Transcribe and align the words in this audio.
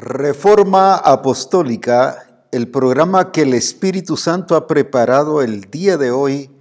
Reforma 0.00 0.94
Apostólica, 0.94 2.44
el 2.52 2.70
programa 2.70 3.32
que 3.32 3.42
el 3.42 3.52
Espíritu 3.52 4.16
Santo 4.16 4.54
ha 4.54 4.68
preparado 4.68 5.42
el 5.42 5.72
día 5.72 5.96
de 5.96 6.12
hoy 6.12 6.52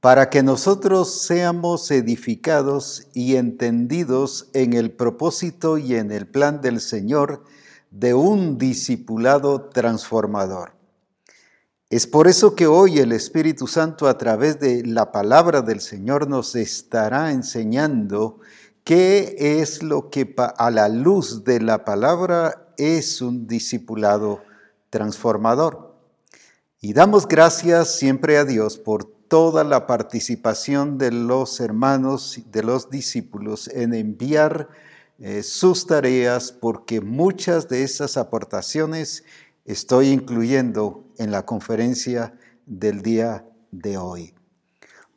para 0.00 0.30
que 0.30 0.42
nosotros 0.42 1.20
seamos 1.20 1.90
edificados 1.90 3.06
y 3.12 3.36
entendidos 3.36 4.48
en 4.54 4.72
el 4.72 4.92
propósito 4.92 5.76
y 5.76 5.94
en 5.94 6.10
el 6.10 6.26
plan 6.26 6.62
del 6.62 6.80
Señor 6.80 7.44
de 7.90 8.14
un 8.14 8.56
discipulado 8.56 9.68
transformador. 9.68 10.72
Es 11.90 12.06
por 12.06 12.28
eso 12.28 12.54
que 12.54 12.66
hoy 12.66 12.98
el 12.98 13.12
Espíritu 13.12 13.66
Santo 13.66 14.08
a 14.08 14.16
través 14.16 14.58
de 14.58 14.86
la 14.86 15.12
palabra 15.12 15.60
del 15.60 15.82
Señor 15.82 16.30
nos 16.30 16.56
estará 16.56 17.30
enseñando 17.30 18.40
qué 18.84 19.36
es 19.60 19.82
lo 19.82 20.08
que 20.08 20.34
a 20.56 20.70
la 20.70 20.88
luz 20.88 21.44
de 21.44 21.60
la 21.60 21.84
palabra 21.84 22.68
es 22.80 23.20
un 23.20 23.46
discipulado 23.46 24.42
transformador. 24.88 25.94
Y 26.80 26.94
damos 26.94 27.28
gracias 27.28 27.96
siempre 27.96 28.38
a 28.38 28.44
Dios 28.44 28.78
por 28.78 29.04
toda 29.04 29.64
la 29.64 29.86
participación 29.86 30.98
de 30.98 31.12
los 31.12 31.60
hermanos, 31.60 32.40
de 32.50 32.62
los 32.62 32.90
discípulos 32.90 33.68
en 33.68 33.94
enviar 33.94 34.68
eh, 35.18 35.42
sus 35.42 35.86
tareas, 35.86 36.50
porque 36.50 37.00
muchas 37.00 37.68
de 37.68 37.82
esas 37.82 38.16
aportaciones 38.16 39.24
estoy 39.66 40.08
incluyendo 40.08 41.04
en 41.18 41.30
la 41.30 41.44
conferencia 41.44 42.34
del 42.66 43.02
día 43.02 43.44
de 43.70 43.98
hoy. 43.98 44.34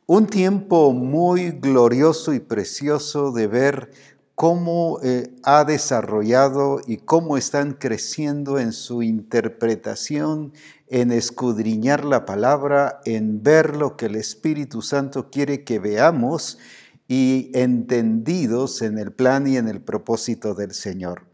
Un 0.06 0.26
tiempo 0.26 0.92
muy 0.92 1.50
glorioso 1.50 2.34
y 2.34 2.40
precioso 2.40 3.32
de 3.32 3.46
ver 3.46 3.90
cómo 4.34 4.98
eh, 5.02 5.34
ha 5.44 5.64
desarrollado 5.64 6.80
y 6.86 6.98
cómo 6.98 7.36
están 7.36 7.72
creciendo 7.72 8.58
en 8.58 8.72
su 8.72 9.02
interpretación, 9.02 10.52
en 10.88 11.12
escudriñar 11.12 12.04
la 12.04 12.24
palabra, 12.24 13.00
en 13.04 13.42
ver 13.42 13.76
lo 13.76 13.96
que 13.96 14.06
el 14.06 14.16
Espíritu 14.16 14.82
Santo 14.82 15.30
quiere 15.30 15.64
que 15.64 15.78
veamos 15.78 16.58
y 17.06 17.50
entendidos 17.54 18.82
en 18.82 18.98
el 18.98 19.12
plan 19.12 19.46
y 19.46 19.56
en 19.56 19.68
el 19.68 19.80
propósito 19.80 20.54
del 20.54 20.72
Señor. 20.72 21.26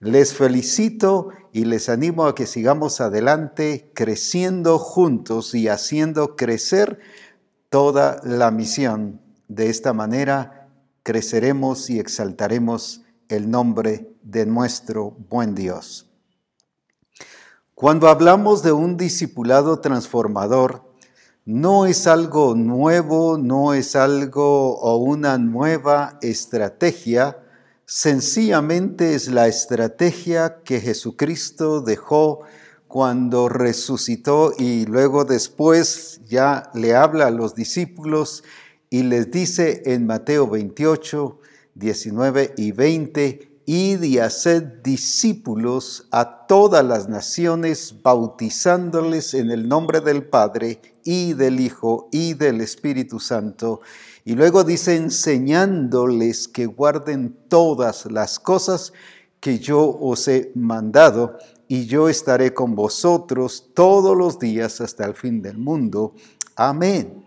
Les 0.00 0.34
felicito 0.34 1.28
y 1.52 1.64
les 1.64 1.88
animo 1.88 2.26
a 2.26 2.34
que 2.34 2.46
sigamos 2.46 3.00
adelante 3.00 3.92
creciendo 3.94 4.78
juntos 4.78 5.54
y 5.54 5.68
haciendo 5.68 6.34
crecer 6.34 6.98
toda 7.68 8.20
la 8.24 8.50
misión. 8.50 9.20
De 9.46 9.68
esta 9.70 9.92
manera, 9.92 10.61
creceremos 11.02 11.90
y 11.90 11.98
exaltaremos 11.98 13.02
el 13.28 13.50
nombre 13.50 14.14
de 14.22 14.46
nuestro 14.46 15.10
buen 15.28 15.54
Dios. 15.54 16.08
Cuando 17.74 18.08
hablamos 18.08 18.62
de 18.62 18.72
un 18.72 18.96
discipulado 18.96 19.80
transformador, 19.80 20.92
no 21.44 21.86
es 21.86 22.06
algo 22.06 22.54
nuevo, 22.54 23.38
no 23.38 23.74
es 23.74 23.96
algo 23.96 24.78
o 24.78 24.96
una 24.98 25.38
nueva 25.38 26.18
estrategia, 26.22 27.38
sencillamente 27.84 29.14
es 29.14 29.28
la 29.28 29.48
estrategia 29.48 30.62
que 30.62 30.80
Jesucristo 30.80 31.80
dejó 31.80 32.42
cuando 32.86 33.48
resucitó 33.48 34.52
y 34.56 34.86
luego 34.86 35.24
después 35.24 36.20
ya 36.28 36.70
le 36.74 36.94
habla 36.94 37.26
a 37.26 37.30
los 37.30 37.54
discípulos 37.54 38.44
y 38.92 39.02
les 39.04 39.30
dice 39.30 39.82
en 39.86 40.04
Mateo 40.04 40.46
28, 40.46 41.38
19 41.76 42.52
y 42.58 42.72
20, 42.72 43.62
id 43.64 44.02
y 44.02 44.18
haced 44.18 44.64
discípulos 44.84 46.08
a 46.10 46.46
todas 46.46 46.84
las 46.84 47.08
naciones, 47.08 48.02
bautizándoles 48.02 49.32
en 49.32 49.50
el 49.50 49.66
nombre 49.66 50.02
del 50.02 50.26
Padre 50.26 50.82
y 51.04 51.32
del 51.32 51.60
Hijo 51.60 52.10
y 52.12 52.34
del 52.34 52.60
Espíritu 52.60 53.18
Santo. 53.18 53.80
Y 54.26 54.34
luego 54.34 54.62
dice, 54.62 54.94
enseñándoles 54.94 56.46
que 56.46 56.66
guarden 56.66 57.34
todas 57.48 58.04
las 58.12 58.38
cosas 58.38 58.92
que 59.40 59.58
yo 59.58 59.88
os 59.88 60.28
he 60.28 60.52
mandado, 60.54 61.38
y 61.66 61.86
yo 61.86 62.10
estaré 62.10 62.52
con 62.52 62.74
vosotros 62.74 63.70
todos 63.72 64.14
los 64.14 64.38
días 64.38 64.82
hasta 64.82 65.06
el 65.06 65.14
fin 65.14 65.40
del 65.40 65.56
mundo. 65.56 66.12
Amén. 66.56 67.24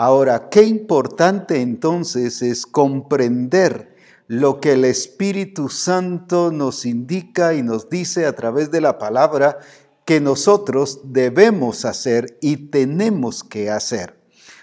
Ahora, 0.00 0.48
qué 0.48 0.62
importante 0.62 1.60
entonces 1.60 2.40
es 2.40 2.66
comprender 2.66 3.96
lo 4.28 4.60
que 4.60 4.74
el 4.74 4.84
Espíritu 4.84 5.68
Santo 5.68 6.52
nos 6.52 6.86
indica 6.86 7.52
y 7.54 7.64
nos 7.64 7.90
dice 7.90 8.24
a 8.24 8.32
través 8.32 8.70
de 8.70 8.80
la 8.80 8.96
palabra 8.96 9.58
que 10.04 10.20
nosotros 10.20 11.00
debemos 11.02 11.84
hacer 11.84 12.38
y 12.40 12.68
tenemos 12.68 13.42
que 13.42 13.70
hacer. 13.70 14.16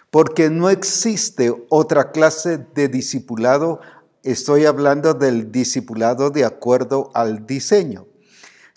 Porque 0.09 0.49
no 0.49 0.69
existe 0.69 1.53
otra 1.67 2.13
clase 2.13 2.65
de 2.73 2.87
discipulado, 2.87 3.81
estoy 4.23 4.63
hablando 4.63 5.13
del 5.15 5.51
discipulado 5.51 6.29
de 6.29 6.45
acuerdo 6.45 7.11
al 7.13 7.45
diseño. 7.45 8.07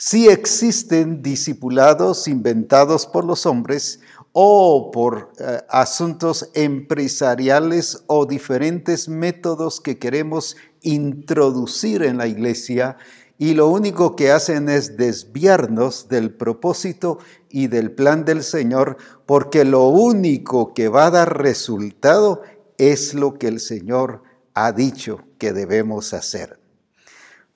Sí 0.01 0.29
existen 0.29 1.23
discipulados 1.23 2.29
inventados 2.29 3.05
por 3.05 3.25
los 3.25 3.47
hombres, 3.47 3.99
o 4.41 4.93
por 4.93 5.33
eh, 5.41 5.63
asuntos 5.69 6.49
empresariales 6.55 8.05
o 8.07 8.25
diferentes 8.25 9.09
métodos 9.09 9.81
que 9.81 9.99
queremos 9.99 10.57
introducir 10.83 12.05
en 12.05 12.19
la 12.19 12.29
iglesia 12.29 12.97
y 13.37 13.55
lo 13.55 13.67
único 13.67 14.15
que 14.15 14.31
hacen 14.31 14.69
es 14.69 14.97
desviarnos 14.97 16.09
del 16.09 16.33
propósito 16.33 17.19
y 17.51 17.67
del 17.67 17.91
plan 17.91 18.25
del 18.25 18.45
Señor, 18.45 18.99
porque 19.27 19.65
lo 19.65 19.89
único 19.89 20.73
que 20.73 20.87
va 20.87 21.07
a 21.07 21.11
dar 21.11 21.43
resultado 21.43 22.43
es 22.77 23.15
lo 23.15 23.39
que 23.39 23.49
el 23.49 23.59
Señor 23.59 24.23
ha 24.55 24.71
dicho 24.71 25.25
que 25.39 25.53
debemos 25.53 26.15
hacer. 26.15 26.61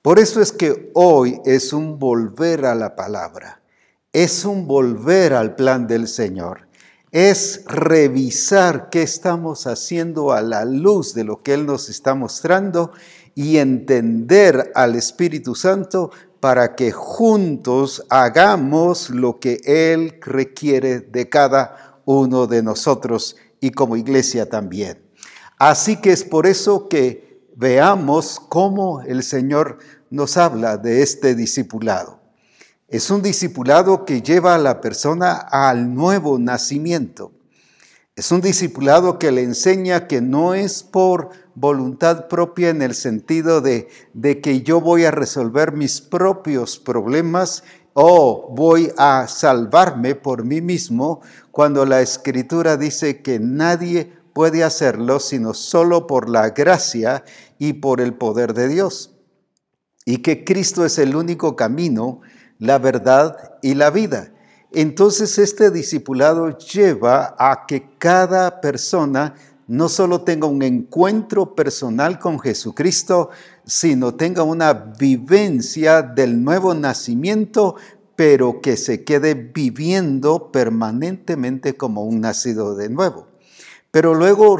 Por 0.01 0.19
eso 0.19 0.41
es 0.41 0.51
que 0.51 0.91
hoy 0.95 1.39
es 1.45 1.71
un 1.71 1.97
volver 1.97 2.65
a 2.65 2.75
la 2.75 2.97
palabra, 2.97 3.61
es 4.11 4.43
un 4.43 4.67
volver 4.67 5.33
al 5.33 5.55
plan 5.55 5.87
del 5.87 6.09
Señor 6.09 6.72
es 7.13 7.61
revisar 7.67 8.89
qué 8.89 9.03
estamos 9.03 9.67
haciendo 9.67 10.33
a 10.33 10.41
la 10.41 10.65
luz 10.65 11.13
de 11.13 11.23
lo 11.23 11.43
que 11.43 11.53
Él 11.53 11.67
nos 11.67 11.87
está 11.87 12.15
mostrando 12.15 12.91
y 13.35 13.57
entender 13.57 14.71
al 14.73 14.95
Espíritu 14.95 15.53
Santo 15.53 16.09
para 16.39 16.73
que 16.73 16.91
juntos 16.91 18.03
hagamos 18.09 19.11
lo 19.11 19.39
que 19.39 19.61
Él 19.63 20.17
requiere 20.21 21.01
de 21.01 21.29
cada 21.29 22.01
uno 22.05 22.47
de 22.47 22.63
nosotros 22.63 23.37
y 23.61 23.69
como 23.69 23.95
iglesia 23.95 24.49
también. 24.49 24.99
Así 25.59 25.97
que 25.97 26.11
es 26.11 26.23
por 26.23 26.47
eso 26.47 26.89
que 26.89 27.43
veamos 27.55 28.41
cómo 28.49 29.01
el 29.01 29.21
Señor 29.21 29.77
nos 30.09 30.35
habla 30.35 30.77
de 30.77 31.03
este 31.03 31.35
discipulado. 31.35 32.22
Es 32.87 33.09
un 33.09 33.21
discipulado 33.21 34.05
que 34.05 34.21
lleva 34.21 34.55
a 34.55 34.59
la 34.59 34.81
persona 34.81 35.33
al 35.33 35.93
nuevo 35.93 36.37
nacimiento. 36.37 37.31
Es 38.15 38.31
un 38.31 38.41
discipulado 38.41 39.17
que 39.17 39.31
le 39.31 39.41
enseña 39.41 40.07
que 40.07 40.21
no 40.21 40.53
es 40.53 40.83
por 40.83 41.29
voluntad 41.55 42.27
propia 42.27 42.69
en 42.69 42.83
el 42.83 42.93
sentido 42.93 43.61
de, 43.61 43.87
que 44.43 44.61
yo 44.61 44.81
voy 44.81 45.05
a 45.05 45.11
resolver 45.11 45.71
mis 45.71 46.01
propios 46.01 46.77
problemas 46.77 47.63
o 47.93 48.53
voy 48.55 48.91
a 48.97 49.27
salvarme 49.27 50.13
por 50.13 50.45
mí 50.45 50.61
mismo, 50.61 51.21
cuando 51.51 51.85
la 51.85 52.01
escritura 52.01 52.77
dice 52.77 53.21
que 53.21 53.39
nadie 53.39 54.13
puede 54.33 54.63
hacerlo 54.63 55.19
sino 55.19 55.53
solo 55.53 56.05
por 56.05 56.29
la 56.29 56.49
gracia 56.49 57.23
y 57.57 57.73
por 57.73 58.01
el 58.01 58.13
poder 58.13 58.53
de 58.53 58.67
Dios. 58.67 59.15
Y 60.05 60.17
que 60.17 60.43
Cristo 60.43 60.85
es 60.85 60.99
el 60.99 61.15
único 61.15 61.55
camino 61.55 62.21
la 62.59 62.79
verdad 62.79 63.57
y 63.61 63.75
la 63.75 63.89
vida. 63.89 64.31
Entonces 64.71 65.37
este 65.37 65.69
discipulado 65.69 66.57
lleva 66.57 67.35
a 67.37 67.65
que 67.67 67.95
cada 67.99 68.59
persona 68.59 69.35
no 69.67 69.87
solo 69.87 70.21
tenga 70.21 70.47
un 70.47 70.61
encuentro 70.61 71.55
personal 71.55 72.19
con 72.19 72.39
Jesucristo, 72.39 73.29
sino 73.65 74.15
tenga 74.15 74.43
una 74.43 74.73
vivencia 74.73 76.01
del 76.01 76.43
nuevo 76.43 76.73
nacimiento, 76.73 77.75
pero 78.15 78.61
que 78.61 78.77
se 78.77 79.03
quede 79.03 79.33
viviendo 79.35 80.51
permanentemente 80.51 81.75
como 81.77 82.03
un 82.03 82.21
nacido 82.21 82.75
de 82.75 82.89
nuevo. 82.89 83.27
Pero 83.91 84.15
luego 84.15 84.57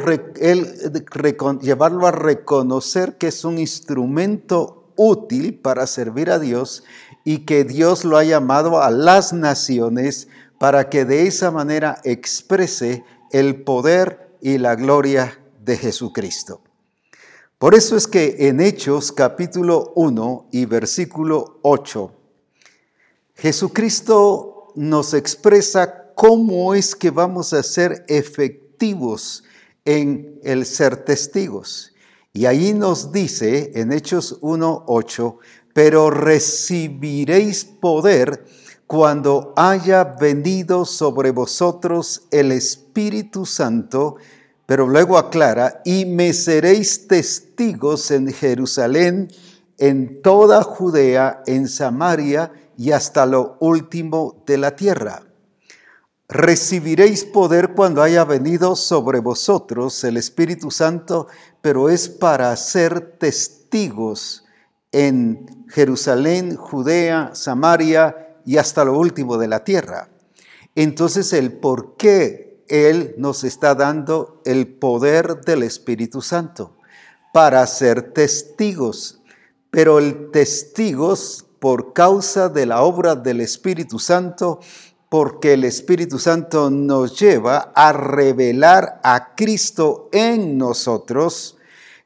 llevarlo 1.60 2.08
a 2.08 2.12
reconocer 2.12 3.18
que 3.18 3.28
es 3.28 3.44
un 3.44 3.58
instrumento 3.58 4.83
útil 4.96 5.60
para 5.60 5.88
servir 5.88 6.30
a 6.30 6.40
Dios 6.40 6.84
y 7.24 7.40
que 7.40 7.64
Dios 7.64 8.04
lo 8.04 8.18
ha 8.18 8.24
llamado 8.24 8.82
a 8.82 8.92
las 8.92 9.34
naciones 9.34 10.28
para 10.60 10.90
que 10.90 11.06
de 11.06 11.28
esa 11.28 11.52
manera 11.52 12.00
exprese 12.04 13.04
el 13.32 13.64
poder 13.64 14.30
y 14.42 14.58
la 14.58 14.76
gloria 14.76 15.40
de 15.64 15.78
Jesucristo. 15.78 16.62
Por 17.58 17.76
eso 17.76 17.96
es 17.96 18.08
que 18.08 18.48
en 18.48 18.60
Hechos 18.60 19.12
capítulo 19.12 19.94
1 19.96 20.50
y 20.52 20.66
versículo 20.66 21.60
8 21.62 22.12
Jesucristo 23.36 24.72
nos 24.76 25.14
expresa 25.14 26.14
cómo 26.16 26.74
es 26.76 26.96
que 26.96 27.10
vamos 27.10 27.54
a 27.54 27.64
ser 27.64 28.06
efectivos 28.08 29.44
en 29.86 30.40
el 30.44 30.66
ser 30.66 30.98
testigos. 30.98 31.93
Y 32.36 32.48
ahí 32.48 32.74
nos 32.74 33.12
dice 33.12 33.74
en 33.76 33.92
Hechos 33.92 34.42
1.8, 34.42 35.38
pero 35.72 36.10
recibiréis 36.10 37.64
poder 37.64 38.44
cuando 38.88 39.54
haya 39.56 40.04
venido 40.04 40.84
sobre 40.86 41.30
vosotros 41.30 42.24
el 42.32 42.52
Espíritu 42.52 43.46
Santo, 43.46 44.16
pero 44.66 44.88
luego 44.88 45.20
aclara, 45.20 45.84
y 45.86 46.06
me 46.06 46.34
seréis 46.34 47.08
testigos 47.08 48.10
en 48.10 48.34
Jerusalén, 48.34 49.28
en 49.78 50.24
toda 50.24 50.64
Judea, 50.64 51.44
en 51.46 51.68
Samaria 51.68 52.52
y 52.76 52.94
hasta 52.94 53.28
lo 53.28 53.58
último 53.60 54.42
de 54.48 54.58
la 54.58 54.76
tierra. 54.76 55.22
Recibiréis 56.34 57.26
poder 57.26 57.76
cuando 57.76 58.02
haya 58.02 58.26
venido 58.26 58.76
sobre 58.76 59.20
vosotros 59.20 60.04
el 60.04 60.18
Espíritu 60.18 60.72
Santo, 60.72 61.28
pero 61.62 61.92
es 61.92 62.10
para 62.10 62.56
ser 62.56 63.02
testigos 63.20 64.44
en 64.92 65.68
Jerusalén, 65.70 66.56
Judea, 66.56 67.36
Samaria 67.36 68.40
y 68.48 68.58
hasta 68.58 68.84
lo 68.84 68.98
último 68.98 69.38
de 69.38 69.48
la 69.48 69.64
tierra. 69.64 70.10
Entonces 70.74 71.34
el 71.34 71.52
por 71.52 71.98
qué 71.98 72.64
Él 72.68 73.14
nos 73.20 73.44
está 73.44 73.76
dando 73.76 74.42
el 74.44 74.66
poder 74.66 75.42
del 75.42 75.62
Espíritu 75.62 76.24
Santo 76.24 76.76
para 77.32 77.68
ser 77.68 78.12
testigos, 78.12 79.22
pero 79.70 80.00
el 80.00 80.32
testigos 80.32 81.46
por 81.60 81.94
causa 81.94 82.50
de 82.50 82.66
la 82.66 82.82
obra 82.82 83.16
del 83.16 83.40
Espíritu 83.40 84.00
Santo, 84.00 84.60
porque 85.14 85.54
el 85.54 85.64
Espíritu 85.64 86.18
Santo 86.18 86.72
nos 86.72 87.20
lleva 87.20 87.72
a 87.76 87.94
revelar 87.94 89.00
a 89.04 89.36
Cristo 89.36 90.10
en 90.12 90.58
nosotros, 90.58 91.56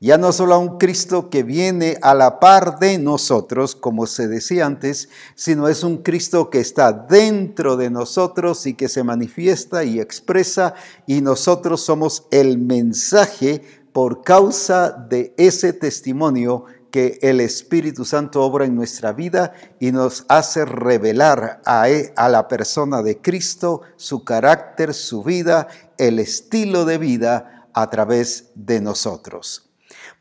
ya 0.01 0.17
no 0.17 0.33
solo 0.33 0.55
a 0.55 0.57
un 0.57 0.77
Cristo 0.77 1.29
que 1.29 1.43
viene 1.43 1.97
a 2.01 2.13
la 2.13 2.41
par 2.41 2.79
de 2.79 2.97
nosotros, 2.97 3.77
como 3.77 4.07
se 4.07 4.27
decía 4.27 4.65
antes, 4.65 5.07
sino 5.35 5.69
es 5.69 5.85
un 5.85 5.99
Cristo 5.99 6.49
que 6.49 6.59
está 6.59 6.91
dentro 6.91 7.77
de 7.77 7.89
nosotros 7.89 8.65
y 8.65 8.73
que 8.73 8.89
se 8.89 9.05
manifiesta 9.05 9.85
y 9.85 10.01
expresa, 10.01 10.73
y 11.05 11.21
nosotros 11.21 11.79
somos 11.79 12.25
el 12.29 12.57
mensaje 12.57 13.61
por 13.93 14.21
causa 14.21 14.91
de 14.91 15.33
ese 15.37 15.71
testimonio 15.71 16.65
que 16.97 17.19
el 17.21 17.41
Espíritu 17.41 18.05
Santo 18.05 18.41
obra 18.41 18.65
en 18.65 18.73
nuestra 18.73 19.13
vida 19.13 19.53
y 19.79 19.91
nos 19.91 20.25
hace 20.29 20.65
revelar 20.65 21.61
a, 21.63 21.91
e, 21.91 22.11
a, 22.15 22.27
la 22.27 22.47
persona 22.47 23.03
de 23.03 23.21
Cristo, 23.21 23.81
su 23.97 24.23
carácter, 24.23 24.95
su 24.95 25.21
vida, 25.21 25.67
el 25.99 26.17
estilo 26.17 26.85
de 26.85 26.97
vida 26.97 27.69
a 27.75 27.87
través 27.91 28.49
de 28.55 28.81
nosotros. 28.81 29.69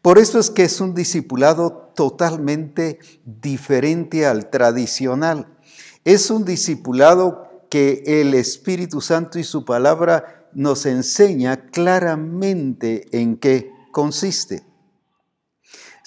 Por 0.02 0.18
eso 0.18 0.38
es 0.38 0.50
que 0.50 0.64
es 0.64 0.78
un 0.82 0.94
discipulado 0.94 1.92
totalmente 1.94 2.98
diferente 3.24 4.26
al 4.26 4.50
tradicional. 4.50 5.48
Es 6.04 6.30
un 6.30 6.44
discipulado 6.44 7.64
que 7.70 8.02
el 8.04 8.34
Espíritu 8.34 9.00
Santo 9.00 9.38
y 9.38 9.44
su 9.44 9.64
palabra 9.64 10.46
nos 10.52 10.84
enseña 10.84 11.56
claramente 11.68 13.06
en 13.18 13.38
qué 13.38 13.70
consiste. 13.92 14.75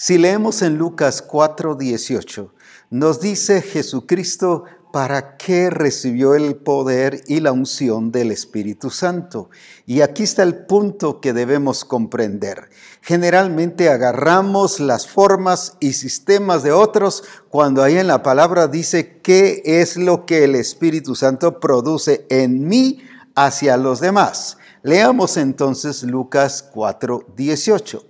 Si 0.02 0.18
leemos 0.18 0.62
en 0.62 0.78
Lucas 0.78 1.22
4:18, 1.22 2.54
nos 2.90 3.20
dice 3.20 3.62
Jesucristo 3.62 4.64
para 4.94 5.36
qué 5.36 5.70
recibió 5.70 6.36
el 6.36 6.56
poder 6.56 7.22
y 7.28 7.42
la 7.42 7.52
unción 7.52 8.10
del 8.10 8.32
Espíritu 8.32 8.92
Santo. 8.92 9.50
Y 9.86 10.00
aquí 10.00 10.24
está 10.24 10.44
el 10.44 10.66
punto 10.66 11.20
que 11.20 11.34
debemos 11.34 11.84
comprender. 11.84 12.70
Generalmente 13.02 13.90
agarramos 13.90 14.80
las 14.80 15.06
formas 15.06 15.76
y 15.82 15.92
sistemas 15.92 16.64
de 16.64 16.72
otros 16.72 17.26
cuando 17.50 17.84
ahí 17.84 17.98
en 17.98 18.08
la 18.08 18.24
palabra 18.24 18.70
dice 18.70 19.20
qué 19.22 19.62
es 19.66 19.98
lo 19.98 20.26
que 20.26 20.46
el 20.46 20.56
Espíritu 20.56 21.14
Santo 21.14 21.60
produce 21.60 22.26
en 22.30 22.70
mí 22.70 23.02
hacia 23.36 23.76
los 23.76 24.00
demás. 24.00 24.60
Leamos 24.82 25.36
entonces 25.36 26.04
Lucas 26.04 26.64
4:18 26.74 28.10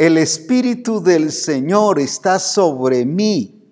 el 0.00 0.16
Espíritu 0.16 1.02
del 1.02 1.30
Señor 1.30 1.98
está 1.98 2.38
sobre 2.38 3.04
mí. 3.04 3.70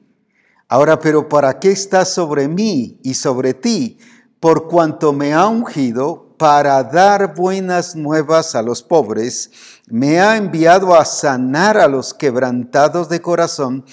Ahora, 0.68 1.00
pero 1.00 1.26
¿para 1.26 1.58
qué 1.58 1.70
está 1.70 2.04
sobre 2.04 2.48
mí 2.48 3.00
y 3.02 3.14
sobre 3.14 3.54
ti? 3.54 3.96
Por 4.38 4.68
cuanto 4.68 5.14
me 5.14 5.32
ha 5.32 5.46
ungido 5.46 6.34
para 6.36 6.84
dar 6.84 7.34
buenas 7.34 7.96
nuevas 7.96 8.54
a 8.54 8.60
los 8.60 8.82
pobres, 8.82 9.50
me 9.86 10.20
ha 10.20 10.36
enviado 10.36 10.94
a 10.94 11.06
sanar 11.06 11.78
a 11.78 11.88
los 11.88 12.12
quebrantados 12.12 13.08
de 13.08 13.22
corazón, 13.22 13.86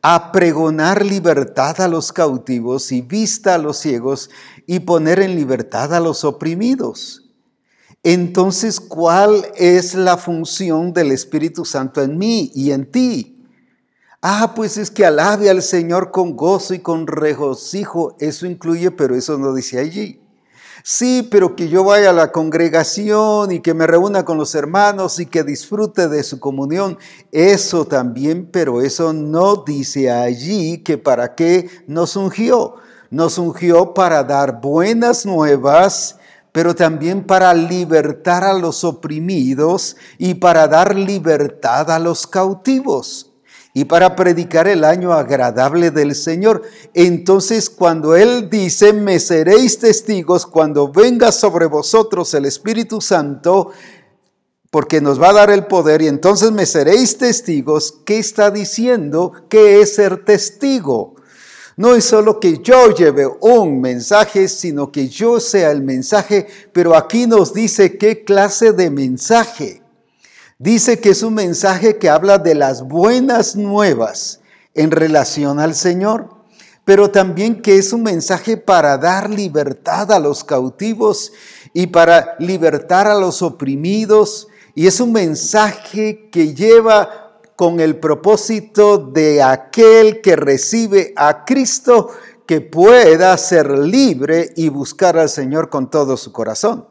a 0.00 0.32
pregonar 0.32 1.04
libertad 1.04 1.78
a 1.78 1.88
los 1.88 2.10
cautivos 2.10 2.90
y 2.90 3.02
vista 3.02 3.56
a 3.56 3.58
los 3.58 3.76
ciegos 3.76 4.30
y 4.66 4.80
poner 4.80 5.20
en 5.20 5.36
libertad 5.36 5.92
a 5.92 6.00
los 6.00 6.24
oprimidos 6.24 7.21
entonces, 8.02 8.80
¿cuál 8.80 9.46
es 9.54 9.94
la 9.94 10.16
función 10.16 10.92
del 10.92 11.12
Espíritu 11.12 11.64
Santo 11.64 12.02
en 12.02 12.18
mí 12.18 12.50
y 12.54 12.72
en 12.72 12.90
ti? 12.90 13.46
Ah, 14.20 14.54
pues 14.56 14.76
es 14.76 14.90
que 14.90 15.06
alabe 15.06 15.48
al 15.50 15.62
Señor 15.62 16.10
con 16.10 16.36
gozo 16.36 16.74
y 16.74 16.80
con 16.80 17.06
regocijo. 17.06 18.16
Eso 18.18 18.46
incluye, 18.46 18.90
pero 18.90 19.14
eso 19.14 19.38
no 19.38 19.54
dice 19.54 19.78
allí. 19.78 20.20
Sí, 20.84 21.28
pero 21.30 21.54
que 21.54 21.68
yo 21.68 21.84
vaya 21.84 22.10
a 22.10 22.12
la 22.12 22.32
congregación 22.32 23.52
y 23.52 23.60
que 23.60 23.72
me 23.72 23.86
reúna 23.86 24.24
con 24.24 24.36
los 24.36 24.56
hermanos 24.56 25.20
y 25.20 25.26
que 25.26 25.44
disfrute 25.44 26.08
de 26.08 26.24
su 26.24 26.40
comunión. 26.40 26.98
Eso 27.30 27.84
también, 27.84 28.48
pero 28.50 28.82
eso 28.82 29.12
no 29.12 29.62
dice 29.64 30.10
allí 30.10 30.78
que 30.78 30.98
para 30.98 31.36
qué 31.36 31.70
nos 31.86 32.16
ungió. 32.16 32.74
Nos 33.10 33.38
ungió 33.38 33.94
para 33.94 34.24
dar 34.24 34.60
buenas 34.60 35.24
nuevas 35.24 36.16
pero 36.52 36.74
también 36.74 37.24
para 37.24 37.54
libertar 37.54 38.44
a 38.44 38.52
los 38.52 38.84
oprimidos 38.84 39.96
y 40.18 40.34
para 40.34 40.68
dar 40.68 40.94
libertad 40.94 41.90
a 41.90 41.98
los 41.98 42.26
cautivos 42.26 43.32
y 43.74 43.86
para 43.86 44.14
predicar 44.14 44.68
el 44.68 44.84
año 44.84 45.14
agradable 45.14 45.90
del 45.90 46.14
Señor. 46.14 46.62
Entonces 46.92 47.70
cuando 47.70 48.14
Él 48.14 48.50
dice, 48.50 48.92
me 48.92 49.18
seréis 49.18 49.78
testigos 49.78 50.46
cuando 50.46 50.92
venga 50.92 51.32
sobre 51.32 51.66
vosotros 51.66 52.34
el 52.34 52.44
Espíritu 52.44 53.00
Santo, 53.00 53.70
porque 54.70 55.00
nos 55.00 55.20
va 55.20 55.30
a 55.30 55.34
dar 55.34 55.50
el 55.50 55.66
poder 55.66 56.02
y 56.02 56.08
entonces 56.08 56.50
me 56.50 56.66
seréis 56.66 57.16
testigos, 57.16 58.00
¿qué 58.04 58.18
está 58.18 58.50
diciendo? 58.50 59.32
¿Qué 59.48 59.80
es 59.80 59.94
ser 59.94 60.24
testigo? 60.24 61.16
No 61.76 61.94
es 61.94 62.04
solo 62.04 62.38
que 62.38 62.58
yo 62.58 62.94
lleve 62.94 63.26
un 63.40 63.80
mensaje, 63.80 64.48
sino 64.48 64.92
que 64.92 65.08
yo 65.08 65.40
sea 65.40 65.70
el 65.70 65.82
mensaje, 65.82 66.46
pero 66.72 66.94
aquí 66.94 67.26
nos 67.26 67.54
dice 67.54 67.96
qué 67.96 68.24
clase 68.24 68.72
de 68.72 68.90
mensaje. 68.90 69.82
Dice 70.58 71.00
que 71.00 71.10
es 71.10 71.22
un 71.22 71.34
mensaje 71.34 71.96
que 71.96 72.10
habla 72.10 72.38
de 72.38 72.54
las 72.54 72.82
buenas 72.82 73.56
nuevas 73.56 74.40
en 74.74 74.90
relación 74.90 75.58
al 75.58 75.74
Señor, 75.74 76.28
pero 76.84 77.10
también 77.10 77.62
que 77.62 77.78
es 77.78 77.92
un 77.92 78.02
mensaje 78.02 78.56
para 78.56 78.98
dar 78.98 79.30
libertad 79.30 80.12
a 80.12 80.18
los 80.18 80.44
cautivos 80.44 81.32
y 81.72 81.86
para 81.86 82.36
libertar 82.38 83.06
a 83.06 83.18
los 83.18 83.40
oprimidos. 83.40 84.48
Y 84.74 84.86
es 84.86 85.00
un 85.00 85.12
mensaje 85.12 86.28
que 86.30 86.54
lleva 86.54 87.21
con 87.62 87.78
el 87.78 88.00
propósito 88.00 88.98
de 88.98 89.40
aquel 89.40 90.20
que 90.20 90.34
recibe 90.34 91.12
a 91.14 91.44
Cristo 91.44 92.10
que 92.44 92.60
pueda 92.60 93.38
ser 93.38 93.70
libre 93.78 94.50
y 94.56 94.68
buscar 94.68 95.16
al 95.16 95.28
Señor 95.28 95.70
con 95.70 95.88
todo 95.88 96.16
su 96.16 96.32
corazón. 96.32 96.88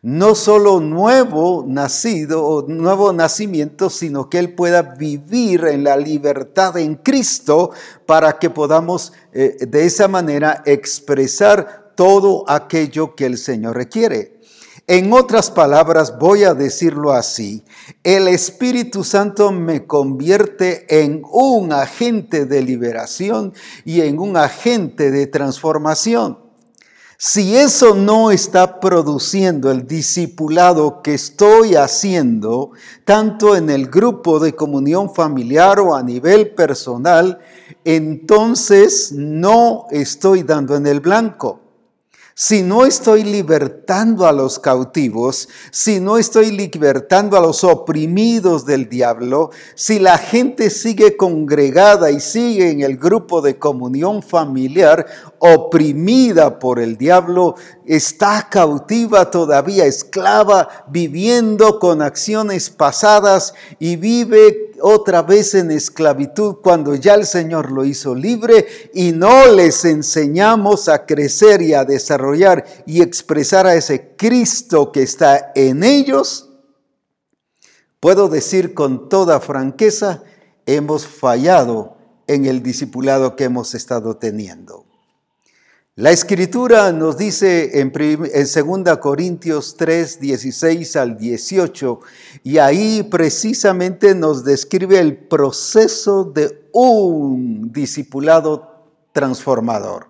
No 0.00 0.34
solo 0.34 0.80
nuevo 0.80 1.66
nacido 1.68 2.46
o 2.46 2.66
nuevo 2.66 3.12
nacimiento, 3.12 3.90
sino 3.90 4.30
que 4.30 4.38
Él 4.38 4.54
pueda 4.54 4.80
vivir 4.80 5.66
en 5.66 5.84
la 5.84 5.98
libertad 5.98 6.78
en 6.78 6.94
Cristo 6.94 7.70
para 8.06 8.38
que 8.38 8.48
podamos 8.48 9.12
eh, 9.34 9.66
de 9.68 9.84
esa 9.84 10.08
manera 10.08 10.62
expresar 10.64 11.92
todo 11.94 12.46
aquello 12.48 13.14
que 13.14 13.26
el 13.26 13.36
Señor 13.36 13.76
requiere. 13.76 14.39
En 14.92 15.12
otras 15.12 15.52
palabras, 15.52 16.18
voy 16.18 16.42
a 16.42 16.52
decirlo 16.52 17.12
así, 17.12 17.62
el 18.02 18.26
Espíritu 18.26 19.04
Santo 19.04 19.52
me 19.52 19.86
convierte 19.86 20.84
en 21.04 21.22
un 21.30 21.72
agente 21.72 22.44
de 22.44 22.60
liberación 22.60 23.54
y 23.84 24.00
en 24.00 24.18
un 24.18 24.36
agente 24.36 25.12
de 25.12 25.28
transformación. 25.28 26.40
Si 27.16 27.54
eso 27.54 27.94
no 27.94 28.32
está 28.32 28.80
produciendo 28.80 29.70
el 29.70 29.86
discipulado 29.86 31.02
que 31.02 31.14
estoy 31.14 31.76
haciendo, 31.76 32.72
tanto 33.04 33.54
en 33.54 33.70
el 33.70 33.86
grupo 33.86 34.40
de 34.40 34.56
comunión 34.56 35.14
familiar 35.14 35.78
o 35.78 35.94
a 35.94 36.02
nivel 36.02 36.52
personal, 36.56 37.38
entonces 37.84 39.12
no 39.12 39.86
estoy 39.92 40.42
dando 40.42 40.74
en 40.74 40.88
el 40.88 40.98
blanco 40.98 41.69
si 42.34 42.62
no 42.62 42.86
estoy 42.86 43.24
libertando 43.24 44.26
a 44.26 44.32
los 44.32 44.58
cautivos, 44.58 45.48
si 45.70 46.00
no 46.00 46.18
estoy 46.18 46.50
libertando 46.50 47.36
a 47.36 47.40
los 47.40 47.64
oprimidos 47.64 48.64
del 48.64 48.88
diablo, 48.88 49.50
si 49.74 49.98
la 49.98 50.18
gente 50.18 50.70
sigue 50.70 51.16
congregada 51.16 52.10
y 52.10 52.20
sigue 52.20 52.70
en 52.70 52.80
el 52.82 52.96
grupo 52.96 53.42
de 53.42 53.58
comunión 53.58 54.22
familiar, 54.22 55.06
oprimida 55.40 56.58
por 56.58 56.78
el 56.78 56.98
diablo, 56.98 57.54
está 57.86 58.48
cautiva 58.50 59.30
todavía, 59.30 59.86
esclava, 59.86 60.68
viviendo 60.88 61.78
con 61.78 62.02
acciones 62.02 62.68
pasadas 62.68 63.54
y 63.78 63.96
vive 63.96 64.72
otra 64.82 65.22
vez 65.22 65.54
en 65.54 65.70
esclavitud 65.70 66.56
cuando 66.62 66.94
ya 66.94 67.14
el 67.14 67.24
Señor 67.24 67.72
lo 67.72 67.86
hizo 67.86 68.14
libre 68.14 68.66
y 68.92 69.12
no 69.12 69.48
les 69.48 69.84
enseñamos 69.86 70.88
a 70.90 71.06
crecer 71.06 71.62
y 71.62 71.72
a 71.72 71.86
desarrollar 71.86 72.64
y 72.84 73.00
expresar 73.00 73.66
a 73.66 73.74
ese 73.74 74.14
Cristo 74.16 74.92
que 74.92 75.02
está 75.02 75.52
en 75.54 75.82
ellos, 75.82 76.50
puedo 77.98 78.28
decir 78.28 78.74
con 78.74 79.08
toda 79.08 79.40
franqueza, 79.40 80.22
hemos 80.66 81.06
fallado 81.06 81.96
en 82.26 82.44
el 82.44 82.62
discipulado 82.62 83.36
que 83.36 83.44
hemos 83.44 83.74
estado 83.74 84.18
teniendo. 84.18 84.89
La 86.00 86.12
escritura 86.12 86.92
nos 86.92 87.18
dice 87.18 87.78
en, 87.78 87.92
2 87.92 88.98
Corintios 89.00 89.76
3, 89.76 90.18
16 90.18 90.96
al 90.96 91.18
18, 91.18 92.00
y 92.42 92.56
ahí 92.56 93.02
precisamente 93.02 94.14
nos 94.14 94.42
describe 94.42 94.98
el 94.98 95.18
proceso 95.18 96.24
de 96.24 96.70
un 96.72 97.70
discipulado 97.70 98.86
transformador. 99.12 100.06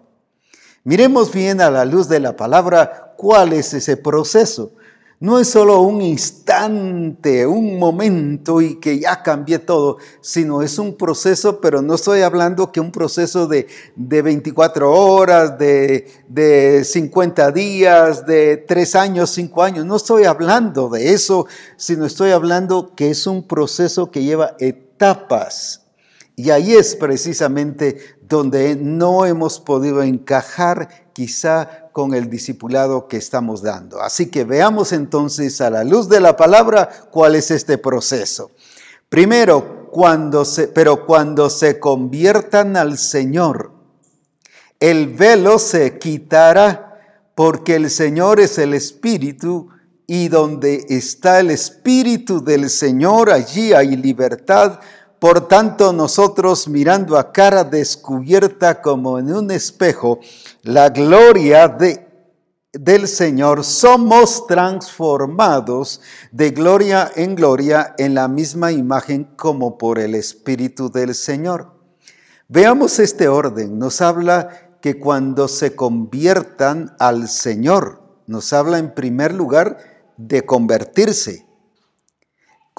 Miremos 0.84 1.32
bien 1.32 1.60
a 1.60 1.72
la 1.72 1.84
luz 1.84 2.08
de 2.08 2.20
la 2.20 2.36
palabra 2.36 3.14
cuál 3.16 3.52
es 3.52 3.74
ese 3.74 3.96
proceso 3.96 4.70
no 5.20 5.38
es 5.38 5.50
solo 5.50 5.82
un 5.82 6.00
instante, 6.00 7.46
un 7.46 7.78
momento 7.78 8.62
y 8.62 8.80
que 8.80 8.98
ya 8.98 9.22
cambié 9.22 9.58
todo, 9.58 9.98
sino 10.22 10.62
es 10.62 10.78
un 10.78 10.96
proceso, 10.96 11.60
pero 11.60 11.82
no 11.82 11.96
estoy 11.96 12.22
hablando 12.22 12.72
que 12.72 12.80
un 12.80 12.90
proceso 12.90 13.46
de, 13.46 13.66
de 13.96 14.22
24 14.22 14.90
horas, 14.90 15.58
de, 15.58 16.10
de 16.26 16.84
50 16.84 17.52
días, 17.52 18.24
de 18.24 18.56
3 18.56 18.94
años, 18.94 19.28
5 19.30 19.62
años, 19.62 19.84
no 19.84 19.96
estoy 19.96 20.24
hablando 20.24 20.88
de 20.88 21.12
eso, 21.12 21.46
sino 21.76 22.06
estoy 22.06 22.30
hablando 22.30 22.94
que 22.94 23.10
es 23.10 23.26
un 23.26 23.46
proceso 23.46 24.10
que 24.10 24.24
lleva 24.24 24.56
etapas. 24.58 25.82
Y 26.34 26.48
ahí 26.48 26.72
es 26.72 26.96
precisamente 26.96 27.98
donde 28.22 28.74
no 28.74 29.26
hemos 29.26 29.60
podido 29.60 30.02
encajar 30.02 30.88
quizá 31.12 31.79
con 31.92 32.14
el 32.14 32.30
discipulado 32.30 33.08
que 33.08 33.16
estamos 33.16 33.62
dando. 33.62 34.00
Así 34.00 34.30
que 34.30 34.44
veamos 34.44 34.92
entonces 34.92 35.60
a 35.60 35.70
la 35.70 35.84
luz 35.84 36.08
de 36.08 36.20
la 36.20 36.36
palabra 36.36 36.88
cuál 37.10 37.34
es 37.34 37.50
este 37.50 37.78
proceso. 37.78 38.50
Primero, 39.08 39.88
cuando 39.90 40.44
se, 40.44 40.68
pero 40.68 41.04
cuando 41.04 41.50
se 41.50 41.80
conviertan 41.80 42.76
al 42.76 42.96
Señor, 42.96 43.72
el 44.78 45.08
velo 45.08 45.58
se 45.58 45.98
quitará 45.98 46.86
porque 47.34 47.74
el 47.74 47.90
Señor 47.90 48.40
es 48.40 48.58
el 48.58 48.74
Espíritu 48.74 49.68
y 50.06 50.28
donde 50.28 50.86
está 50.88 51.40
el 51.40 51.50
Espíritu 51.50 52.42
del 52.42 52.68
Señor, 52.68 53.30
allí 53.30 53.72
hay 53.72 53.96
libertad. 53.96 54.80
Por 55.20 55.48
tanto, 55.48 55.92
nosotros 55.92 56.66
mirando 56.66 57.18
a 57.18 57.30
cara 57.30 57.62
descubierta 57.62 58.80
como 58.80 59.18
en 59.18 59.34
un 59.34 59.50
espejo, 59.50 60.18
la 60.62 60.88
gloria 60.88 61.68
de, 61.68 62.08
del 62.72 63.06
Señor, 63.06 63.62
somos 63.62 64.46
transformados 64.46 66.00
de 66.32 66.52
gloria 66.52 67.12
en 67.16 67.34
gloria 67.34 67.94
en 67.98 68.14
la 68.14 68.28
misma 68.28 68.72
imagen 68.72 69.24
como 69.36 69.76
por 69.76 69.98
el 69.98 70.14
Espíritu 70.14 70.90
del 70.90 71.14
Señor. 71.14 71.74
Veamos 72.48 72.98
este 72.98 73.28
orden. 73.28 73.78
Nos 73.78 74.00
habla 74.00 74.78
que 74.80 74.98
cuando 74.98 75.48
se 75.48 75.76
conviertan 75.76 76.96
al 76.98 77.28
Señor, 77.28 78.00
nos 78.26 78.54
habla 78.54 78.78
en 78.78 78.94
primer 78.94 79.34
lugar 79.34 79.76
de 80.16 80.46
convertirse. 80.46 81.49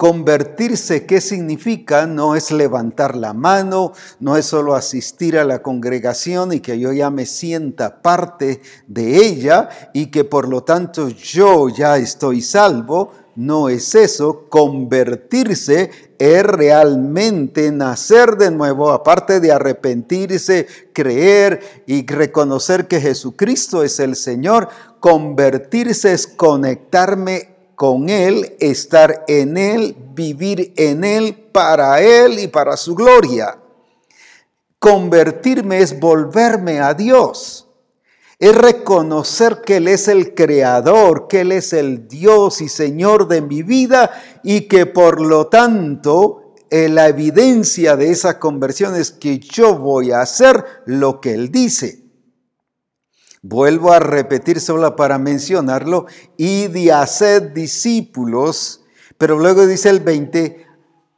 Convertirse, 0.02 1.06
¿qué 1.06 1.20
significa? 1.20 2.08
No 2.08 2.34
es 2.34 2.50
levantar 2.50 3.14
la 3.14 3.34
mano, 3.34 3.92
no 4.18 4.36
es 4.36 4.46
solo 4.46 4.74
asistir 4.74 5.38
a 5.38 5.44
la 5.44 5.62
congregación 5.62 6.52
y 6.52 6.58
que 6.58 6.76
yo 6.80 6.92
ya 6.92 7.08
me 7.08 7.24
sienta 7.24 8.02
parte 8.02 8.62
de 8.88 9.18
ella 9.18 9.68
y 9.94 10.06
que 10.06 10.24
por 10.24 10.48
lo 10.48 10.64
tanto 10.64 11.08
yo 11.08 11.68
ya 11.68 11.98
estoy 11.98 12.40
salvo. 12.42 13.12
No 13.36 13.68
es 13.68 13.94
eso, 13.94 14.46
convertirse 14.48 15.92
es 16.18 16.42
realmente 16.42 17.70
nacer 17.70 18.36
de 18.36 18.50
nuevo, 18.50 18.90
aparte 18.90 19.38
de 19.38 19.52
arrepentirse, 19.52 20.66
creer 20.92 21.84
y 21.86 22.04
reconocer 22.04 22.88
que 22.88 23.00
Jesucristo 23.00 23.84
es 23.84 24.00
el 24.00 24.16
Señor, 24.16 24.68
convertirse 24.98 26.12
es 26.12 26.26
conectarme 26.26 27.51
con 27.82 28.08
Él, 28.08 28.54
estar 28.60 29.24
en 29.26 29.56
Él, 29.56 29.96
vivir 30.14 30.72
en 30.76 31.02
Él, 31.02 31.34
para 31.50 32.00
Él 32.00 32.38
y 32.38 32.46
para 32.46 32.76
su 32.76 32.94
gloria. 32.94 33.58
Convertirme 34.78 35.78
es 35.80 35.98
volverme 35.98 36.78
a 36.78 36.94
Dios. 36.94 37.66
Es 38.38 38.54
reconocer 38.54 39.62
que 39.62 39.78
Él 39.78 39.88
es 39.88 40.06
el 40.06 40.32
creador, 40.32 41.26
que 41.26 41.40
Él 41.40 41.50
es 41.50 41.72
el 41.72 42.06
Dios 42.06 42.60
y 42.60 42.68
Señor 42.68 43.26
de 43.26 43.42
mi 43.42 43.64
vida 43.64 44.12
y 44.44 44.68
que 44.68 44.86
por 44.86 45.20
lo 45.20 45.48
tanto 45.48 46.54
eh, 46.70 46.88
la 46.88 47.08
evidencia 47.08 47.96
de 47.96 48.12
esa 48.12 48.38
conversión 48.38 48.94
es 48.94 49.10
que 49.10 49.40
yo 49.40 49.76
voy 49.76 50.12
a 50.12 50.20
hacer 50.20 50.64
lo 50.86 51.20
que 51.20 51.34
Él 51.34 51.50
dice. 51.50 52.04
Vuelvo 53.44 53.92
a 53.92 53.98
repetir 53.98 54.60
solo 54.60 54.94
para 54.94 55.18
mencionarlo, 55.18 56.06
y 56.36 56.68
de 56.68 56.92
hacer 56.92 57.52
discípulos, 57.52 58.82
pero 59.18 59.36
luego 59.36 59.66
dice 59.66 59.90
el 59.90 59.98
20, 59.98 60.64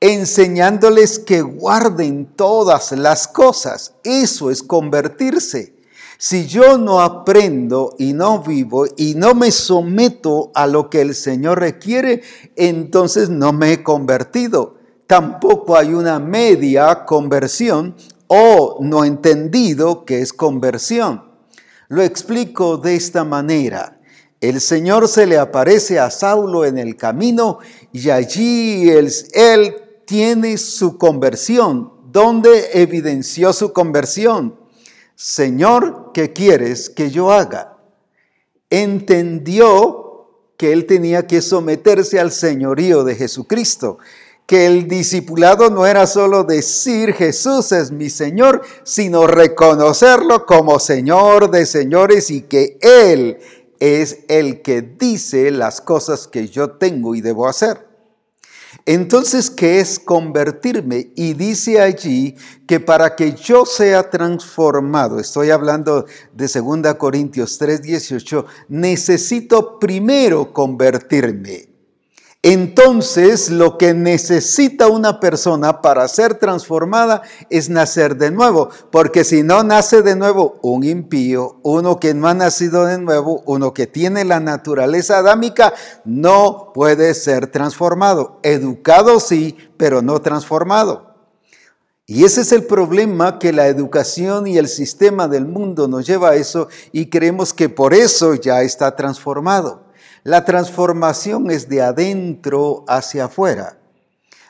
enseñándoles 0.01 1.19
que 1.19 1.43
guarden 1.43 2.27
todas 2.35 2.93
las 2.93 3.29
cosas. 3.29 3.95
Eso 4.05 4.51
es 4.51 4.63
convertirse. 4.63 5.75
Si 6.17 6.47
yo 6.47 6.79
no 6.79 7.01
aprendo 7.03 7.95
y 7.99 8.15
no 8.15 8.39
vivo 8.43 8.87
y 8.97 9.15
no 9.17 9.35
me 9.35 9.51
someto 9.51 10.51
a 10.55 10.67
lo 10.67 10.89
que 10.89 11.03
el 11.03 11.15
Señor 11.15 11.61
requiere, 11.61 12.23
entonces 12.57 13.29
no 13.29 13.53
me 13.53 13.73
he 13.73 13.83
convertido. 13.83 14.77
Tampoco 15.07 15.77
hay 15.77 15.93
una 15.93 16.21
media 16.21 17.05
conversión 17.05 17.97
o 18.27 18.79
no 18.81 19.05
entendido 19.05 20.07
que 20.07 20.23
es 20.23 20.33
conversión. 20.33 21.34
Lo 21.95 22.03
explico 22.03 22.77
de 22.77 22.97
esta 22.97 23.23
manera. 23.23 24.01
El 24.41 24.61
Señor 24.61 25.07
se 25.07 25.29
le 25.29 25.39
aparece 25.39 26.01
a 26.01 26.11
Saulo 26.11 26.65
en 26.65 26.77
el 26.77 26.97
camino 26.97 27.61
y 27.93 28.11
allí 28.11 28.91
él, 28.91 29.13
él 29.33 29.77
tiene 30.05 30.59
su 30.59 30.99
conversión. 30.99 31.93
¿Dónde 32.11 32.71
evidenció 32.73 33.53
su 33.53 33.73
conversión? 33.73 34.57
Señor, 35.15 36.11
¿qué 36.13 36.33
quieres 36.33 36.91
que 36.91 37.13
yo 37.13 37.31
haga? 37.31 37.79
Entendió 38.71 40.51
que 40.57 40.73
él 40.73 40.87
tenía 40.87 41.29
que 41.29 41.41
someterse 41.41 42.19
al 42.19 42.33
señorío 42.33 43.05
de 43.05 43.15
Jesucristo 43.15 43.99
que 44.47 44.67
el 44.67 44.89
discipulado 44.89 45.71
no 45.71 45.87
era 45.87 46.07
solo 46.07 46.45
decir 46.45 47.15
Jesús 47.15 47.73
es 47.73 47.91
mi 47.91 48.11
Señor, 48.11 48.63
sino 48.83 49.27
reconocerlo 49.27 50.45
como 50.45 50.79
Señor 50.79 51.51
de 51.51 51.65
señores 51.65 52.31
y 52.31 52.43
que 52.43 52.79
Él 52.83 53.39
es 53.81 54.19
el 54.29 54.63
que 54.63 54.83
dice 54.83 55.51
las 55.51 55.81
cosas 55.81 56.27
que 56.27 56.49
yo 56.49 56.73
tengo 56.73 57.15
y 57.15 57.21
debo 57.21 57.49
hacer. 57.49 57.95
Entonces, 58.87 59.51
¿qué 59.51 59.81
es 59.81 59.99
convertirme? 59.99 61.11
Y 61.15 61.35
dice 61.35 61.81
allí 61.81 62.35
que 62.67 62.81
para 62.81 63.17
que 63.17 63.33
yo 63.33 63.65
sea 63.65 64.11
transformado, 64.11 65.19
estoy 65.19 65.51
hablando 65.51 66.05
de 66.35 66.49
2 66.49 66.95
Corintios 66.97 67.59
3:18, 67.59 68.45
necesito 68.69 69.79
primero 69.79 70.53
convertirme. 70.53 71.74
Entonces, 72.47 73.49
lo 73.49 73.79
que 73.79 73.95
necesita 73.95 74.89
una 74.89 75.19
persona 75.19 75.81
para 75.81 76.07
ser 76.09 76.35
transformada 76.35 77.23
es 77.49 77.71
nacer 77.71 78.19
de 78.19 78.31
nuevo, 78.31 78.69
porque 78.91 79.25
si 79.25 79.43
no 79.43 79.63
nace 79.65 80.03
de 80.03 80.15
nuevo 80.15 80.59
un 80.61 80.85
impío, 80.85 81.57
uno 81.63 81.99
que 81.99 82.13
no 82.13 82.29
ha 82.29 82.35
nacido 82.35 82.85
de 82.85 82.99
nuevo, 82.99 83.43
uno 83.47 83.73
que 83.73 83.87
tiene 83.87 84.27
la 84.27 84.41
naturaleza 84.41 85.21
adámica, 85.21 85.73
no 86.05 86.73
puede 86.75 87.15
ser 87.15 87.47
transformado. 87.47 88.41
Educado 88.43 89.21
sí, 89.21 89.57
pero 89.79 90.03
no 90.03 90.21
transformado. 90.21 91.15
Y 92.05 92.25
ese 92.27 92.43
es 92.43 92.53
el 92.53 92.65
problema 92.65 93.39
que 93.39 93.55
la 93.55 93.69
educación 93.69 94.47
y 94.47 94.59
el 94.59 94.69
sistema 94.69 95.29
del 95.29 95.47
mundo 95.47 95.89
nos 95.89 96.07
lleva 96.07 96.33
a 96.33 96.35
eso 96.35 96.69
y 96.93 97.07
creemos 97.09 97.55
que 97.55 97.71
por 97.71 97.95
eso 97.95 98.35
ya 98.35 98.61
está 98.61 98.95
transformado. 98.97 99.84
La 100.25 100.47
transformación 100.47 101.51
es 101.51 101.69
de 101.69 101.83
adentro 101.83 102.87
hacia 102.89 103.27
afuera. 103.27 103.77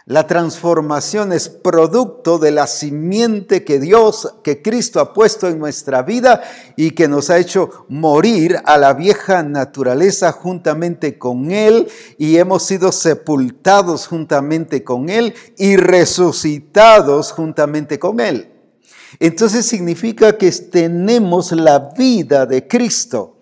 La 0.07 0.28
transformación 0.28 1.33
es 1.33 1.49
producto 1.49 2.38
de 2.38 2.52
la 2.52 2.69
simiente 2.69 3.64
que 3.64 3.81
Dios, 3.81 4.37
que 4.45 4.62
Cristo 4.62 5.00
ha 5.00 5.12
puesto 5.12 5.49
en 5.49 5.59
nuestra 5.59 6.02
vida 6.02 6.43
y 6.76 6.93
que 6.93 7.09
nos 7.09 7.28
ha 7.28 7.38
hecho 7.38 7.87
morir 7.88 8.57
a 8.66 8.78
la 8.78 8.93
vieja 8.93 9.43
naturaleza 9.43 10.31
juntamente 10.31 11.19
con 11.19 11.50
Él 11.50 11.88
y 12.19 12.37
hemos 12.37 12.62
sido 12.62 12.93
sepultados 12.93 14.07
juntamente 14.07 14.85
con 14.85 15.09
Él 15.09 15.35
y 15.59 15.76
resucitados 15.76 17.33
juntamente 17.33 17.99
con 17.99 18.21
Él. 18.21 18.49
Entonces 19.19 19.66
significa 19.66 20.38
que 20.38 20.52
tenemos 20.52 21.50
la 21.50 21.90
vida 21.97 22.47
de 22.47 22.69
Cristo 22.69 23.38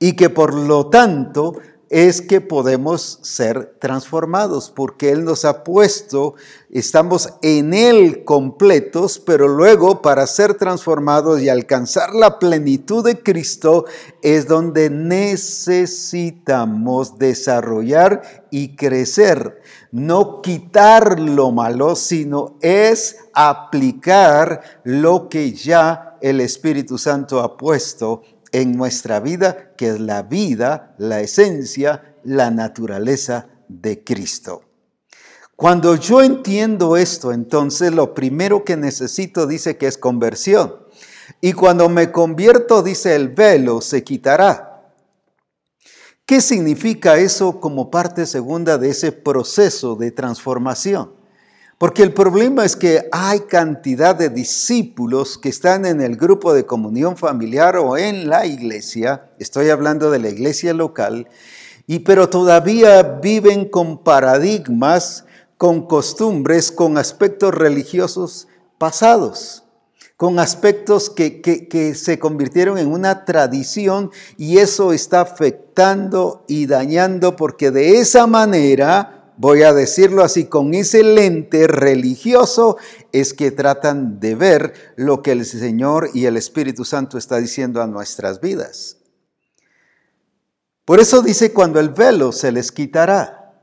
y 0.00 0.14
que 0.14 0.30
por 0.30 0.52
lo 0.52 0.88
tanto 0.88 1.54
es 1.88 2.20
que 2.20 2.40
podemos 2.40 3.20
ser 3.22 3.76
transformados, 3.78 4.72
porque 4.74 5.12
Él 5.12 5.22
nos 5.24 5.44
ha 5.44 5.62
puesto, 5.62 6.34
estamos 6.70 7.32
en 7.42 7.74
Él 7.74 8.24
completos, 8.24 9.20
pero 9.20 9.46
luego 9.46 10.02
para 10.02 10.26
ser 10.26 10.54
transformados 10.54 11.40
y 11.40 11.48
alcanzar 11.48 12.12
la 12.14 12.40
plenitud 12.40 13.04
de 13.04 13.22
Cristo 13.22 13.84
es 14.22 14.48
donde 14.48 14.90
necesitamos 14.90 17.18
desarrollar 17.18 18.46
y 18.50 18.74
crecer. 18.74 19.62
No 19.92 20.42
quitar 20.42 21.20
lo 21.20 21.52
malo, 21.52 21.94
sino 21.94 22.56
es 22.60 23.18
aplicar 23.32 24.80
lo 24.82 25.28
que 25.28 25.52
ya 25.52 26.16
el 26.20 26.40
Espíritu 26.40 26.98
Santo 26.98 27.38
ha 27.40 27.56
puesto 27.56 28.22
en 28.56 28.74
nuestra 28.74 29.20
vida, 29.20 29.74
que 29.76 29.88
es 29.90 30.00
la 30.00 30.22
vida, 30.22 30.94
la 30.96 31.20
esencia, 31.20 32.16
la 32.24 32.50
naturaleza 32.50 33.48
de 33.68 34.02
Cristo. 34.02 34.62
Cuando 35.56 35.94
yo 35.96 36.22
entiendo 36.22 36.96
esto, 36.96 37.32
entonces 37.32 37.92
lo 37.92 38.14
primero 38.14 38.64
que 38.64 38.78
necesito 38.78 39.46
dice 39.46 39.76
que 39.76 39.86
es 39.86 39.98
conversión. 39.98 40.74
Y 41.42 41.52
cuando 41.52 41.90
me 41.90 42.10
convierto, 42.10 42.82
dice 42.82 43.14
el 43.14 43.28
velo 43.28 43.82
se 43.82 44.02
quitará. 44.02 44.90
¿Qué 46.24 46.40
significa 46.40 47.18
eso 47.18 47.60
como 47.60 47.90
parte 47.90 48.24
segunda 48.24 48.78
de 48.78 48.88
ese 48.88 49.12
proceso 49.12 49.96
de 49.96 50.12
transformación? 50.12 51.12
Porque 51.78 52.02
el 52.02 52.14
problema 52.14 52.64
es 52.64 52.74
que 52.74 53.06
hay 53.12 53.40
cantidad 53.40 54.16
de 54.16 54.30
discípulos 54.30 55.36
que 55.36 55.50
están 55.50 55.84
en 55.84 56.00
el 56.00 56.16
grupo 56.16 56.54
de 56.54 56.64
comunión 56.64 57.18
familiar 57.18 57.76
o 57.76 57.98
en 57.98 58.30
la 58.30 58.46
iglesia, 58.46 59.28
estoy 59.38 59.68
hablando 59.68 60.10
de 60.10 60.18
la 60.18 60.30
iglesia 60.30 60.72
local, 60.72 61.28
y 61.86 61.98
pero 61.98 62.30
todavía 62.30 63.02
viven 63.02 63.66
con 63.68 64.02
paradigmas, 64.02 65.26
con 65.58 65.86
costumbres, 65.86 66.72
con 66.72 66.96
aspectos 66.96 67.54
religiosos 67.54 68.48
pasados, 68.78 69.64
con 70.16 70.38
aspectos 70.38 71.10
que, 71.10 71.42
que 71.42 71.94
se 71.94 72.18
convirtieron 72.18 72.78
en 72.78 72.90
una 72.90 73.26
tradición 73.26 74.10
y 74.38 74.58
eso 74.58 74.94
está 74.94 75.20
afectando 75.20 76.42
y 76.48 76.64
dañando 76.64 77.36
porque 77.36 77.70
de 77.70 77.98
esa 77.98 78.26
manera 78.26 79.25
voy 79.36 79.62
a 79.62 79.72
decirlo 79.72 80.22
así, 80.22 80.46
con 80.46 80.74
ese 80.74 81.02
lente 81.02 81.66
religioso 81.66 82.76
es 83.12 83.34
que 83.34 83.50
tratan 83.50 84.20
de 84.20 84.34
ver 84.34 84.74
lo 84.96 85.22
que 85.22 85.32
el 85.32 85.44
Señor 85.44 86.10
y 86.14 86.26
el 86.26 86.36
Espíritu 86.36 86.84
Santo 86.84 87.18
está 87.18 87.38
diciendo 87.38 87.82
a 87.82 87.86
nuestras 87.86 88.40
vidas. 88.40 88.98
Por 90.84 91.00
eso 91.00 91.22
dice 91.22 91.52
cuando 91.52 91.80
el 91.80 91.90
velo 91.90 92.32
se 92.32 92.52
les 92.52 92.70
quitará. 92.70 93.62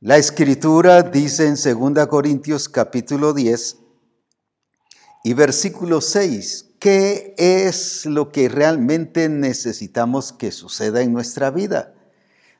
La 0.00 0.16
escritura 0.16 1.02
dice 1.02 1.46
en 1.46 1.56
2 1.56 2.06
Corintios 2.06 2.68
capítulo 2.68 3.32
10 3.32 3.78
y 5.24 5.34
versículo 5.34 6.00
6, 6.00 6.74
¿qué 6.78 7.34
es 7.36 8.06
lo 8.06 8.30
que 8.30 8.48
realmente 8.48 9.28
necesitamos 9.28 10.32
que 10.32 10.52
suceda 10.52 11.02
en 11.02 11.12
nuestra 11.12 11.50
vida? 11.50 11.92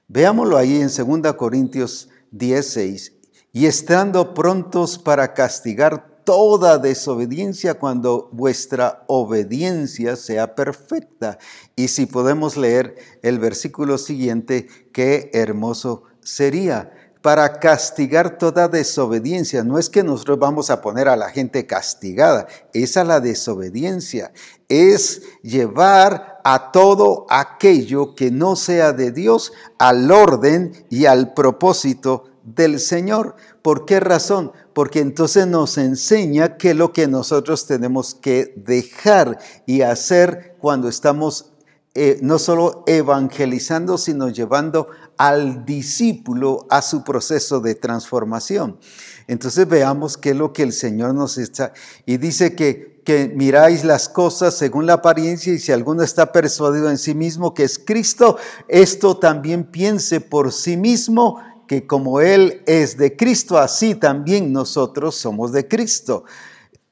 Veámoslo 0.08 0.56
ahí 0.56 0.80
en 0.80 0.88
2 0.88 1.34
Corintios 1.34 2.08
16, 2.30 3.12
y 3.52 3.66
estando 3.66 4.34
prontos 4.34 4.98
para 4.98 5.34
castigar 5.34 6.22
toda 6.24 6.76
desobediencia 6.76 7.74
cuando 7.74 8.28
vuestra 8.32 9.04
obediencia 9.06 10.14
sea 10.14 10.54
perfecta. 10.54 11.38
Y 11.74 11.88
si 11.88 12.04
podemos 12.04 12.56
leer 12.56 12.96
el 13.22 13.38
versículo 13.38 13.96
siguiente, 13.96 14.68
qué 14.92 15.30
hermoso 15.32 16.02
sería 16.20 16.92
para 17.22 17.58
castigar 17.58 18.38
toda 18.38 18.68
desobediencia. 18.68 19.64
No 19.64 19.78
es 19.78 19.88
que 19.88 20.02
nosotros 20.02 20.38
vamos 20.38 20.70
a 20.70 20.80
poner 20.80 21.08
a 21.08 21.16
la 21.16 21.30
gente 21.30 21.66
castigada, 21.66 22.46
esa 22.72 23.04
la 23.04 23.20
desobediencia. 23.20 24.32
Es 24.68 25.22
llevar 25.42 26.37
a 26.50 26.72
todo 26.72 27.26
aquello 27.28 28.14
que 28.14 28.30
no 28.30 28.56
sea 28.56 28.94
de 28.94 29.12
Dios 29.12 29.52
al 29.78 30.10
orden 30.10 30.72
y 30.88 31.04
al 31.04 31.34
propósito 31.34 32.24
del 32.42 32.80
Señor. 32.80 33.36
¿Por 33.60 33.84
qué 33.84 34.00
razón? 34.00 34.52
Porque 34.72 35.00
entonces 35.00 35.46
nos 35.46 35.76
enseña 35.76 36.56
que 36.56 36.72
lo 36.72 36.94
que 36.94 37.06
nosotros 37.06 37.66
tenemos 37.66 38.14
que 38.14 38.54
dejar 38.56 39.38
y 39.66 39.82
hacer 39.82 40.56
cuando 40.58 40.88
estamos 40.88 41.52
eh, 41.94 42.18
no 42.22 42.38
solo 42.38 42.82
evangelizando, 42.86 43.98
sino 43.98 44.30
llevando 44.30 44.88
al 45.18 45.66
discípulo 45.66 46.66
a 46.70 46.80
su 46.80 47.04
proceso 47.04 47.60
de 47.60 47.74
transformación. 47.74 48.78
Entonces 49.26 49.68
veamos 49.68 50.16
qué 50.16 50.30
es 50.30 50.36
lo 50.36 50.54
que 50.54 50.62
el 50.62 50.72
Señor 50.72 51.14
nos 51.14 51.36
está. 51.36 51.74
Y 52.06 52.16
dice 52.16 52.54
que, 52.54 52.97
que 53.08 53.32
miráis 53.34 53.84
las 53.84 54.06
cosas 54.06 54.52
según 54.52 54.84
la 54.84 54.92
apariencia 54.92 55.50
y 55.54 55.58
si 55.58 55.72
alguno 55.72 56.02
está 56.02 56.30
persuadido 56.30 56.90
en 56.90 56.98
sí 56.98 57.14
mismo 57.14 57.54
que 57.54 57.64
es 57.64 57.78
Cristo, 57.78 58.36
esto 58.68 59.16
también 59.16 59.64
piense 59.64 60.20
por 60.20 60.52
sí 60.52 60.76
mismo 60.76 61.40
que 61.66 61.86
como 61.86 62.20
Él 62.20 62.62
es 62.66 62.98
de 62.98 63.16
Cristo, 63.16 63.56
así 63.56 63.94
también 63.94 64.52
nosotros 64.52 65.14
somos 65.14 65.52
de 65.52 65.66
Cristo. 65.66 66.24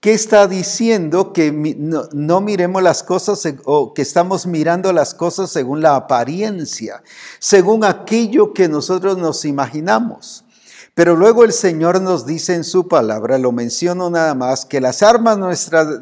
¿Qué 0.01 0.15
está 0.15 0.47
diciendo? 0.47 1.35
Que 1.35 1.53
no, 1.53 2.41
miremos 2.41 2.83
las 2.83 3.03
cosas 3.03 3.47
o 3.67 3.93
que 3.93 4.01
estamos 4.01 4.47
mirando 4.47 4.95
las 4.95 5.13
cosas 5.13 5.51
según 5.51 5.83
la 5.83 5.97
apariencia, 5.97 7.03
según 7.41 7.85
aquello 7.85 8.55
que 8.55 8.71
nosotros 8.71 9.19
nos 9.19 9.45
imaginamos. 9.45 10.46
Pero 10.97 11.15
luego 11.15 11.45
el 11.45 11.53
Señor 11.53 12.01
nos 12.01 12.25
dice 12.25 12.55
en 12.55 12.65
su 12.65 12.89
palabra, 12.89 13.37
lo 13.37 13.53
menciono 13.53 14.09
nada 14.09 14.35
más, 14.35 14.65
que 14.65 14.81
las 14.81 15.03
armas 15.03 15.37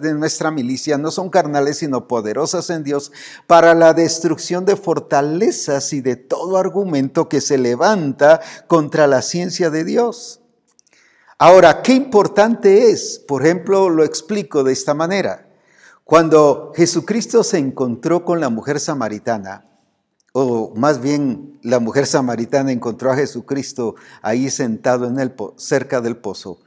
de 0.00 0.14
nuestra 0.14 0.52
milicia 0.52 0.98
no 0.98 1.10
son 1.10 1.30
carnales, 1.30 1.78
sino 1.78 2.06
poderosas 2.06 2.70
en 2.70 2.84
Dios 2.84 3.10
para 3.48 3.74
la 3.74 3.92
destrucción 3.92 4.64
de 4.64 4.76
fortalezas 4.76 5.92
y 5.92 6.00
de 6.00 6.14
todo 6.14 6.58
argumento 6.58 7.28
que 7.28 7.40
se 7.40 7.58
levanta 7.58 8.40
contra 8.68 9.08
la 9.08 9.20
ciencia 9.20 9.68
de 9.68 9.82
Dios. 9.82 10.42
Ahora, 11.38 11.82
qué 11.82 11.94
importante 11.94 12.92
es, 12.92 13.18
por 13.18 13.44
ejemplo, 13.44 13.90
lo 13.90 14.04
explico 14.04 14.62
de 14.62 14.74
esta 14.74 14.94
manera. 14.94 15.48
Cuando 16.04 16.70
Jesucristo 16.76 17.42
se 17.42 17.58
encontró 17.58 18.24
con 18.24 18.38
la 18.38 18.48
mujer 18.48 18.78
samaritana, 18.78 19.66
o 20.36 20.72
más 20.74 21.00
bien 21.00 21.58
la 21.62 21.78
mujer 21.78 22.06
samaritana 22.06 22.72
encontró 22.72 23.12
a 23.12 23.16
Jesucristo 23.16 23.94
ahí 24.20 24.50
sentado 24.50 25.06
en 25.06 25.20
el, 25.20 25.32
cerca 25.56 26.00
del 26.00 26.16
pozo, 26.16 26.58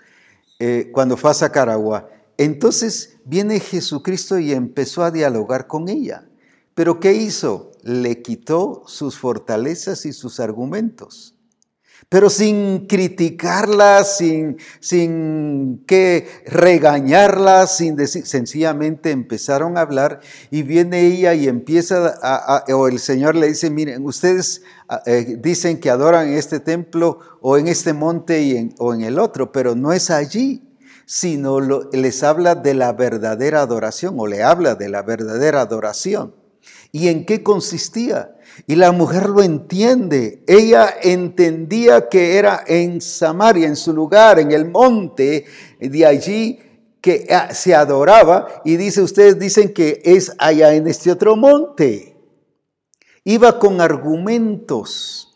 eh, 0.57 0.89
cuando 0.93 1.17
fue 1.17 1.31
a 1.31 1.33
sacar 1.33 1.69
agua. 1.69 2.09
Entonces 2.37 3.17
viene 3.25 3.59
Jesucristo 3.59 4.39
y 4.39 4.53
empezó 4.53 5.03
a 5.03 5.11
dialogar 5.11 5.67
con 5.67 5.89
ella. 5.89 6.27
Pero 6.75 6.99
¿qué 6.99 7.13
hizo? 7.13 7.71
Le 7.83 8.21
quitó 8.21 8.83
sus 8.87 9.17
fortalezas 9.17 10.05
y 10.05 10.13
sus 10.13 10.39
argumentos 10.39 11.36
pero 12.09 12.29
sin 12.29 12.87
criticarla, 12.87 14.05
sin, 14.05 14.57
sin 14.79 15.83
que 15.85 16.27
regañarla, 16.45 17.67
sin 17.67 17.97
decir, 17.97 18.25
sencillamente 18.25 19.11
empezaron 19.11 19.77
a 19.77 19.81
hablar 19.81 20.21
y 20.49 20.63
viene 20.63 21.01
ella 21.01 21.33
y 21.33 21.49
empieza, 21.49 22.17
a, 22.21 22.63
o 22.73 22.87
el 22.87 22.99
Señor 22.99 23.35
le 23.35 23.47
dice, 23.47 23.69
miren, 23.69 24.05
ustedes 24.05 24.61
eh, 25.05 25.37
dicen 25.39 25.81
que 25.81 25.89
adoran 25.89 26.29
en 26.29 26.35
este 26.35 26.61
templo 26.61 27.19
o 27.41 27.57
en 27.57 27.67
este 27.67 27.91
monte 27.91 28.69
o 28.77 28.93
en 28.93 29.01
el 29.01 29.19
otro, 29.19 29.51
pero 29.51 29.75
no 29.75 29.91
es 29.91 30.09
allí 30.09 30.63
sino 31.09 31.61
les 31.61 32.21
habla 32.21 32.55
de 32.55 32.73
la 32.73 32.91
verdadera 32.91 33.61
adoración 33.61 34.15
o 34.19 34.27
le 34.27 34.43
habla 34.43 34.75
de 34.75 34.89
la 34.89 35.03
verdadera 35.03 35.61
adoración. 35.61 36.35
¿Y 36.91 37.07
en 37.07 37.25
qué 37.25 37.43
consistía? 37.43 38.35
Y 38.65 38.75
la 38.75 38.91
mujer 38.91 39.29
lo 39.29 39.43
entiende. 39.43 40.43
Ella 40.47 40.95
entendía 41.01 42.09
que 42.09 42.37
era 42.37 42.63
en 42.65 43.01
Samaria, 43.01 43.67
en 43.67 43.75
su 43.75 43.93
lugar, 43.93 44.39
en 44.39 44.51
el 44.51 44.69
monte. 44.69 45.45
De 45.79 46.05
allí 46.05 46.59
que 47.01 47.27
ah, 47.29 47.53
se 47.53 47.75
adoraba 47.75 48.61
y 48.65 48.77
dice, 48.77 49.01
ustedes 49.01 49.37
dicen 49.37 49.73
que 49.73 50.01
es 50.03 50.33
allá 50.39 50.73
en 50.73 50.87
este 50.87 51.11
otro 51.11 51.35
monte. 51.35 52.17
Iba 53.23 53.59
con 53.59 53.81
argumentos. 53.81 55.26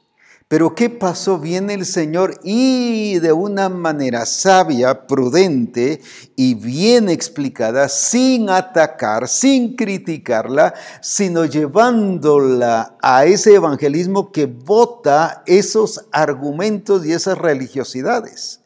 Pero 0.51 0.75
¿qué 0.75 0.89
pasó? 0.89 1.39
Viene 1.39 1.75
el 1.75 1.85
Señor 1.85 2.37
y 2.43 3.19
de 3.19 3.31
una 3.31 3.69
manera 3.69 4.25
sabia, 4.25 5.07
prudente 5.07 6.01
y 6.35 6.55
bien 6.55 7.07
explicada, 7.07 7.87
sin 7.87 8.49
atacar, 8.49 9.29
sin 9.29 9.77
criticarla, 9.77 10.73
sino 10.99 11.45
llevándola 11.45 12.97
a 13.01 13.23
ese 13.23 13.55
evangelismo 13.55 14.33
que 14.33 14.45
vota 14.45 15.41
esos 15.45 16.07
argumentos 16.11 17.05
y 17.05 17.13
esas 17.13 17.37
religiosidades. 17.37 18.59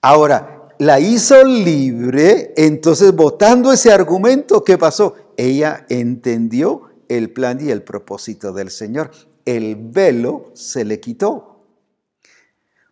Ahora, 0.00 0.70
la 0.78 0.98
hizo 0.98 1.44
libre, 1.44 2.54
entonces 2.56 3.14
votando 3.14 3.70
ese 3.70 3.92
argumento, 3.92 4.64
¿qué 4.64 4.78
pasó? 4.78 5.14
Ella 5.36 5.84
entendió 5.90 6.88
el 7.10 7.28
plan 7.34 7.58
y 7.60 7.70
el 7.70 7.82
propósito 7.82 8.54
del 8.54 8.70
Señor 8.70 9.10
el 9.46 9.76
velo 9.76 10.50
se 10.54 10.84
le 10.84 11.00
quitó. 11.00 11.64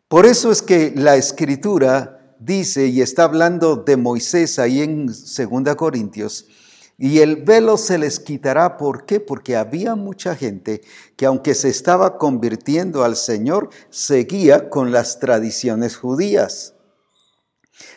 Por 0.09 0.25
eso 0.25 0.51
es 0.51 0.62
que 0.62 0.93
la 0.97 1.17
escritura 1.17 2.37
dice, 2.38 2.87
y 2.87 3.03
está 3.03 3.25
hablando 3.25 3.77
de 3.77 3.97
Moisés 3.97 4.59
ahí 4.59 4.81
en 4.81 5.07
2 5.07 5.75
Corintios, 5.77 6.47
y 6.97 7.19
el 7.19 7.43
velo 7.43 7.77
se 7.77 7.99
les 7.99 8.21
quitará. 8.21 8.77
¿Por 8.77 9.05
qué? 9.05 9.19
Porque 9.19 9.57
había 9.57 9.97
mucha 9.97 10.37
gente 10.37 10.83
que 11.17 11.27
aunque 11.27 11.55
se 11.55 11.69
estaba 11.69 12.19
convirtiendo 12.19 13.03
al 13.03 13.17
Señor, 13.17 13.71
seguía 13.90 14.71
con 14.71 14.93
las 14.93 15.19
tradiciones 15.19 15.97
judías, 15.97 16.75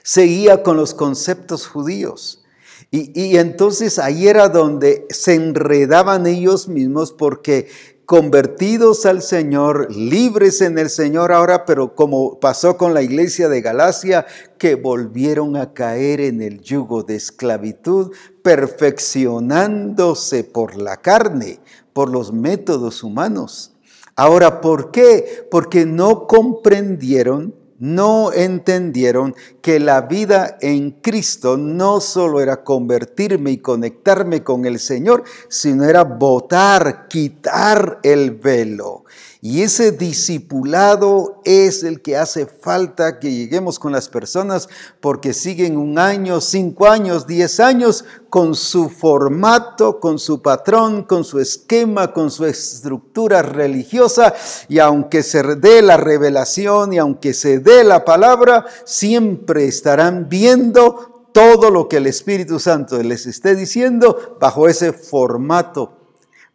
seguía 0.04 0.64
con 0.64 0.78
los 0.78 0.96
conceptos 0.96 1.68
judíos. 1.68 2.44
Y, 2.90 3.20
y 3.20 3.38
entonces 3.38 4.00
ahí 4.00 4.28
era 4.28 4.50
donde 4.50 5.06
se 5.10 5.36
enredaban 5.36 6.26
ellos 6.26 6.68
mismos 6.68 7.12
porque 7.12 7.68
convertidos 8.08 9.06
al 9.06 9.22
Señor, 9.22 9.94
libres 9.94 10.62
en 10.62 10.78
el 10.78 10.90
Señor 10.90 11.34
ahora, 11.34 11.66
pero 11.66 11.94
como 11.94 12.40
pasó 12.40 12.78
con 12.78 12.94
la 12.94 13.02
iglesia 13.02 13.50
de 13.50 13.60
Galacia, 13.60 14.26
que 14.58 14.76
volvieron 14.76 15.58
a 15.58 15.74
caer 15.74 16.22
en 16.22 16.42
el 16.42 16.62
yugo 16.62 17.04
de 17.04 17.18
esclavitud, 17.18 18.14
perfeccionándose 18.42 20.46
por 20.46 20.78
la 20.78 21.02
carne, 21.02 21.60
por 21.92 22.10
los 22.10 22.32
métodos 22.32 23.04
humanos. 23.04 23.74
Ahora, 24.16 24.62
¿por 24.62 24.92
qué? 24.92 25.46
Porque 25.52 25.86
no 25.86 26.28
comprendieron 26.28 27.54
no 27.80 28.32
entendieron 28.34 29.36
que 29.62 29.80
la 29.80 30.02
vida 30.02 30.58
en 30.62 30.92
Cristo 30.92 31.58
no 31.58 32.02
solo 32.02 32.42
era 32.42 32.64
convertirme 32.64 33.52
y 33.52 33.58
conectarme 33.58 34.44
con 34.44 34.66
el 34.66 34.80
Señor, 34.80 35.24
sino 35.48 35.84
era 35.84 36.04
votar, 36.04 37.08
quitar 37.08 38.00
el 38.04 38.32
velo. 38.32 39.04
Y 39.40 39.62
ese 39.62 39.92
discipulado 39.92 41.42
es 41.46 41.84
el 41.84 42.02
que 42.02 42.18
hace 42.18 42.48
falta 42.48 43.20
que 43.20 43.32
lleguemos 43.32 43.78
con 43.78 43.92
las 43.92 44.10
personas 44.10 44.68
porque 45.00 45.32
siguen 45.34 45.78
un 45.78 46.00
año, 46.00 46.42
cinco 46.42 46.88
años, 46.88 47.28
diez 47.28 47.60
años 47.60 48.04
con 48.30 48.56
su 48.56 48.90
formato, 48.90 50.00
con 50.00 50.18
su 50.18 50.42
patrón, 50.42 51.04
con 51.04 51.24
su 51.24 51.40
esquema, 51.40 52.14
con 52.14 52.32
su 52.32 52.46
estructura 52.46 53.44
religiosa. 53.44 54.34
Y 54.70 54.80
aunque 54.80 55.22
se 55.22 55.44
dé 55.56 55.84
la 55.84 55.98
revelación 55.98 56.94
y 56.94 56.98
aunque 56.98 57.36
se 57.36 57.60
dé 57.60 57.84
la 57.84 58.06
palabra, 58.06 58.66
siempre 58.86 59.68
estarán 59.68 60.30
viendo 60.30 61.30
todo 61.32 61.70
lo 61.70 61.88
que 61.88 61.98
el 61.98 62.08
Espíritu 62.08 62.60
Santo 62.60 63.02
les 63.04 63.28
esté 63.28 63.56
diciendo 63.56 64.38
bajo 64.40 64.68
ese 64.68 64.94
formato 64.94 65.97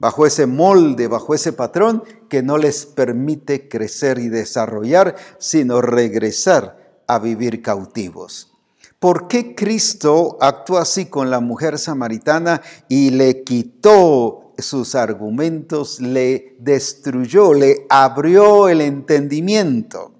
bajo 0.03 0.27
ese 0.27 0.47
molde, 0.47 1.07
bajo 1.07 1.33
ese 1.33 1.53
patrón 1.53 2.03
que 2.29 2.43
no 2.43 2.59
les 2.59 2.87
permite 2.87 3.69
crecer 3.69 4.19
y 4.19 4.29
desarrollar, 4.29 5.15
sino 5.39 5.81
regresar 5.81 7.05
a 7.07 7.21
vivir 7.21 7.63
cautivos. 7.63 8.53
¿Por 8.99 9.29
qué 9.29 9.55
Cristo 9.55 10.39
actuó 10.41 10.79
así 10.79 11.07
con 11.07 11.31
la 11.31 11.39
mujer 11.39 11.79
samaritana 11.79 12.63
y 12.89 13.11
le 13.11 13.45
quitó 13.45 14.53
sus 14.59 14.97
argumentos, 14.97 16.01
le 16.01 16.57
destruyó, 16.59 17.55
le 17.55 17.87
abrió 17.89 18.69
el 18.69 18.81
entendimiento? 18.81 20.11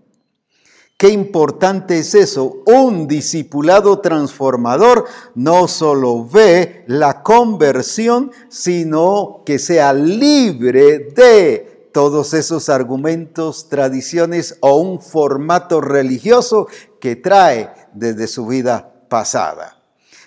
Qué 1.03 1.09
importante 1.09 1.99
es 1.99 2.15
eso. 2.15 2.63
Un 2.65 3.09
discipulado 3.09 3.99
transformador 3.99 5.07
no 5.35 5.67
solo 5.67 6.25
ve 6.25 6.85
la 6.87 7.25
conversión, 7.25 8.31
sino 8.49 9.43
que 9.45 9.59
sea 9.59 9.93
libre 9.95 11.01
de 11.01 11.89
todos 11.93 12.35
esos 12.35 12.69
argumentos, 12.69 13.69
tradiciones 13.69 14.59
o 14.61 14.77
un 14.77 15.01
formato 15.01 15.81
religioso 15.81 16.69
que 17.01 17.17
trae 17.17 17.73
desde 17.93 18.29
su 18.29 18.47
vida 18.47 18.95
pasada. 19.09 19.83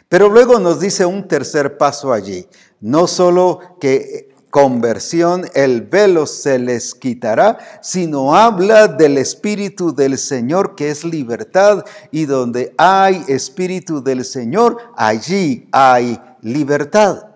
Pero 0.10 0.28
luego 0.28 0.60
nos 0.60 0.82
dice 0.82 1.06
un 1.06 1.26
tercer 1.26 1.78
paso 1.78 2.12
allí. 2.12 2.50
No 2.82 3.08
solo 3.08 3.78
que 3.80 4.35
conversión, 4.56 5.50
el 5.54 5.82
velo 5.82 6.26
se 6.26 6.58
les 6.60 6.96
quitará, 6.96 7.58
sino 7.82 8.38
habla 8.38 8.88
del 8.88 9.18
Espíritu 9.18 9.94
del 9.94 10.18
Señor 10.18 10.76
que 10.76 10.92
es 10.92 11.04
libertad 11.04 11.84
y 12.10 12.24
donde 12.24 12.74
hay 12.78 13.22
Espíritu 13.28 14.02
del 14.02 14.24
Señor, 14.24 14.78
allí 14.96 15.68
hay 15.74 16.18
libertad. 16.40 17.35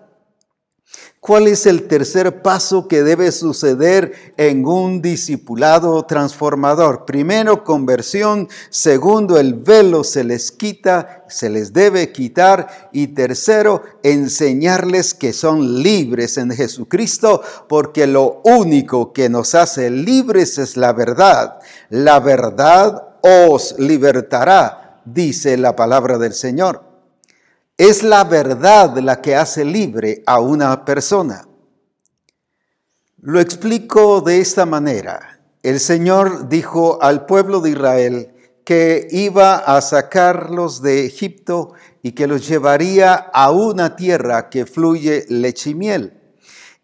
¿Cuál 1.20 1.48
es 1.48 1.66
el 1.66 1.86
tercer 1.86 2.40
paso 2.40 2.88
que 2.88 3.02
debe 3.02 3.30
suceder 3.30 4.32
en 4.38 4.64
un 4.64 5.02
discipulado 5.02 6.06
transformador? 6.06 7.04
Primero, 7.04 7.62
conversión. 7.62 8.48
Segundo, 8.70 9.38
el 9.38 9.52
velo 9.52 10.02
se 10.02 10.24
les 10.24 10.50
quita, 10.50 11.26
se 11.28 11.50
les 11.50 11.74
debe 11.74 12.10
quitar. 12.10 12.88
Y 12.92 13.08
tercero, 13.08 13.82
enseñarles 14.02 15.12
que 15.12 15.34
son 15.34 15.82
libres 15.82 16.38
en 16.38 16.52
Jesucristo, 16.52 17.42
porque 17.68 18.06
lo 18.06 18.40
único 18.42 19.12
que 19.12 19.28
nos 19.28 19.54
hace 19.54 19.90
libres 19.90 20.56
es 20.56 20.78
la 20.78 20.94
verdad. 20.94 21.58
La 21.90 22.18
verdad 22.20 23.08
os 23.20 23.74
libertará, 23.78 25.02
dice 25.04 25.58
la 25.58 25.76
palabra 25.76 26.16
del 26.16 26.32
Señor. 26.32 26.89
Es 27.80 28.02
la 28.02 28.24
verdad 28.24 28.98
la 28.98 29.22
que 29.22 29.34
hace 29.34 29.64
libre 29.64 30.22
a 30.26 30.38
una 30.38 30.84
persona. 30.84 31.48
Lo 33.22 33.40
explico 33.40 34.20
de 34.20 34.38
esta 34.38 34.66
manera. 34.66 35.40
El 35.62 35.80
Señor 35.80 36.50
dijo 36.50 37.02
al 37.02 37.24
pueblo 37.24 37.62
de 37.62 37.70
Israel 37.70 38.34
que 38.66 39.08
iba 39.10 39.56
a 39.56 39.80
sacarlos 39.80 40.82
de 40.82 41.06
Egipto 41.06 41.72
y 42.02 42.12
que 42.12 42.26
los 42.26 42.46
llevaría 42.46 43.14
a 43.14 43.50
una 43.50 43.96
tierra 43.96 44.50
que 44.50 44.66
fluye 44.66 45.24
leche 45.30 45.70
y 45.70 45.74
miel. 45.74 46.20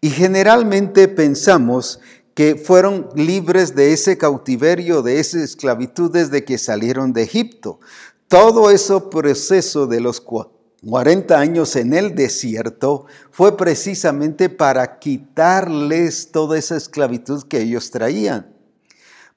Y 0.01 0.09
generalmente 0.09 1.07
pensamos 1.07 1.99
que 2.33 2.55
fueron 2.55 3.09
libres 3.13 3.75
de 3.75 3.93
ese 3.93 4.17
cautiverio, 4.17 5.03
de 5.03 5.19
esa 5.19 5.43
esclavitud 5.43 6.09
desde 6.09 6.43
que 6.43 6.57
salieron 6.57 7.13
de 7.13 7.21
Egipto. 7.21 7.81
Todo 8.27 8.71
ese 8.71 8.99
proceso 9.11 9.85
de 9.85 10.01
los 10.01 10.19
40 10.85 11.39
años 11.39 11.75
en 11.75 11.93
el 11.93 12.13
desierto 12.13 13.05
fue 13.31 13.57
precisamente 13.57 14.49
para 14.49 14.99
quitarles 14.99 16.31
toda 16.31 16.57
esa 16.57 16.77
esclavitud 16.77 17.43
que 17.47 17.61
ellos 17.61 17.89
traían. 17.89 18.53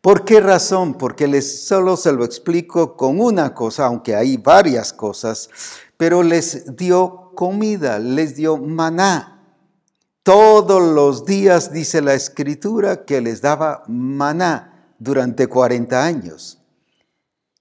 ¿Por 0.00 0.24
qué 0.24 0.40
razón? 0.40 0.94
Porque 0.94 1.26
les 1.26 1.66
solo 1.66 1.96
se 1.96 2.12
lo 2.12 2.24
explico 2.24 2.96
con 2.96 3.20
una 3.20 3.54
cosa, 3.54 3.86
aunque 3.86 4.14
hay 4.14 4.36
varias 4.36 4.92
cosas, 4.92 5.50
pero 5.96 6.22
les 6.22 6.76
dio 6.76 7.32
comida, 7.34 7.98
les 7.98 8.36
dio 8.36 8.56
maná. 8.56 9.44
Todos 10.22 10.82
los 10.94 11.24
días 11.26 11.72
dice 11.72 12.00
la 12.00 12.14
escritura 12.14 13.04
que 13.04 13.20
les 13.20 13.40
daba 13.40 13.82
maná 13.88 14.94
durante 14.98 15.46
40 15.46 16.04
años. 16.04 16.59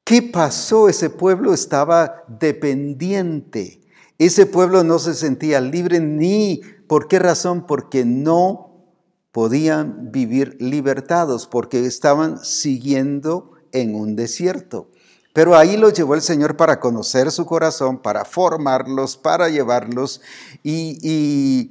¿Qué 0.10 0.24
pasó? 0.24 0.90
Ese 0.90 1.12
pueblo 1.12 1.54
estaba 1.54 2.24
dependiente. 2.28 3.82
Ese 4.18 4.48
pueblo 4.48 4.84
no 4.84 4.98
se 4.98 5.14
sentía 5.14 5.62
libre 5.62 6.00
ni, 6.00 6.62
¿por 6.88 7.08
qué 7.08 7.20
razón? 7.20 7.68
Porque 7.68 8.06
no 8.06 8.72
podían 9.32 10.12
vivir 10.12 10.58
libertados, 10.60 11.46
porque 11.46 11.86
estaban 11.86 12.44
siguiendo 12.44 13.52
en 13.72 13.94
un 13.94 14.16
desierto. 14.16 14.90
Pero 15.32 15.56
ahí 15.56 15.78
los 15.78 15.94
llevó 15.94 16.16
el 16.16 16.24
Señor 16.24 16.58
para 16.58 16.80
conocer 16.80 17.30
su 17.30 17.46
corazón, 17.46 18.00
para 18.00 18.26
formarlos, 18.26 19.16
para 19.16 19.50
llevarlos. 19.50 20.22
Y, 20.64 21.70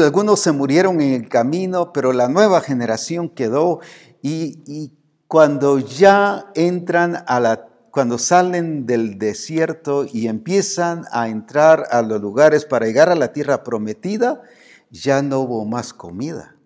algunos 0.00 0.38
se 0.38 0.52
murieron 0.52 1.00
en 1.00 1.14
el 1.14 1.28
camino, 1.28 1.92
pero 1.92 2.12
la 2.12 2.28
nueva 2.28 2.60
generación 2.60 3.28
quedó. 3.28 3.80
Y, 4.22 4.92
cuando 5.30 5.78
ya 5.78 6.50
entran 6.56 7.22
a 7.28 7.38
la 7.38 7.68
cuando 7.92 8.18
salen 8.18 8.84
del 8.84 9.16
desierto 9.16 10.04
y 10.04 10.26
empiezan 10.26 11.04
a 11.12 11.28
entrar 11.28 11.86
a 11.92 12.02
los 12.02 12.20
lugares 12.20 12.64
para 12.64 12.86
llegar 12.86 13.10
a 13.10 13.14
la 13.14 13.32
tierra 13.32 13.62
prometida, 13.62 14.42
ya 14.90 15.22
no 15.22 15.38
hubo 15.38 15.64
más 15.64 15.94
comida. 15.94 16.56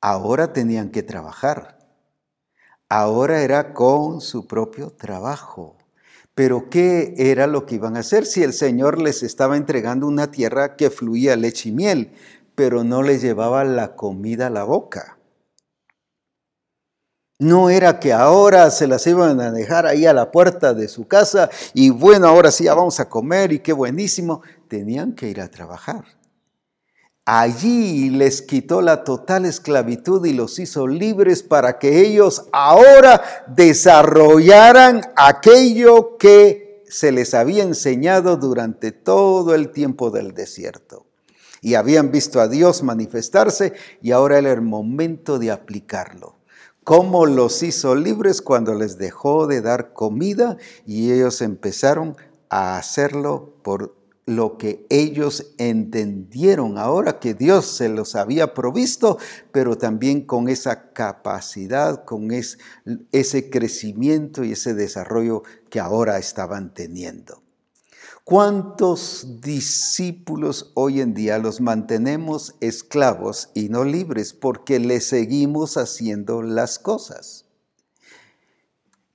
Ahora 0.00 0.52
tenían 0.52 0.90
que 0.90 1.04
trabajar. 1.04 1.78
Ahora 2.88 3.42
era 3.42 3.74
con 3.74 4.20
su 4.20 4.48
propio 4.48 4.90
trabajo. 4.90 5.76
Pero 6.34 6.68
¿qué 6.68 7.14
era 7.16 7.46
lo 7.46 7.64
que 7.64 7.76
iban 7.76 7.96
a 7.96 8.00
hacer 8.00 8.26
si 8.26 8.42
el 8.42 8.52
Señor 8.52 9.00
les 9.00 9.22
estaba 9.22 9.56
entregando 9.56 10.08
una 10.08 10.32
tierra 10.32 10.74
que 10.74 10.90
fluía 10.90 11.36
leche 11.36 11.68
y 11.68 11.72
miel, 11.72 12.12
pero 12.56 12.82
no 12.82 13.04
les 13.04 13.22
llevaba 13.22 13.62
la 13.62 13.94
comida 13.94 14.48
a 14.48 14.50
la 14.50 14.64
boca? 14.64 15.13
No 17.44 17.68
era 17.68 18.00
que 18.00 18.14
ahora 18.14 18.70
se 18.70 18.86
las 18.86 19.06
iban 19.06 19.38
a 19.38 19.52
dejar 19.52 19.84
ahí 19.84 20.06
a 20.06 20.14
la 20.14 20.30
puerta 20.30 20.72
de 20.72 20.88
su 20.88 21.06
casa 21.06 21.50
y 21.74 21.90
bueno, 21.90 22.26
ahora 22.26 22.50
sí 22.50 22.64
ya 22.64 22.72
vamos 22.72 23.00
a 23.00 23.10
comer 23.10 23.52
y 23.52 23.58
qué 23.58 23.74
buenísimo. 23.74 24.40
Tenían 24.66 25.12
que 25.12 25.28
ir 25.28 25.42
a 25.42 25.50
trabajar. 25.50 26.06
Allí 27.26 28.08
les 28.08 28.40
quitó 28.40 28.80
la 28.80 29.04
total 29.04 29.44
esclavitud 29.44 30.24
y 30.24 30.32
los 30.32 30.58
hizo 30.58 30.86
libres 30.86 31.42
para 31.42 31.78
que 31.78 32.00
ellos 32.00 32.46
ahora 32.50 33.22
desarrollaran 33.46 35.02
aquello 35.14 36.16
que 36.16 36.82
se 36.88 37.12
les 37.12 37.34
había 37.34 37.62
enseñado 37.62 38.38
durante 38.38 38.90
todo 38.90 39.54
el 39.54 39.70
tiempo 39.70 40.10
del 40.10 40.32
desierto. 40.32 41.04
Y 41.60 41.74
habían 41.74 42.10
visto 42.10 42.40
a 42.40 42.48
Dios 42.48 42.82
manifestarse 42.82 43.74
y 44.00 44.12
ahora 44.12 44.38
era 44.38 44.50
el 44.50 44.62
momento 44.62 45.38
de 45.38 45.50
aplicarlo 45.50 46.33
cómo 46.84 47.24
los 47.26 47.62
hizo 47.62 47.94
libres 47.94 48.42
cuando 48.42 48.74
les 48.74 48.98
dejó 48.98 49.46
de 49.46 49.62
dar 49.62 49.94
comida 49.94 50.58
y 50.86 51.12
ellos 51.12 51.40
empezaron 51.40 52.16
a 52.50 52.76
hacerlo 52.76 53.54
por 53.62 53.96
lo 54.26 54.56
que 54.56 54.86
ellos 54.88 55.52
entendieron 55.58 56.78
ahora 56.78 57.18
que 57.18 57.34
Dios 57.34 57.66
se 57.66 57.88
los 57.90 58.14
había 58.14 58.54
provisto, 58.54 59.18
pero 59.52 59.76
también 59.76 60.22
con 60.22 60.48
esa 60.48 60.92
capacidad, 60.92 62.04
con 62.04 62.30
ese 62.30 63.50
crecimiento 63.50 64.44
y 64.44 64.52
ese 64.52 64.72
desarrollo 64.74 65.42
que 65.68 65.80
ahora 65.80 66.18
estaban 66.18 66.72
teniendo. 66.72 67.43
¿Cuántos 68.24 69.42
discípulos 69.42 70.72
hoy 70.72 71.02
en 71.02 71.12
día 71.12 71.36
los 71.36 71.60
mantenemos 71.60 72.54
esclavos 72.60 73.50
y 73.52 73.68
no 73.68 73.84
libres 73.84 74.32
porque 74.32 74.78
le 74.78 75.02
seguimos 75.02 75.76
haciendo 75.76 76.40
las 76.40 76.78
cosas? 76.78 77.44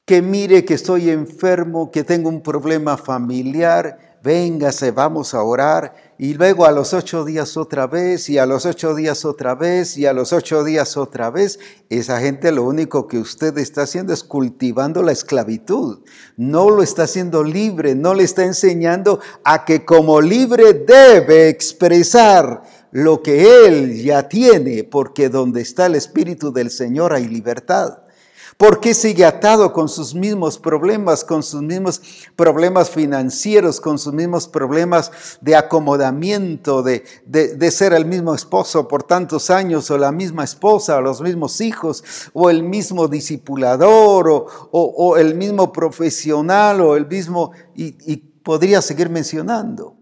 Que 0.06 0.22
mire 0.22 0.64
que 0.64 0.76
estoy 0.76 1.10
enfermo, 1.10 1.90
que 1.90 2.04
tengo 2.04 2.30
un 2.30 2.44
problema 2.44 2.98
familiar, 2.98 4.20
véngase, 4.22 4.92
vamos 4.92 5.34
a 5.34 5.42
orar, 5.42 6.09
y 6.22 6.34
luego 6.34 6.66
a 6.66 6.72
los 6.72 6.94
ocho 6.94 7.24
días 7.24 7.56
otra 7.56 7.88
vez, 7.88 8.30
y 8.30 8.40
a 8.40 8.46
los 8.46 8.66
ocho 8.66 8.94
días 8.94 9.24
otra 9.24 9.56
vez, 9.56 9.98
y 9.98 10.06
a 10.06 10.12
los 10.12 10.34
ocho 10.34 10.66
días 10.66 10.98
otra 10.98 11.30
vez, 11.30 11.60
esa 11.90 12.20
gente 12.20 12.52
lo 12.52 12.66
único 12.66 13.08
que 13.08 13.20
usted 13.20 13.58
está 13.58 13.84
haciendo 13.84 14.12
es 14.12 14.26
cultivando 14.26 15.02
la 15.02 15.14
esclavitud. 15.14 16.00
No 16.36 16.72
lo 16.72 16.84
está 16.84 17.04
haciendo 17.04 17.42
libre, 17.42 17.96
no 17.96 18.14
le 18.14 18.26
está 18.26 18.44
enseñando 18.44 19.22
a 19.46 19.64
que 19.64 19.86
como 19.86 20.20
libre 20.20 20.74
debe 20.74 21.48
expresar 21.48 22.64
lo 22.92 23.24
que 23.24 23.66
él 23.66 24.04
ya 24.04 24.28
tiene, 24.28 24.84
porque 24.84 25.30
donde 25.30 25.62
está 25.62 25.86
el 25.86 25.96
Espíritu 25.96 26.52
del 26.52 26.70
Señor 26.70 27.14
hay 27.14 27.30
libertad. 27.30 28.00
¿Por 28.60 28.82
qué 28.82 28.94
sigue 28.94 29.24
atado 29.24 29.72
con 29.72 29.88
sus 29.88 30.14
mismos 30.14 30.60
problemas, 30.60 31.24
con 31.24 31.44
sus 31.44 31.62
mismos 31.62 32.02
problemas 32.36 32.90
financieros, 32.90 33.80
con 33.80 33.98
sus 33.98 34.12
mismos 34.12 34.50
problemas 34.50 35.14
de 35.40 35.56
acomodamiento, 35.56 36.84
de, 36.84 37.06
de, 37.26 37.72
ser 37.72 37.94
el 37.94 38.06
mismo 38.06 38.36
esposo 38.36 38.86
por 38.86 39.04
tantos 39.04 39.50
años, 39.50 39.90
o 39.92 39.98
la 39.98 40.12
misma 40.12 40.44
esposa, 40.44 40.98
o 40.98 41.02
los 41.02 41.22
mismos 41.22 41.62
hijos, 41.62 42.04
o 42.34 42.50
el 42.50 42.64
mismo 42.64 43.08
discipulador, 43.08 44.28
o, 44.28 44.48
o, 44.72 45.16
el 45.16 45.36
mismo 45.36 45.72
profesional, 45.72 46.82
o 46.82 46.98
el 46.98 47.08
mismo, 47.08 47.52
y 47.76 48.18
podría 48.44 48.82
seguir 48.82 49.10
mencionando? 49.10 49.99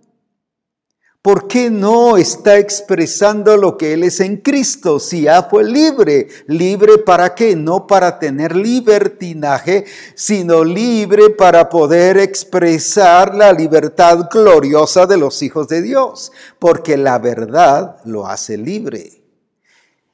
¿Por 1.27 1.45
qué 1.45 1.69
no 1.69 2.15
está 2.15 2.57
expresando 2.57 3.57
lo 3.57 3.75
que 3.75 3.91
Él 3.91 4.05
es 4.05 4.21
en 4.21 4.37
Cristo? 4.37 4.97
Si 4.97 5.23
ya 5.23 5.43
fue 5.43 5.65
libre. 5.65 6.29
¿Libre 6.47 6.99
para 6.99 7.35
qué? 7.35 7.53
No 7.53 7.85
para 7.85 8.17
tener 8.17 8.55
libertinaje, 8.55 9.83
sino 10.15 10.63
libre 10.63 11.31
para 11.31 11.67
poder 11.67 12.17
expresar 12.17 13.35
la 13.35 13.51
libertad 13.51 14.29
gloriosa 14.31 15.05
de 15.05 15.17
los 15.17 15.43
hijos 15.43 15.67
de 15.67 15.81
Dios. 15.81 16.31
Porque 16.59 16.95
la 16.95 17.19
verdad 17.19 17.97
lo 18.05 18.25
hace 18.25 18.57
libre. 18.57 19.21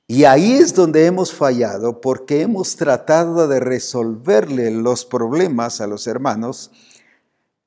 Y 0.08 0.24
ahí 0.24 0.54
es 0.54 0.74
donde 0.74 1.06
hemos 1.06 1.32
fallado 1.32 2.02
porque 2.02 2.42
hemos 2.42 2.76
tratado 2.76 3.48
de 3.48 3.60
resolverle 3.60 4.72
los 4.72 5.06
problemas 5.06 5.80
a 5.80 5.86
los 5.86 6.08
hermanos. 6.08 6.72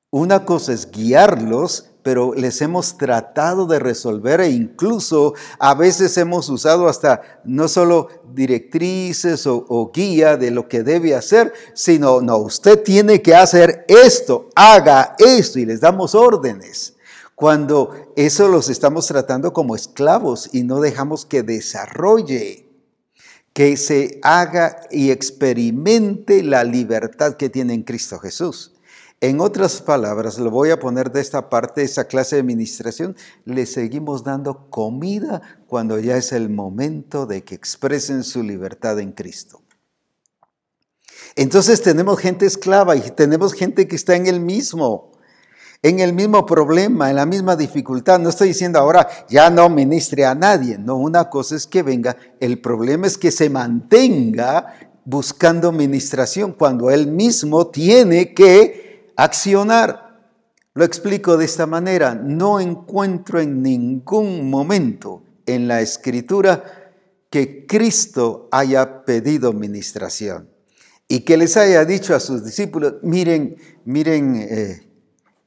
Una 0.09 0.43
cosa 0.43 0.73
es 0.73 0.91
guiarlos 0.91 1.91
pero 2.07 2.33
les 2.33 2.61
hemos 2.61 2.97
tratado 2.97 3.65
de 3.65 3.79
resolver 3.79 4.39
e 4.39 4.49
incluso 4.49 5.33
a 5.59 5.75
veces 5.75 6.17
hemos 6.17 6.47
usado 6.47 6.87
hasta 6.87 7.41
no 7.43 7.67
solo 7.67 8.07
directrices 8.33 9.45
o, 9.45 9.91
guía 9.93 10.37
de 10.37 10.49
lo 10.49 10.69
que 10.69 10.83
debe 10.83 11.15
hacer, 11.15 11.51
sino, 11.73 12.21
no, 12.21 12.37
usted 12.37 12.81
tiene 12.81 13.21
que 13.21 13.35
hacer 13.35 13.83
esto, 13.89 14.47
haga 14.55 15.17
esto 15.19 15.59
y 15.59 15.65
les 15.65 15.81
damos 15.81 16.15
órdenes. 16.15 16.95
Cuando 17.35 18.13
eso 18.15 18.47
los 18.47 18.69
estamos 18.69 19.05
tratando 19.05 19.51
como 19.51 19.75
esclavos 19.75 20.49
y 20.53 20.63
no 20.63 20.79
dejamos 20.79 21.25
que 21.25 21.43
desarrolle 21.43 22.69
que 23.51 23.75
se 23.75 24.21
haga 24.23 24.79
y 24.91 25.11
experimente 25.11 26.41
la 26.41 26.63
libertad 26.63 27.35
que 27.35 27.49
tiene 27.49 27.73
en 27.73 27.83
Cristo 27.83 28.17
Jesús. 28.17 28.76
En 29.19 29.41
otras 29.41 29.81
palabras, 29.81 30.37
lo 30.37 30.51
voy 30.51 30.69
a 30.69 30.79
poner 30.79 31.11
de 31.11 31.21
esta 31.21 31.49
parte, 31.49 31.81
esa 31.81 32.05
clase 32.05 32.35
de 32.35 32.41
administración, 32.41 33.15
le 33.45 33.65
seguimos 33.65 34.23
dando 34.23 34.69
comida 34.69 35.41
cuando 35.65 35.97
ya 35.97 36.17
es 36.17 36.31
el 36.33 36.49
momento 36.49 37.25
de 37.25 37.43
que 37.43 37.55
expresen 37.55 38.23
su 38.23 38.43
libertad 38.43 38.99
en 38.99 39.11
Cristo. 39.11 39.63
Entonces 41.35 41.81
tenemos 41.81 42.19
gente 42.19 42.45
esclava 42.45 42.95
y 42.95 43.01
tenemos 43.11 43.53
gente 43.53 43.87
que 43.87 43.95
está 43.95 44.15
en 44.15 44.27
el 44.27 44.39
mismo, 44.39 45.13
en 45.81 45.99
el 45.99 46.13
mismo 46.13 46.45
problema, 46.45 47.09
en 47.09 47.15
la 47.15 47.25
misma 47.25 47.55
dificultad. 47.55 48.19
No 48.19 48.29
estoy 48.29 48.49
diciendo 48.49 48.77
ahora 48.77 49.07
ya 49.29 49.49
no 49.49 49.67
ministre 49.67 50.25
a 50.25 50.35
nadie. 50.35 50.77
No, 50.77 50.95
una 50.95 51.27
cosa 51.27 51.55
es 51.55 51.65
que 51.65 51.81
venga, 51.81 52.17
el 52.39 52.61
problema 52.61 53.07
es 53.07 53.17
que 53.17 53.31
se 53.31 53.49
mantenga 53.49 54.75
buscando 55.05 55.71
ministración 55.71 56.53
cuando 56.53 56.91
él 56.91 57.07
mismo 57.07 57.67
tiene 57.67 58.35
que 58.35 58.86
Accionar. 59.17 60.07
Lo 60.75 60.85
explico 60.85 61.37
de 61.37 61.45
esta 61.45 61.65
manera. 61.65 62.13
No 62.15 62.59
encuentro 62.59 63.41
en 63.41 63.61
ningún 63.63 64.49
momento 64.49 65.23
en 65.45 65.67
la 65.67 65.81
escritura 65.81 66.63
que 67.29 67.65
Cristo 67.65 68.47
haya 68.51 69.03
pedido 69.03 69.53
ministración 69.53 70.49
y 71.07 71.21
que 71.21 71.35
les 71.37 71.57
haya 71.57 71.83
dicho 71.83 72.13
a 72.15 72.19
sus 72.19 72.45
discípulos, 72.45 72.95
miren, 73.01 73.57
miren, 73.85 74.35
eh, 74.35 74.86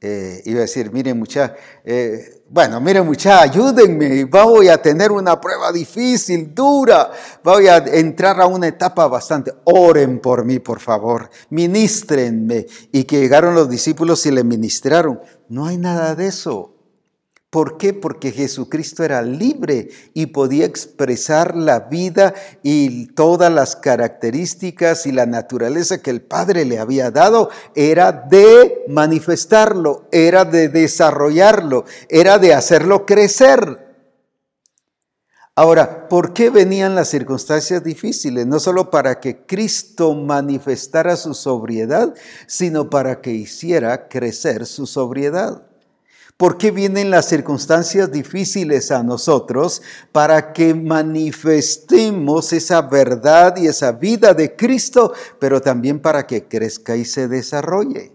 eh, 0.03 0.41
iba 0.45 0.57
a 0.57 0.61
decir, 0.61 0.91
miren 0.91 1.19
mucha, 1.19 1.55
eh, 1.85 2.41
bueno, 2.49 2.81
miren 2.81 3.05
muchachos, 3.05 3.51
ayúdenme, 3.51 4.25
voy 4.25 4.67
a 4.67 4.81
tener 4.81 5.11
una 5.11 5.39
prueba 5.39 5.71
difícil, 5.71 6.55
dura, 6.55 7.11
voy 7.43 7.67
a 7.67 7.77
entrar 7.77 8.41
a 8.41 8.47
una 8.47 8.67
etapa 8.67 9.07
bastante, 9.07 9.53
oren 9.63 10.19
por 10.19 10.43
mí, 10.43 10.57
por 10.57 10.79
favor, 10.79 11.29
ministrenme. 11.51 12.65
Y 12.91 13.03
que 13.03 13.19
llegaron 13.19 13.53
los 13.53 13.69
discípulos 13.69 14.25
y 14.25 14.31
le 14.31 14.43
ministraron. 14.43 15.21
No 15.49 15.67
hay 15.67 15.77
nada 15.77 16.15
de 16.15 16.27
eso. 16.27 16.80
¿Por 17.51 17.77
qué? 17.77 17.93
Porque 17.93 18.31
Jesucristo 18.31 19.03
era 19.03 19.21
libre 19.21 19.89
y 20.13 20.27
podía 20.27 20.63
expresar 20.63 21.57
la 21.57 21.81
vida 21.81 22.33
y 22.63 23.07
todas 23.07 23.51
las 23.51 23.75
características 23.75 25.05
y 25.05 25.11
la 25.11 25.25
naturaleza 25.25 26.01
que 26.01 26.11
el 26.11 26.21
Padre 26.21 26.63
le 26.63 26.79
había 26.79 27.11
dado. 27.11 27.49
Era 27.75 28.13
de 28.13 28.85
manifestarlo, 28.87 30.07
era 30.13 30.45
de 30.45 30.69
desarrollarlo, 30.69 31.83
era 32.07 32.39
de 32.39 32.53
hacerlo 32.53 33.05
crecer. 33.05 33.85
Ahora, 35.53 36.07
¿por 36.07 36.31
qué 36.31 36.49
venían 36.49 36.95
las 36.95 37.09
circunstancias 37.09 37.83
difíciles? 37.83 38.47
No 38.47 38.61
solo 38.61 38.89
para 38.89 39.19
que 39.19 39.45
Cristo 39.45 40.13
manifestara 40.13 41.17
su 41.17 41.33
sobriedad, 41.33 42.15
sino 42.47 42.89
para 42.89 43.19
que 43.19 43.31
hiciera 43.31 44.07
crecer 44.07 44.65
su 44.65 44.87
sobriedad. 44.87 45.67
¿Por 46.41 46.57
qué 46.57 46.71
vienen 46.71 47.11
las 47.11 47.29
circunstancias 47.29 48.11
difíciles 48.11 48.89
a 48.89 49.03
nosotros? 49.03 49.83
Para 50.11 50.53
que 50.53 50.73
manifestemos 50.73 52.51
esa 52.51 52.81
verdad 52.81 53.57
y 53.57 53.67
esa 53.67 53.91
vida 53.91 54.33
de 54.33 54.55
Cristo, 54.55 55.13
pero 55.37 55.61
también 55.61 55.99
para 55.99 56.25
que 56.25 56.45
crezca 56.47 56.95
y 56.95 57.05
se 57.05 57.27
desarrolle. 57.27 58.13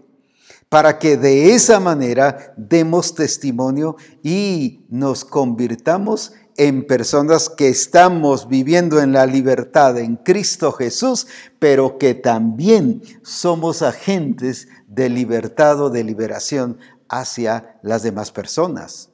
Para 0.67 0.99
que 0.99 1.15
de 1.15 1.53
esa 1.53 1.79
manera 1.79 2.53
demos 2.57 3.15
testimonio 3.15 3.95
y 4.21 4.81
nos 4.89 5.23
convirtamos 5.23 6.33
en 6.57 6.85
personas 6.85 7.49
que 7.49 7.69
estamos 7.69 8.49
viviendo 8.49 8.99
en 8.99 9.13
la 9.13 9.25
libertad 9.25 9.97
en 9.99 10.17
Cristo 10.17 10.73
Jesús, 10.73 11.27
pero 11.59 11.97
que 11.97 12.13
también 12.13 13.01
somos 13.21 13.83
agentes 13.83 14.67
de 14.87 15.07
libertad 15.07 15.79
o 15.81 15.89
de 15.89 16.03
liberación 16.03 16.77
hacia 17.09 17.79
las 17.83 18.03
demás 18.03 18.31
personas. 18.31 19.09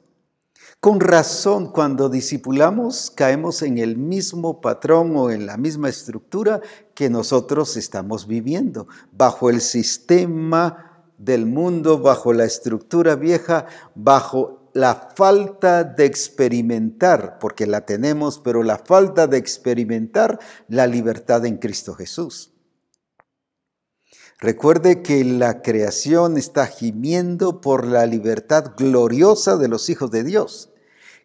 Con 0.80 1.00
razón, 1.00 1.72
cuando 1.72 2.08
discipulamos, 2.08 3.10
caemos 3.10 3.62
en 3.62 3.78
el 3.78 3.96
mismo 3.96 4.60
patrón 4.60 5.16
o 5.16 5.30
en 5.30 5.46
la 5.46 5.56
misma 5.56 5.88
estructura 5.88 6.60
que 6.94 7.08
nosotros 7.08 7.76
estamos 7.76 8.26
viviendo, 8.26 8.86
bajo 9.12 9.48
el 9.48 9.60
sistema 9.60 11.06
del 11.16 11.46
mundo, 11.46 12.00
bajo 12.00 12.32
la 12.32 12.44
estructura 12.44 13.16
vieja, 13.16 13.66
bajo 13.94 14.70
la 14.74 15.10
falta 15.16 15.84
de 15.84 16.04
experimentar, 16.04 17.38
porque 17.38 17.66
la 17.66 17.86
tenemos, 17.86 18.40
pero 18.40 18.62
la 18.62 18.78
falta 18.78 19.26
de 19.26 19.38
experimentar 19.38 20.38
la 20.68 20.86
libertad 20.86 21.46
en 21.46 21.58
Cristo 21.58 21.94
Jesús. 21.94 22.53
Recuerde 24.44 25.00
que 25.00 25.24
la 25.24 25.62
creación 25.62 26.36
está 26.36 26.66
gimiendo 26.66 27.62
por 27.62 27.86
la 27.86 28.04
libertad 28.04 28.74
gloriosa 28.76 29.56
de 29.56 29.68
los 29.68 29.88
hijos 29.88 30.10
de 30.10 30.22
Dios. 30.22 30.68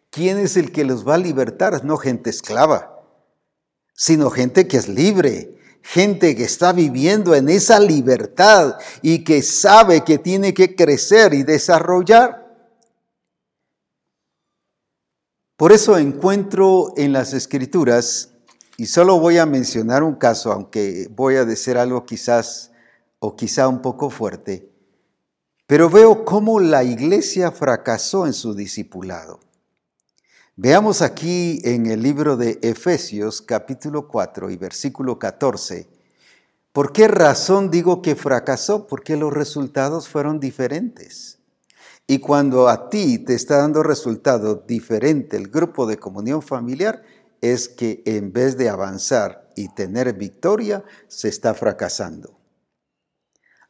¿Quién 0.08 0.38
es 0.38 0.56
el 0.56 0.72
que 0.72 0.86
los 0.86 1.06
va 1.06 1.16
a 1.16 1.18
libertar? 1.18 1.84
No 1.84 1.98
gente 1.98 2.30
esclava, 2.30 2.98
sino 3.92 4.30
gente 4.30 4.66
que 4.66 4.78
es 4.78 4.88
libre, 4.88 5.58
gente 5.82 6.34
que 6.34 6.44
está 6.44 6.72
viviendo 6.72 7.34
en 7.34 7.50
esa 7.50 7.78
libertad 7.78 8.78
y 9.02 9.22
que 9.22 9.42
sabe 9.42 10.02
que 10.02 10.16
tiene 10.16 10.54
que 10.54 10.74
crecer 10.74 11.34
y 11.34 11.42
desarrollar. 11.42 12.48
Por 15.58 15.72
eso 15.72 15.98
encuentro 15.98 16.94
en 16.96 17.12
las 17.12 17.34
escrituras, 17.34 18.30
y 18.78 18.86
solo 18.86 19.20
voy 19.20 19.36
a 19.36 19.44
mencionar 19.44 20.04
un 20.04 20.14
caso, 20.14 20.52
aunque 20.52 21.06
voy 21.10 21.36
a 21.36 21.44
decir 21.44 21.76
algo 21.76 22.06
quizás 22.06 22.69
o 23.20 23.36
quizá 23.36 23.68
un 23.68 23.80
poco 23.80 24.10
fuerte, 24.10 24.68
pero 25.66 25.88
veo 25.88 26.24
cómo 26.24 26.58
la 26.58 26.82
iglesia 26.82 27.52
fracasó 27.52 28.26
en 28.26 28.32
su 28.32 28.54
discipulado. 28.54 29.38
Veamos 30.56 31.00
aquí 31.00 31.60
en 31.62 31.86
el 31.86 32.02
libro 32.02 32.36
de 32.36 32.58
Efesios 32.62 33.40
capítulo 33.40 34.08
4 34.08 34.50
y 34.50 34.56
versículo 34.56 35.18
14. 35.18 35.86
¿Por 36.72 36.92
qué 36.92 37.08
razón 37.08 37.70
digo 37.70 38.02
que 38.02 38.16
fracasó? 38.16 38.86
Porque 38.86 39.16
los 39.16 39.32
resultados 39.32 40.08
fueron 40.08 40.40
diferentes. 40.40 41.38
Y 42.06 42.18
cuando 42.18 42.68
a 42.68 42.90
ti 42.90 43.18
te 43.18 43.34
está 43.34 43.58
dando 43.58 43.82
resultado 43.82 44.56
diferente 44.66 45.36
el 45.36 45.48
grupo 45.48 45.86
de 45.86 45.98
comunión 45.98 46.42
familiar, 46.42 47.02
es 47.40 47.68
que 47.68 48.02
en 48.04 48.32
vez 48.32 48.56
de 48.56 48.68
avanzar 48.68 49.48
y 49.54 49.68
tener 49.68 50.12
victoria, 50.14 50.84
se 51.06 51.28
está 51.28 51.54
fracasando. 51.54 52.39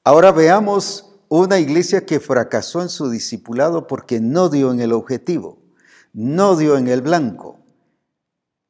Ahora 0.03 0.33
veamos 0.33 1.13
una 1.29 1.59
iglesia 1.59 2.07
que 2.07 2.21
fracasó 2.21 2.81
en 2.81 2.89
su 2.89 3.11
discipulado 3.11 3.87
porque 3.87 4.19
no 4.19 4.49
dio 4.49 4.73
en 4.73 4.81
el 4.81 4.93
objetivo, 4.93 5.59
no 6.15 6.57
dio 6.57 6.79
en 6.79 6.89
el 6.89 7.03
blanco. 7.03 7.61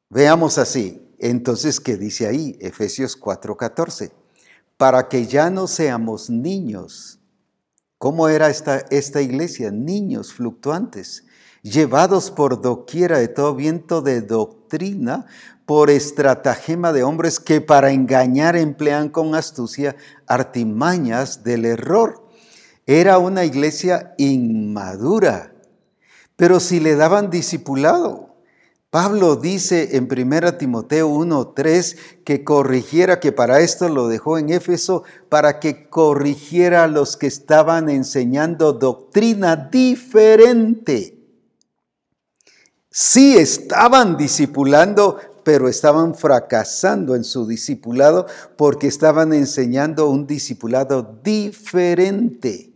Veamos 0.09 0.57
así. 0.57 1.07
Entonces, 1.19 1.79
¿qué 1.79 1.95
dice 1.95 2.27
ahí? 2.27 2.57
Efesios 2.59 3.17
4:14. 3.17 4.11
Para 4.75 5.07
que 5.07 5.25
ya 5.25 5.49
no 5.49 5.67
seamos 5.67 6.29
niños. 6.29 7.19
¿Cómo 7.97 8.27
era 8.27 8.49
esta, 8.49 8.79
esta 8.89 9.21
iglesia? 9.21 9.71
Niños 9.71 10.33
fluctuantes, 10.33 11.25
llevados 11.61 12.31
por 12.31 12.61
doquiera 12.61 13.19
de 13.19 13.27
todo 13.27 13.55
viento 13.55 14.01
de 14.01 14.21
doctrina, 14.21 15.27
por 15.71 15.89
estratagema 15.89 16.91
de 16.91 17.03
hombres 17.03 17.39
que 17.39 17.61
para 17.61 17.91
engañar 17.91 18.57
emplean 18.57 19.07
con 19.07 19.35
astucia 19.35 19.95
artimañas 20.27 21.45
del 21.45 21.63
error. 21.63 22.27
Era 22.85 23.19
una 23.19 23.45
iglesia 23.45 24.13
inmadura, 24.17 25.53
pero 26.35 26.59
si 26.59 26.81
le 26.81 26.97
daban 26.97 27.29
discipulado. 27.29 28.35
Pablo 28.89 29.37
dice 29.37 29.95
en 29.95 30.09
1 30.11 30.57
Timoteo 30.57 31.07
1:3 31.07 31.95
que 32.25 32.43
corrigiera, 32.43 33.21
que 33.21 33.31
para 33.31 33.61
esto 33.61 33.87
lo 33.87 34.09
dejó 34.09 34.37
en 34.37 34.49
Éfeso, 34.49 35.03
para 35.29 35.61
que 35.61 35.87
corrigiera 35.87 36.83
a 36.83 36.87
los 36.87 37.15
que 37.15 37.27
estaban 37.27 37.87
enseñando 37.87 38.73
doctrina 38.73 39.55
diferente. 39.55 41.17
Sí 42.93 43.37
estaban 43.37 44.17
discipulando, 44.17 45.17
pero 45.43 45.67
estaban 45.67 46.15
fracasando 46.15 47.15
en 47.15 47.23
su 47.23 47.47
discipulado 47.47 48.25
porque 48.57 48.87
estaban 48.87 49.33
enseñando 49.33 50.09
un 50.09 50.27
discipulado 50.27 51.19
diferente. 51.23 52.71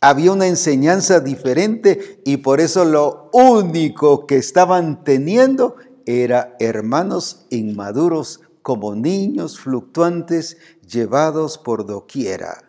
Había 0.00 0.32
una 0.32 0.46
enseñanza 0.46 1.20
diferente 1.20 2.20
y 2.24 2.38
por 2.38 2.60
eso 2.60 2.84
lo 2.84 3.30
único 3.32 4.26
que 4.26 4.36
estaban 4.36 5.04
teniendo 5.04 5.76
era 6.04 6.54
hermanos 6.60 7.46
inmaduros 7.50 8.40
como 8.62 8.94
niños 8.94 9.58
fluctuantes 9.58 10.58
llevados 10.86 11.56
por 11.58 11.86
doquiera. 11.86 12.66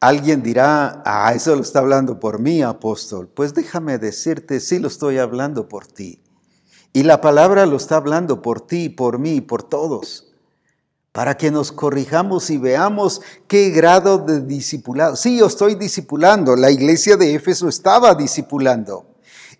Alguien 0.00 0.42
dirá, 0.42 1.02
ah, 1.06 1.32
eso 1.34 1.56
lo 1.56 1.62
está 1.62 1.78
hablando 1.78 2.20
por 2.20 2.38
mí, 2.38 2.62
apóstol. 2.62 3.28
Pues 3.28 3.54
déjame 3.54 3.96
decirte, 3.98 4.60
sí 4.60 4.78
lo 4.78 4.88
estoy 4.88 5.18
hablando 5.18 5.66
por 5.66 5.86
ti. 5.86 6.23
Y 6.96 7.02
la 7.02 7.20
palabra 7.20 7.66
lo 7.66 7.76
está 7.76 7.96
hablando 7.96 8.40
por 8.40 8.60
ti, 8.60 8.88
por 8.88 9.18
mí, 9.18 9.40
por 9.40 9.64
todos, 9.64 10.28
para 11.10 11.36
que 11.36 11.50
nos 11.50 11.72
corrijamos 11.72 12.50
y 12.50 12.56
veamos 12.56 13.20
qué 13.48 13.70
grado 13.70 14.18
de 14.18 14.40
discipulado. 14.42 15.16
Sí, 15.16 15.38
yo 15.38 15.46
estoy 15.46 15.74
discipulando, 15.74 16.54
la 16.54 16.70
iglesia 16.70 17.16
de 17.16 17.34
Éfeso 17.34 17.68
estaba 17.68 18.14
discipulando, 18.14 19.06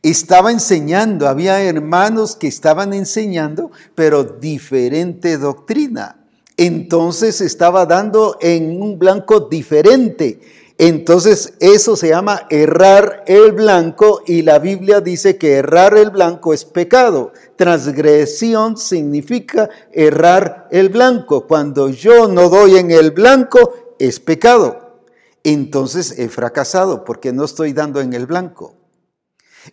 estaba 0.00 0.52
enseñando, 0.52 1.26
había 1.26 1.60
hermanos 1.60 2.36
que 2.36 2.46
estaban 2.46 2.94
enseñando, 2.94 3.72
pero 3.96 4.22
diferente 4.22 5.36
doctrina. 5.36 6.24
Entonces 6.56 7.40
estaba 7.40 7.84
dando 7.84 8.38
en 8.40 8.80
un 8.80 8.96
blanco 8.96 9.40
diferente 9.40 10.40
entonces 10.76 11.54
eso 11.60 11.94
se 11.94 12.08
llama 12.08 12.46
errar 12.50 13.22
el 13.26 13.52
blanco 13.52 14.22
y 14.26 14.42
la 14.42 14.58
Biblia 14.58 15.00
dice 15.00 15.38
que 15.38 15.52
errar 15.52 15.96
el 15.96 16.10
blanco 16.10 16.52
es 16.52 16.64
pecado. 16.64 17.32
Transgresión 17.56 18.76
significa 18.76 19.70
errar 19.92 20.66
el 20.72 20.88
blanco. 20.88 21.46
Cuando 21.46 21.90
yo 21.90 22.26
no 22.26 22.48
doy 22.48 22.76
en 22.78 22.90
el 22.90 23.12
blanco 23.12 23.94
es 24.00 24.18
pecado. 24.18 25.02
Entonces 25.44 26.18
he 26.18 26.28
fracasado 26.28 27.04
porque 27.04 27.32
no 27.32 27.44
estoy 27.44 27.72
dando 27.72 28.00
en 28.00 28.12
el 28.12 28.26
blanco. 28.26 28.74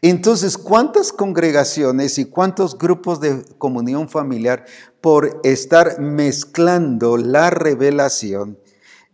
Entonces, 0.02 0.58
¿cuántas 0.58 1.12
congregaciones 1.12 2.18
y 2.18 2.26
cuántos 2.26 2.78
grupos 2.78 3.20
de 3.20 3.44
comunión 3.58 4.08
familiar 4.08 4.66
por 5.02 5.42
estar 5.44 6.00
mezclando 6.00 7.18
la 7.18 7.50
revelación 7.50 8.58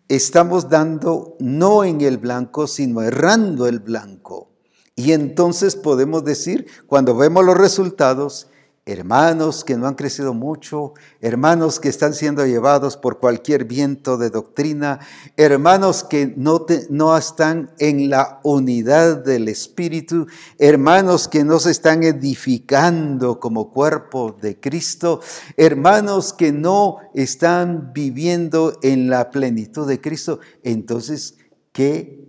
estamos 0.10 0.70
dando 0.70 1.36
no 1.40 1.84
en 1.84 2.02
el 2.02 2.18
blanco, 2.18 2.68
sino 2.68 3.02
errando 3.02 3.68
el 3.68 3.80
blanco. 3.80 4.50
Y 4.96 5.12
entonces 5.12 5.76
podemos 5.76 6.24
decir, 6.24 6.68
cuando 6.88 7.16
vemos 7.16 7.46
los 7.46 7.58
resultados, 7.58 8.48
hermanos 8.88 9.66
que 9.66 9.76
no 9.76 9.86
han 9.86 9.96
crecido 9.96 10.34
mucho, 10.34 10.94
hermanos 11.20 11.80
que 11.80 11.90
están 11.90 12.14
siendo 12.14 12.46
llevados 12.46 12.96
por 12.96 13.20
cualquier 13.20 13.66
viento 13.66 14.18
de 14.18 14.30
doctrina, 14.30 15.00
hermanos 15.36 16.06
que 16.06 16.34
no, 16.38 16.66
no 16.90 17.18
están 17.18 17.72
en 17.80 18.10
la 18.10 18.40
unidad 18.44 19.18
del 19.26 19.50
Espíritu, 19.50 20.28
hermanos 20.58 21.28
que 21.28 21.44
no 21.44 21.60
se 21.60 21.72
están 21.72 22.04
edificando 22.04 23.42
como 23.42 23.72
cuerpo 23.72 24.38
de 24.42 24.58
Cristo, 24.58 25.20
hermanos 25.58 26.32
que 26.32 26.54
no 26.54 27.00
están 27.14 27.92
viviendo 27.94 28.80
en 28.82 29.10
la 29.10 29.32
plenitud 29.32 29.86
de 29.86 30.00
Cristo. 30.00 30.40
Entonces, 30.64 31.38
¿qué 31.74 32.26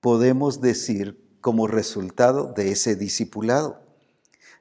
podemos 0.00 0.60
decir 0.60 1.38
como 1.40 1.68
resultado 1.68 2.52
de 2.56 2.72
ese 2.72 2.96
discipulado? 2.96 3.83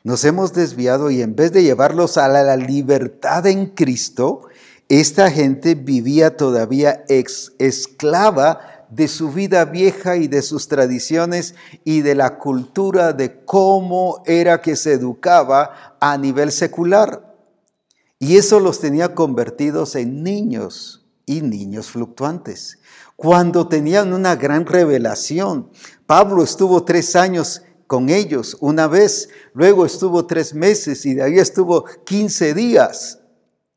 Nos 0.04 0.26
hemos 0.26 0.52
desviado 0.52 1.12
y 1.12 1.22
en 1.22 1.34
vez 1.34 1.54
de 1.54 1.64
llevarlos 1.64 2.18
a 2.18 2.28
la 2.28 2.58
libertad 2.58 3.48
en 3.48 3.68
Cristo, 3.68 4.48
esta 4.90 5.32
gente 5.32 5.76
vivía 5.76 6.36
todavía 6.36 7.06
esclava 7.08 8.86
de 8.90 9.08
su 9.08 9.32
vida 9.32 9.64
vieja 9.64 10.18
y 10.18 10.28
de 10.28 10.42
sus 10.42 10.68
tradiciones 10.68 11.56
y 11.86 12.02
de 12.02 12.16
la 12.16 12.38
cultura 12.38 13.14
de 13.14 13.46
cómo 13.46 14.22
era 14.26 14.62
que 14.62 14.76
se 14.76 14.92
educaba 14.92 15.96
a 16.02 16.18
nivel 16.18 16.52
secular. 16.52 17.34
Y 18.20 18.36
eso 18.36 18.60
los 18.60 18.82
tenía 18.82 19.16
convertidos 19.16 19.96
en 19.96 20.22
niños 20.22 21.06
y 21.26 21.42
niños 21.42 21.88
fluctuantes. 21.88 22.80
Cuando 23.16 23.70
tenían 23.70 24.12
una 24.12 24.36
gran 24.36 24.66
revelación, 24.66 25.70
Pablo 26.06 26.44
estuvo 26.44 26.84
tres 26.84 27.16
años 27.16 27.62
con 27.94 28.10
ellos 28.10 28.58
una 28.60 28.88
vez, 28.88 29.30
luego 29.54 29.86
estuvo 29.86 30.26
tres 30.26 30.56
meses 30.56 31.06
y 31.06 31.14
de 31.14 31.22
ahí 31.22 31.38
estuvo 31.38 31.86
quince 32.06 32.56
días, 32.56 33.20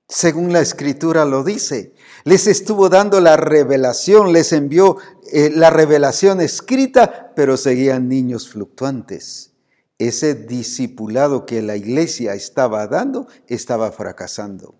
según 0.08 0.54
la 0.54 0.60
escritura 0.60 1.26
lo 1.26 1.44
dice. 1.44 1.92
Les 2.24 2.46
estuvo 2.46 2.88
dando 2.88 3.20
la 3.20 3.36
revelación, 3.36 4.32
les 4.32 4.54
envió 4.54 4.96
eh, 5.34 5.50
la 5.54 5.68
revelación 5.68 6.40
escrita, 6.40 7.34
pero 7.36 7.58
seguían 7.58 8.08
niños 8.08 8.48
fluctuantes. 8.48 9.52
Ese 9.98 10.34
discipulado 10.34 11.44
que 11.44 11.60
la 11.60 11.76
iglesia 11.76 12.32
estaba 12.32 12.86
dando 12.86 13.26
estaba 13.48 13.92
fracasando. 13.92 14.76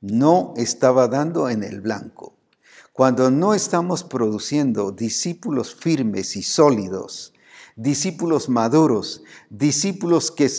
No 0.00 0.54
estaba 0.56 1.08
dando 1.08 1.48
en 1.48 1.64
el 1.64 1.80
blanco. 1.80 2.36
Cuando 2.92 3.28
no 3.32 3.54
estamos 3.54 4.04
produciendo 4.04 4.92
discípulos 4.92 5.74
firmes 5.74 6.36
y 6.36 6.44
sólidos, 6.44 7.32
discípulos 7.76 8.48
maduros, 8.48 9.22
discípulos 9.50 10.30
que 10.30 10.50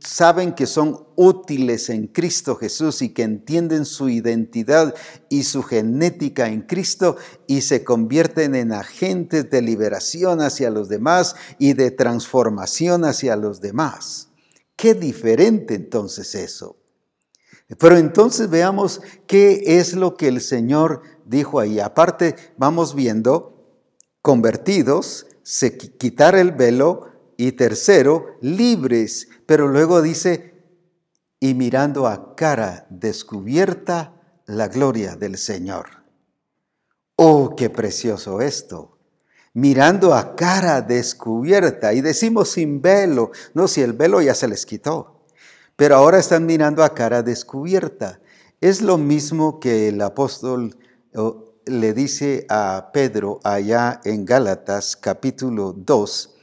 saben 0.00 0.54
que 0.54 0.66
son 0.66 1.06
útiles 1.14 1.88
en 1.88 2.08
Cristo 2.08 2.56
Jesús 2.56 3.00
y 3.00 3.14
que 3.14 3.22
entienden 3.22 3.84
su 3.84 4.08
identidad 4.08 4.92
y 5.28 5.44
su 5.44 5.62
genética 5.62 6.48
en 6.48 6.62
Cristo 6.62 7.16
y 7.46 7.60
se 7.60 7.84
convierten 7.84 8.56
en 8.56 8.72
agentes 8.72 9.48
de 9.48 9.62
liberación 9.62 10.40
hacia 10.40 10.68
los 10.70 10.88
demás 10.88 11.36
y 11.60 11.74
de 11.74 11.92
transformación 11.92 13.04
hacia 13.04 13.36
los 13.36 13.60
demás. 13.60 14.30
Qué 14.74 14.94
diferente 14.94 15.74
entonces 15.74 16.34
eso. 16.34 16.76
Pero 17.78 17.96
entonces 17.96 18.50
veamos 18.50 19.00
qué 19.28 19.78
es 19.78 19.94
lo 19.94 20.16
que 20.16 20.26
el 20.26 20.40
Señor 20.40 21.02
dijo 21.24 21.60
ahí. 21.60 21.78
Aparte, 21.78 22.34
vamos 22.58 22.96
viendo 22.96 23.54
convertidos, 24.20 25.26
se 25.44 25.76
quitar 25.76 26.34
el 26.34 26.50
velo 26.50 27.12
y 27.36 27.52
tercero, 27.52 28.38
libres. 28.40 29.28
Pero 29.46 29.68
luego 29.68 30.02
dice, 30.02 30.54
y 31.38 31.54
mirando 31.54 32.08
a 32.08 32.34
cara 32.34 32.86
descubierta 32.90 34.14
la 34.46 34.68
gloria 34.68 35.14
del 35.14 35.36
Señor. 35.36 36.04
Oh, 37.16 37.54
qué 37.54 37.70
precioso 37.70 38.40
esto. 38.40 38.98
Mirando 39.52 40.14
a 40.14 40.34
cara 40.34 40.80
descubierta. 40.80 41.92
Y 41.92 42.00
decimos 42.00 42.50
sin 42.50 42.80
velo. 42.80 43.30
No, 43.52 43.68
si 43.68 43.82
el 43.82 43.92
velo 43.92 44.20
ya 44.22 44.34
se 44.34 44.48
les 44.48 44.66
quitó. 44.66 45.26
Pero 45.76 45.96
ahora 45.96 46.18
están 46.18 46.46
mirando 46.46 46.82
a 46.82 46.94
cara 46.94 47.22
descubierta. 47.22 48.20
Es 48.60 48.80
lo 48.80 48.96
mismo 48.96 49.60
que 49.60 49.88
el 49.88 50.00
apóstol 50.00 50.76
le 51.66 51.94
dice 51.94 52.46
a 52.48 52.90
Pedro 52.92 53.40
allá 53.42 54.00
en 54.04 54.24
Gálatas 54.24 54.96
capítulo 54.96 55.72
2 55.72 56.34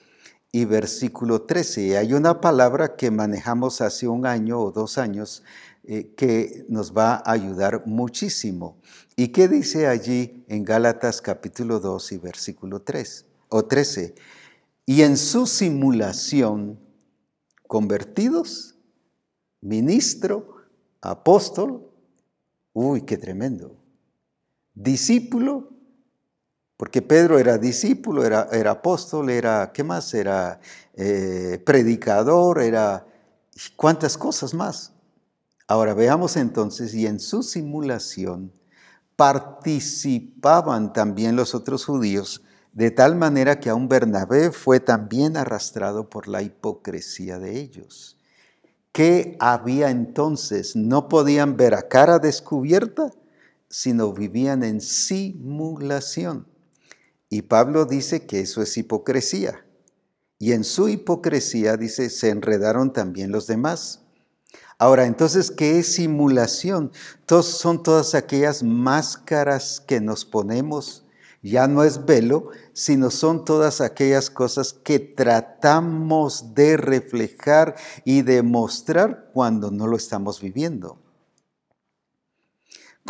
y 0.51 0.65
versículo 0.65 1.43
13. 1.43 1.97
Hay 1.97 2.13
una 2.13 2.41
palabra 2.41 2.95
que 2.95 3.11
manejamos 3.11 3.81
hace 3.81 4.07
un 4.07 4.25
año 4.25 4.59
o 4.59 4.71
dos 4.71 4.97
años 4.97 5.43
eh, 5.83 6.13
que 6.15 6.65
nos 6.69 6.95
va 6.95 7.15
a 7.15 7.31
ayudar 7.31 7.83
muchísimo. 7.85 8.77
¿Y 9.15 9.29
qué 9.29 9.47
dice 9.47 9.87
allí 9.87 10.43
en 10.47 10.63
Gálatas 10.63 11.21
capítulo 11.21 11.79
2 11.79 12.11
y 12.13 12.17
versículo 12.17 12.81
3 12.81 13.25
o 13.49 13.65
13? 13.65 14.15
Y 14.85 15.03
en 15.03 15.17
su 15.17 15.45
simulación, 15.45 16.79
convertidos, 17.67 18.75
ministro, 19.61 20.55
apóstol, 21.01 21.87
uy, 22.73 23.01
qué 23.03 23.17
tremendo 23.17 23.80
discípulo, 24.73 25.69
porque 26.77 27.01
Pedro 27.01 27.37
era 27.37 27.57
discípulo, 27.57 28.25
era, 28.25 28.47
era 28.51 28.71
apóstol, 28.71 29.29
era, 29.29 29.71
¿qué 29.71 29.83
más? 29.83 30.13
Era 30.13 30.59
eh, 30.95 31.61
predicador, 31.63 32.61
era 32.61 33.05
cuántas 33.75 34.17
cosas 34.17 34.53
más. 34.53 34.93
Ahora 35.67 35.93
veamos 35.93 36.35
entonces, 36.37 36.93
y 36.93 37.05
en 37.05 37.19
su 37.19 37.43
simulación 37.43 38.51
participaban 39.15 40.93
también 40.93 41.35
los 41.35 41.53
otros 41.53 41.85
judíos, 41.85 42.41
de 42.73 42.89
tal 42.89 43.15
manera 43.15 43.59
que 43.59 43.69
aún 43.69 43.87
Bernabé 43.87 44.51
fue 44.51 44.79
también 44.79 45.37
arrastrado 45.37 46.09
por 46.09 46.27
la 46.27 46.41
hipocresía 46.41 47.37
de 47.37 47.59
ellos. 47.59 48.17
¿Qué 48.91 49.37
había 49.39 49.91
entonces? 49.91 50.75
¿No 50.75 51.07
podían 51.07 51.55
ver 51.55 51.75
a 51.75 51.87
cara 51.87 52.17
descubierta? 52.17 53.11
Sino 53.71 54.13
vivían 54.13 54.63
en 54.63 54.81
simulación. 54.81 56.45
Y 57.29 57.43
Pablo 57.43 57.85
dice 57.85 58.27
que 58.27 58.41
eso 58.41 58.61
es 58.61 58.77
hipocresía. 58.77 59.65
Y 60.37 60.51
en 60.51 60.65
su 60.65 60.89
hipocresía, 60.89 61.77
dice, 61.77 62.09
se 62.09 62.29
enredaron 62.29 62.91
también 62.91 63.31
los 63.31 63.47
demás. 63.47 64.01
Ahora, 64.77 65.05
entonces, 65.05 65.51
¿qué 65.51 65.79
es 65.79 65.93
simulación? 65.93 66.91
son 67.43 67.81
todas 67.81 68.13
aquellas 68.13 68.61
máscaras 68.61 69.79
que 69.79 70.01
nos 70.01 70.25
ponemos. 70.25 71.05
Ya 71.41 71.67
no 71.67 71.83
es 71.83 72.05
velo, 72.05 72.49
sino 72.73 73.09
son 73.09 73.45
todas 73.45 73.79
aquellas 73.79 74.29
cosas 74.29 74.73
que 74.73 74.99
tratamos 74.99 76.53
de 76.53 76.75
reflejar 76.75 77.75
y 78.03 78.23
demostrar 78.23 79.29
cuando 79.33 79.71
no 79.71 79.87
lo 79.87 79.95
estamos 79.95 80.41
viviendo. 80.41 80.99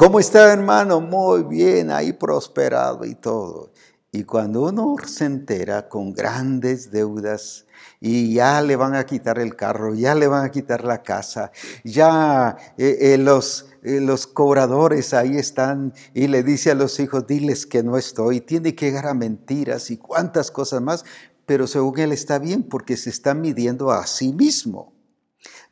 ¿Cómo 0.01 0.19
está 0.19 0.51
hermano? 0.51 0.99
Muy 0.99 1.43
bien, 1.43 1.91
ahí 1.91 2.11
prosperado 2.11 3.05
y 3.05 3.13
todo. 3.13 3.71
Y 4.11 4.23
cuando 4.23 4.63
uno 4.63 4.95
se 5.05 5.25
entera 5.25 5.87
con 5.87 6.11
grandes 6.11 6.89
deudas 6.89 7.67
y 7.99 8.33
ya 8.33 8.63
le 8.63 8.75
van 8.75 8.95
a 8.95 9.05
quitar 9.05 9.37
el 9.37 9.55
carro, 9.55 9.93
ya 9.93 10.15
le 10.15 10.25
van 10.25 10.43
a 10.43 10.49
quitar 10.49 10.85
la 10.85 11.03
casa, 11.03 11.51
ya 11.83 12.57
eh, 12.79 13.13
eh, 13.13 13.17
los, 13.19 13.67
eh, 13.83 14.01
los 14.01 14.25
cobradores 14.25 15.13
ahí 15.13 15.37
están 15.37 15.93
y 16.15 16.25
le 16.25 16.41
dice 16.41 16.71
a 16.71 16.75
los 16.75 16.99
hijos, 16.99 17.27
diles 17.27 17.67
que 17.67 17.83
no 17.83 17.95
estoy, 17.95 18.41
tiene 18.41 18.73
que 18.73 18.87
llegar 18.87 19.05
a 19.05 19.13
mentiras 19.13 19.91
y 19.91 19.97
cuántas 19.97 20.49
cosas 20.49 20.81
más, 20.81 21.05
pero 21.45 21.67
según 21.67 21.99
él 21.99 22.11
está 22.11 22.39
bien 22.39 22.63
porque 22.63 22.97
se 22.97 23.11
está 23.11 23.35
midiendo 23.35 23.91
a 23.91 24.07
sí 24.07 24.33
mismo. 24.33 24.93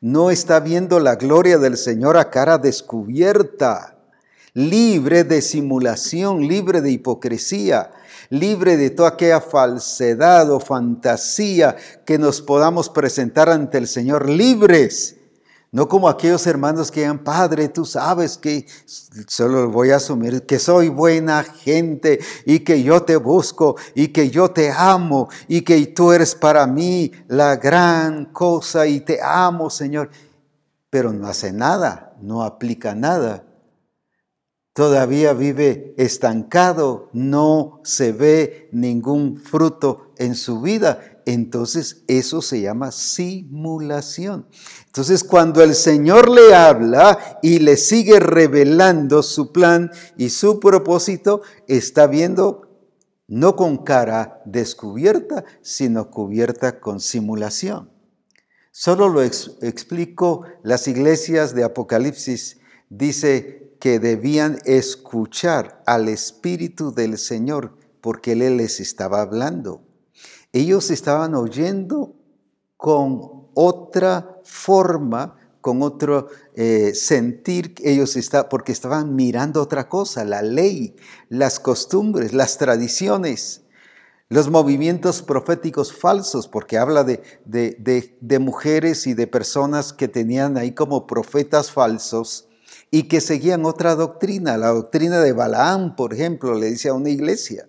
No 0.00 0.30
está 0.30 0.60
viendo 0.60 1.00
la 1.00 1.16
gloria 1.16 1.58
del 1.58 1.76
Señor 1.76 2.16
a 2.16 2.30
cara 2.30 2.58
descubierta 2.58 3.96
libre 4.54 5.24
de 5.24 5.42
simulación, 5.42 6.46
libre 6.46 6.80
de 6.80 6.90
hipocresía, 6.90 7.90
libre 8.30 8.76
de 8.76 8.90
toda 8.90 9.10
aquella 9.10 9.40
falsedad 9.40 10.50
o 10.50 10.60
fantasía 10.60 11.76
que 12.04 12.18
nos 12.18 12.40
podamos 12.40 12.88
presentar 12.88 13.48
ante 13.48 13.78
el 13.78 13.86
Señor, 13.86 14.28
libres. 14.28 15.16
No 15.72 15.88
como 15.88 16.08
aquellos 16.08 16.48
hermanos 16.48 16.90
que 16.90 17.00
digan, 17.00 17.22
Padre, 17.22 17.68
tú 17.68 17.84
sabes 17.84 18.36
que, 18.36 18.66
solo 19.28 19.70
voy 19.70 19.90
a 19.90 19.96
asumir, 19.96 20.44
que 20.44 20.58
soy 20.58 20.88
buena 20.88 21.44
gente 21.44 22.18
y 22.44 22.60
que 22.60 22.82
yo 22.82 23.04
te 23.04 23.14
busco 23.14 23.76
y 23.94 24.08
que 24.08 24.30
yo 24.30 24.50
te 24.50 24.72
amo 24.72 25.28
y 25.46 25.62
que 25.62 25.86
tú 25.86 26.10
eres 26.10 26.34
para 26.34 26.66
mí 26.66 27.12
la 27.28 27.54
gran 27.54 28.26
cosa 28.32 28.88
y 28.88 29.00
te 29.00 29.20
amo, 29.22 29.70
Señor. 29.70 30.10
Pero 30.90 31.12
no 31.12 31.28
hace 31.28 31.52
nada, 31.52 32.16
no 32.20 32.42
aplica 32.42 32.96
nada 32.96 33.44
todavía 34.72 35.32
vive 35.32 35.94
estancado, 35.98 37.10
no 37.12 37.80
se 37.84 38.12
ve 38.12 38.68
ningún 38.72 39.36
fruto 39.38 40.12
en 40.16 40.34
su 40.34 40.60
vida, 40.60 41.22
entonces 41.26 42.04
eso 42.06 42.42
se 42.42 42.60
llama 42.60 42.92
simulación. 42.92 44.46
Entonces 44.86 45.24
cuando 45.24 45.62
el 45.62 45.74
Señor 45.74 46.28
le 46.28 46.54
habla 46.54 47.38
y 47.42 47.58
le 47.58 47.76
sigue 47.76 48.20
revelando 48.20 49.22
su 49.22 49.52
plan 49.52 49.90
y 50.16 50.30
su 50.30 50.60
propósito, 50.60 51.42
está 51.66 52.06
viendo 52.06 52.68
no 53.28 53.54
con 53.54 53.78
cara 53.78 54.42
descubierta, 54.44 55.44
sino 55.62 56.10
cubierta 56.10 56.80
con 56.80 56.98
simulación. 57.00 57.90
Solo 58.72 59.08
lo 59.08 59.22
explico 59.22 60.44
las 60.62 60.88
iglesias 60.88 61.54
de 61.54 61.64
Apocalipsis. 61.64 62.58
Dice 62.88 63.69
que 63.80 63.98
debían 63.98 64.58
escuchar 64.66 65.82
al 65.86 66.08
Espíritu 66.08 66.92
del 66.94 67.16
Señor 67.18 67.74
porque 68.02 68.32
Él 68.32 68.58
les 68.58 68.78
estaba 68.78 69.22
hablando. 69.22 69.82
Ellos 70.52 70.90
estaban 70.90 71.34
oyendo 71.34 72.14
con 72.76 73.48
otra 73.54 74.38
forma, 74.44 75.36
con 75.60 75.82
otro 75.82 76.28
eh, 76.54 76.92
sentir, 76.94 77.74
ellos 77.82 78.16
está, 78.16 78.48
porque 78.48 78.72
estaban 78.72 79.16
mirando 79.16 79.62
otra 79.62 79.88
cosa, 79.88 80.24
la 80.24 80.42
ley, 80.42 80.96
las 81.28 81.58
costumbres, 81.58 82.32
las 82.34 82.58
tradiciones, 82.58 83.62
los 84.28 84.50
movimientos 84.50 85.22
proféticos 85.22 85.92
falsos, 85.92 86.48
porque 86.48 86.78
habla 86.78 87.02
de, 87.02 87.22
de, 87.44 88.16
de 88.20 88.38
mujeres 88.38 89.06
y 89.06 89.14
de 89.14 89.26
personas 89.26 89.92
que 89.92 90.08
tenían 90.08 90.56
ahí 90.56 90.72
como 90.72 91.06
profetas 91.06 91.70
falsos 91.70 92.49
y 92.90 93.04
que 93.04 93.20
seguían 93.20 93.64
otra 93.64 93.94
doctrina, 93.94 94.56
la 94.56 94.68
doctrina 94.68 95.20
de 95.20 95.32
Balaam, 95.32 95.96
por 95.96 96.12
ejemplo, 96.12 96.54
le 96.54 96.70
dice 96.70 96.88
a 96.88 96.94
una 96.94 97.10
iglesia 97.10 97.68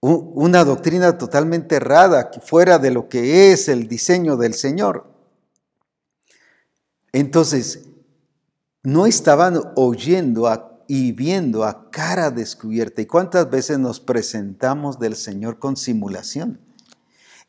una 0.00 0.64
doctrina 0.64 1.18
totalmente 1.18 1.76
errada, 1.76 2.30
fuera 2.42 2.78
de 2.78 2.90
lo 2.90 3.08
que 3.08 3.52
es 3.52 3.68
el 3.68 3.88
diseño 3.88 4.36
del 4.36 4.54
Señor. 4.54 5.10
Entonces, 7.12 7.80
no 8.82 9.06
estaban 9.06 9.60
oyendo 9.74 10.48
y 10.86 11.12
viendo 11.12 11.64
a 11.64 11.90
cara 11.90 12.30
descubierta. 12.30 13.02
¿Y 13.02 13.06
cuántas 13.06 13.50
veces 13.50 13.78
nos 13.78 13.98
presentamos 13.98 14.98
del 14.98 15.16
Señor 15.16 15.58
con 15.58 15.76
simulación? 15.76 16.60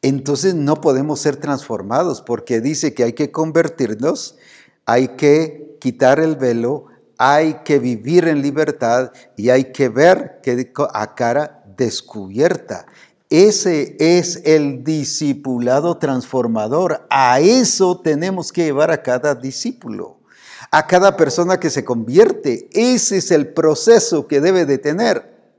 Entonces 0.02 0.56
no 0.56 0.82
podemos 0.82 1.20
ser 1.20 1.36
transformados 1.36 2.22
porque 2.22 2.62
dice 2.62 2.94
que 2.94 3.04
hay 3.04 3.14
que 3.14 3.32
convertirnos, 3.32 4.38
hay 4.90 5.10
que 5.10 5.78
quitar 5.80 6.20
el 6.20 6.36
velo, 6.36 6.86
hay 7.20 7.62
que 7.64 7.78
vivir 7.78 8.28
en 8.28 8.42
libertad 8.42 9.12
y 9.38 9.52
hay 9.52 9.66
que 9.66 9.88
ver 9.88 10.40
que 10.42 10.74
a 10.92 11.14
cara 11.14 11.64
descubierta. 11.78 12.88
Ese 13.30 13.96
es 14.00 14.42
el 14.46 14.84
discipulado 14.84 16.00
transformador. 16.00 17.06
A 17.12 17.40
eso 17.40 18.02
tenemos 18.02 18.52
que 18.52 18.64
llevar 18.64 18.90
a 18.90 19.04
cada 19.04 19.36
discípulo, 19.36 20.22
a 20.72 20.88
cada 20.88 21.16
persona 21.16 21.60
que 21.60 21.70
se 21.70 21.86
convierte. 21.86 22.68
Ese 22.72 23.18
es 23.18 23.30
el 23.30 23.54
proceso 23.54 24.28
que 24.28 24.42
debe 24.42 24.66
de 24.66 24.80
tener. 24.80 25.54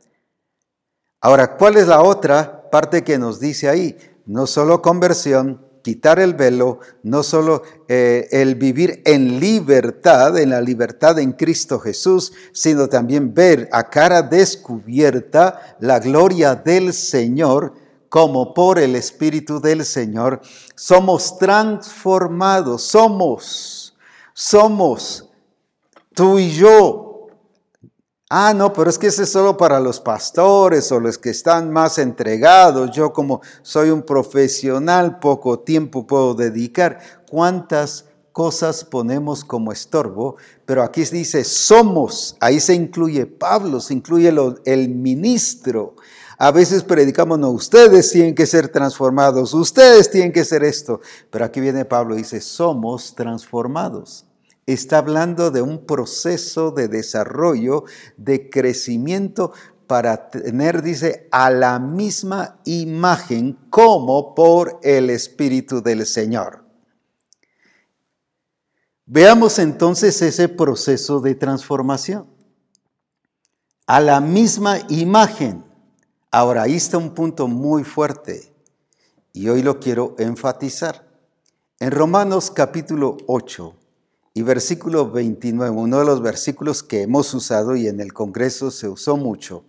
Ahora, 1.20 1.56
¿cuál 1.56 1.76
es 1.76 1.86
la 1.86 2.02
otra 2.02 2.68
parte 2.68 3.04
que 3.04 3.16
nos 3.16 3.38
dice 3.38 3.68
ahí? 3.68 3.96
No 4.26 4.48
solo 4.48 4.82
conversión, 4.82 5.69
quitar 5.82 6.18
el 6.18 6.34
velo, 6.34 6.80
no 7.02 7.22
solo 7.22 7.62
eh, 7.88 8.28
el 8.30 8.54
vivir 8.54 9.02
en 9.04 9.40
libertad, 9.40 10.38
en 10.38 10.50
la 10.50 10.60
libertad 10.60 11.18
en 11.18 11.32
Cristo 11.32 11.78
Jesús, 11.78 12.32
sino 12.52 12.88
también 12.88 13.34
ver 13.34 13.68
a 13.72 13.88
cara 13.88 14.22
descubierta 14.22 15.76
la 15.80 15.98
gloria 15.98 16.54
del 16.54 16.92
Señor, 16.92 17.74
como 18.08 18.52
por 18.54 18.78
el 18.78 18.96
Espíritu 18.96 19.60
del 19.60 19.84
Señor. 19.84 20.40
Somos 20.74 21.38
transformados, 21.38 22.82
somos, 22.82 23.96
somos 24.34 25.28
tú 26.14 26.38
y 26.38 26.50
yo 26.50 27.09
Ah, 28.32 28.54
no, 28.54 28.72
pero 28.72 28.88
es 28.88 28.96
que 28.96 29.08
ese 29.08 29.24
es 29.24 29.32
solo 29.32 29.56
para 29.56 29.80
los 29.80 29.98
pastores 29.98 30.92
o 30.92 31.00
los 31.00 31.18
que 31.18 31.30
están 31.30 31.72
más 31.72 31.98
entregados. 31.98 32.92
Yo 32.92 33.12
como 33.12 33.40
soy 33.62 33.90
un 33.90 34.02
profesional, 34.02 35.18
poco 35.18 35.58
tiempo 35.58 36.06
puedo 36.06 36.34
dedicar. 36.34 37.00
¿Cuántas 37.28 38.04
cosas 38.30 38.84
ponemos 38.84 39.44
como 39.44 39.72
estorbo? 39.72 40.36
Pero 40.64 40.84
aquí 40.84 41.02
dice 41.06 41.42
somos, 41.42 42.36
ahí 42.38 42.60
se 42.60 42.74
incluye 42.74 43.26
Pablo, 43.26 43.80
se 43.80 43.94
incluye 43.94 44.32
el 44.64 44.88
ministro. 44.90 45.96
A 46.38 46.52
veces 46.52 46.84
predicamos, 46.84 47.36
no, 47.36 47.50
ustedes 47.50 48.12
tienen 48.12 48.36
que 48.36 48.46
ser 48.46 48.68
transformados, 48.68 49.54
ustedes 49.54 50.08
tienen 50.08 50.30
que 50.30 50.44
ser 50.44 50.62
esto. 50.62 51.00
Pero 51.30 51.46
aquí 51.46 51.58
viene 51.58 51.84
Pablo 51.84 52.14
y 52.14 52.18
dice, 52.18 52.40
somos 52.40 53.12
transformados 53.16 54.24
está 54.66 54.98
hablando 54.98 55.50
de 55.50 55.62
un 55.62 55.86
proceso 55.86 56.70
de 56.70 56.88
desarrollo, 56.88 57.84
de 58.16 58.50
crecimiento 58.50 59.52
para 59.86 60.30
tener, 60.30 60.82
dice, 60.82 61.28
a 61.32 61.50
la 61.50 61.78
misma 61.78 62.60
imagen 62.64 63.58
como 63.70 64.34
por 64.34 64.78
el 64.82 65.10
Espíritu 65.10 65.82
del 65.82 66.06
Señor. 66.06 66.64
Veamos 69.04 69.58
entonces 69.58 70.22
ese 70.22 70.48
proceso 70.48 71.18
de 71.18 71.34
transformación. 71.34 72.28
A 73.88 73.98
la 73.98 74.20
misma 74.20 74.78
imagen. 74.88 75.64
Ahora, 76.30 76.62
ahí 76.62 76.76
está 76.76 76.96
un 76.96 77.12
punto 77.12 77.48
muy 77.48 77.82
fuerte 77.82 78.54
y 79.32 79.48
hoy 79.48 79.62
lo 79.62 79.80
quiero 79.80 80.14
enfatizar. 80.18 81.08
En 81.80 81.90
Romanos 81.90 82.52
capítulo 82.52 83.16
8, 83.26 83.74
y 84.32 84.42
versículo 84.42 85.10
29, 85.10 85.70
uno 85.70 85.98
de 85.98 86.04
los 86.04 86.22
versículos 86.22 86.82
que 86.82 87.02
hemos 87.02 87.34
usado 87.34 87.74
y 87.74 87.88
en 87.88 88.00
el 88.00 88.12
Congreso 88.12 88.70
se 88.70 88.88
usó 88.88 89.16
mucho, 89.16 89.64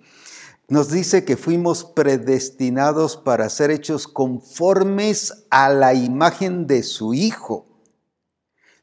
nos 0.68 0.90
dice 0.90 1.26
que 1.26 1.36
fuimos 1.36 1.84
predestinados 1.84 3.18
para 3.18 3.50
ser 3.50 3.72
hechos 3.72 4.08
conformes 4.08 5.46
a 5.50 5.70
la 5.70 5.94
imagen 5.94 6.68
de 6.68 6.84
su 6.84 7.14
Hijo. 7.14 7.68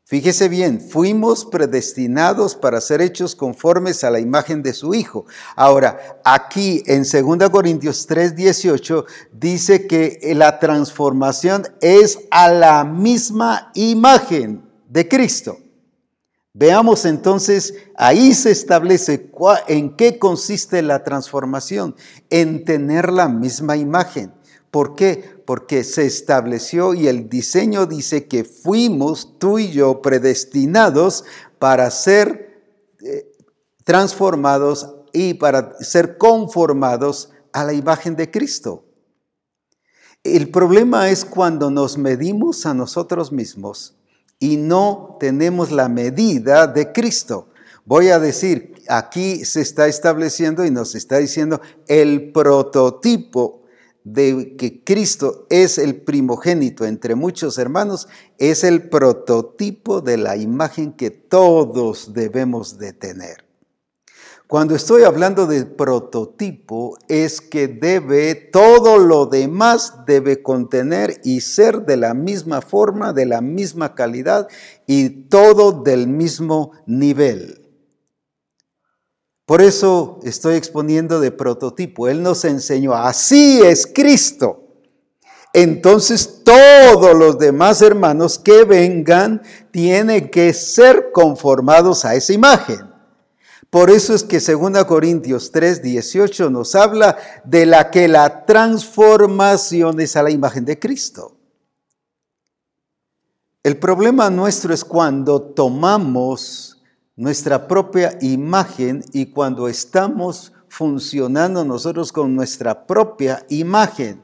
Fíjese 0.05 0.49
bien, 0.49 0.81
fuimos 0.81 1.45
predestinados 1.45 2.55
para 2.57 2.81
ser 2.81 3.01
hechos 3.01 3.35
conformes 3.35 4.05
a 4.05 4.11
la 4.11 4.21
imagen 4.21 4.63
de 4.63 4.73
su 4.73 4.95
Hijo. 4.95 5.27
Ahora, 5.55 6.21
aquí 6.25 6.83
en 6.87 7.05
2 7.05 7.51
Corintios 7.51 8.07
3, 8.07 8.35
18 8.35 9.05
dice 9.33 9.87
que 9.87 10.19
la 10.35 10.59
transformación 10.59 11.67
es 11.81 12.21
a 12.31 12.51
la 12.51 12.85
misma 12.85 13.71
imagen 13.75 14.63
de 14.89 15.07
Cristo. 15.09 15.59
Veamos 16.59 17.05
entonces, 17.05 17.73
ahí 17.95 18.35
se 18.35 18.51
establece 18.51 19.31
en 19.69 19.95
qué 19.95 20.19
consiste 20.19 20.83
la 20.83 21.05
transformación, 21.05 21.95
en 22.31 22.65
tener 22.65 23.13
la 23.13 23.29
misma 23.29 23.77
imagen. 23.77 24.35
¿Por 24.73 24.97
qué? 24.97 25.41
Porque 25.47 25.85
se 25.85 26.05
estableció 26.05 26.95
y 26.95 27.07
el 27.07 27.29
diseño 27.29 27.87
dice 27.87 28.27
que 28.27 28.43
fuimos 28.43 29.39
tú 29.39 29.61
y 29.61 29.71
yo 29.71 30.03
predestinados 30.03 31.25
para 31.61 31.89
ser 31.93 32.61
eh, 33.05 33.31
transformados 33.85 34.97
y 35.13 35.35
para 35.35 35.77
ser 35.79 36.19
conformados 36.19 37.31
a 37.53 37.63
la 37.63 37.73
imagen 37.73 38.17
de 38.17 38.33
Cristo. 38.33 38.85
El 40.25 40.51
problema 40.51 41.09
es 41.09 41.25
cuando 41.25 41.71
nos 41.71 41.97
medimos 41.97 42.67
a 42.67 42.75
nosotros 42.75 43.31
mismos 43.31 43.98
y 44.39 44.57
no 44.57 45.17
tenemos 45.19 45.71
la 45.71 45.89
medida 45.89 46.67
de 46.67 46.93
Cristo. 46.93 47.49
Voy 47.85 48.09
a 48.09 48.19
decir, 48.19 48.75
aquí 48.89 49.45
se 49.45 49.61
está 49.61 49.87
estableciendo 49.89 50.65
y 50.65 50.71
nos 50.71 50.95
está 50.95 51.19
diciendo 51.19 51.61
el 51.87 52.33
prototipo 52.33 53.63
de 54.05 54.57
que 54.57 54.85
Cristo 54.85 55.47
es 55.51 55.79
el 55.79 56.03
primogénito 56.03 56.85
entre 56.85 57.15
muchos 57.15 57.59
hermanos, 57.59 58.09
es 58.39 58.65
el 58.65 58.89
prototipo 58.89 60.01
de 60.01 60.17
la 60.19 60.37
imagen 60.37 60.93
que 60.93 61.11
todos 61.11 62.13
debemos 62.13 62.79
de 62.79 62.93
tener. 62.93 63.48
Cuando 64.49 64.75
estoy 64.75 65.03
hablando 65.03 65.47
de 65.47 65.67
prototipo 65.67 66.97
es 67.07 67.43
que 67.43 67.69
debe, 67.69 68.35
todo 68.35 68.97
lo 68.97 69.27
demás 69.27 70.07
debe 70.07 70.43
contener 70.43 71.21
y 71.23 71.43
ser 71.43 71.83
de 71.85 71.99
la 71.99 72.15
misma 72.15 72.63
forma, 72.63 73.13
de 73.13 73.27
la 73.27 73.43
misma 73.43 73.95
calidad 73.95 74.49
y 74.87 75.11
todo 75.29 75.83
del 75.83 76.07
mismo 76.07 76.73
nivel. 76.87 77.69
Por 79.45 79.61
eso 79.61 80.19
estoy 80.23 80.57
exponiendo 80.57 81.21
de 81.21 81.31
prototipo. 81.31 82.09
Él 82.09 82.23
nos 82.23 82.47
enseñó, 82.47 82.95
así 82.95 83.61
es 83.61 83.87
Cristo. 83.87 84.65
Entonces 85.53 86.43
todos 86.43 87.15
los 87.15 87.39
demás 87.39 87.83
hermanos 87.83 88.39
que 88.39 88.65
vengan 88.65 89.43
tienen 89.71 90.31
que 90.31 90.55
ser 90.55 91.13
conformados 91.13 92.07
a 92.07 92.15
esa 92.15 92.33
imagen. 92.33 92.88
Por 93.71 93.91
eso 93.91 94.15
es 94.15 94.25
que 94.25 94.41
2 94.41 94.85
Corintios 94.85 95.53
3, 95.53 95.83
18 95.83 96.49
nos 96.49 96.75
habla 96.75 97.19
de 97.45 97.67
la 97.67 97.91
que 97.91 98.09
la 98.09 98.47
transformación 98.47 100.01
es 100.01 100.17
a 100.17 100.23
la 100.23 100.31
imagen 100.31 100.65
de 100.65 100.79
Cristo. 100.79 101.37
El 103.63 103.77
problema 103.77 104.31
nuestro 104.31 104.73
es 104.73 104.85
cuando 104.85 105.43
tomamos 105.43 106.81
nuestra 107.17 107.69
propia 107.69 108.17
imagen 108.23 109.05
y 109.13 109.27
cuando 109.27 109.69
estamos 109.69 110.53
funcionando 110.69 111.65
nosotros 111.65 112.11
con 112.11 112.35
nuestra 112.35 112.87
propia 112.87 113.45
imagen. 113.51 114.23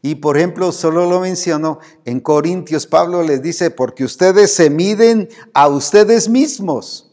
Y 0.00 0.14
por 0.14 0.38
ejemplo, 0.38 0.72
solo 0.72 1.10
lo 1.10 1.20
menciono, 1.20 1.80
en 2.04 2.20
Corintios 2.20 2.86
Pablo 2.86 3.22
les 3.22 3.42
dice, 3.42 3.70
porque 3.70 4.04
ustedes 4.04 4.54
se 4.54 4.70
miden 4.70 5.28
a 5.52 5.68
ustedes 5.68 6.28
mismos. 6.28 7.05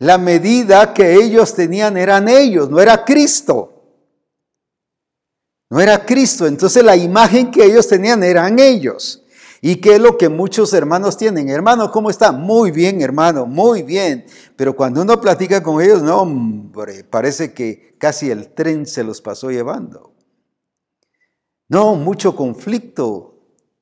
La 0.00 0.16
medida 0.16 0.94
que 0.94 1.14
ellos 1.14 1.54
tenían 1.54 1.98
eran 1.98 2.26
ellos, 2.26 2.70
no 2.70 2.80
era 2.80 3.04
Cristo. 3.04 3.74
No 5.68 5.78
era 5.78 6.04
Cristo. 6.04 6.46
Entonces 6.46 6.82
la 6.82 6.96
imagen 6.96 7.50
que 7.50 7.64
ellos 7.64 7.86
tenían 7.86 8.22
eran 8.22 8.58
ellos. 8.58 9.22
¿Y 9.60 9.76
qué 9.76 9.96
es 9.96 10.00
lo 10.00 10.16
que 10.16 10.30
muchos 10.30 10.72
hermanos 10.72 11.18
tienen? 11.18 11.50
Hermano, 11.50 11.90
¿cómo 11.90 12.08
está? 12.08 12.32
Muy 12.32 12.70
bien, 12.70 13.02
hermano, 13.02 13.44
muy 13.44 13.82
bien. 13.82 14.24
Pero 14.56 14.74
cuando 14.74 15.02
uno 15.02 15.20
platica 15.20 15.62
con 15.62 15.82
ellos, 15.82 16.02
no, 16.02 16.22
hombre, 16.22 17.04
parece 17.04 17.52
que 17.52 17.94
casi 17.98 18.30
el 18.30 18.54
tren 18.54 18.86
se 18.86 19.04
los 19.04 19.20
pasó 19.20 19.50
llevando. 19.50 20.14
No, 21.68 21.94
mucho 21.94 22.34
conflicto, 22.34 23.34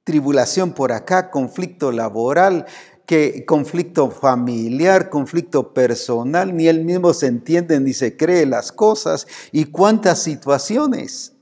tribulación 0.02 0.72
por 0.72 0.90
acá, 0.90 1.30
conflicto 1.30 1.92
laboral, 1.92 2.66
que 3.08 3.46
conflicto 3.46 4.10
familiar, 4.10 5.08
conflicto 5.08 5.72
personal, 5.72 6.54
ni 6.54 6.68
él 6.68 6.84
mismo 6.84 7.14
se 7.14 7.26
entiende 7.26 7.80
ni 7.80 7.94
se 7.94 8.18
cree 8.18 8.44
las 8.44 8.70
cosas 8.70 9.26
y 9.50 9.64
cuántas 9.64 10.22
situaciones. 10.22 11.32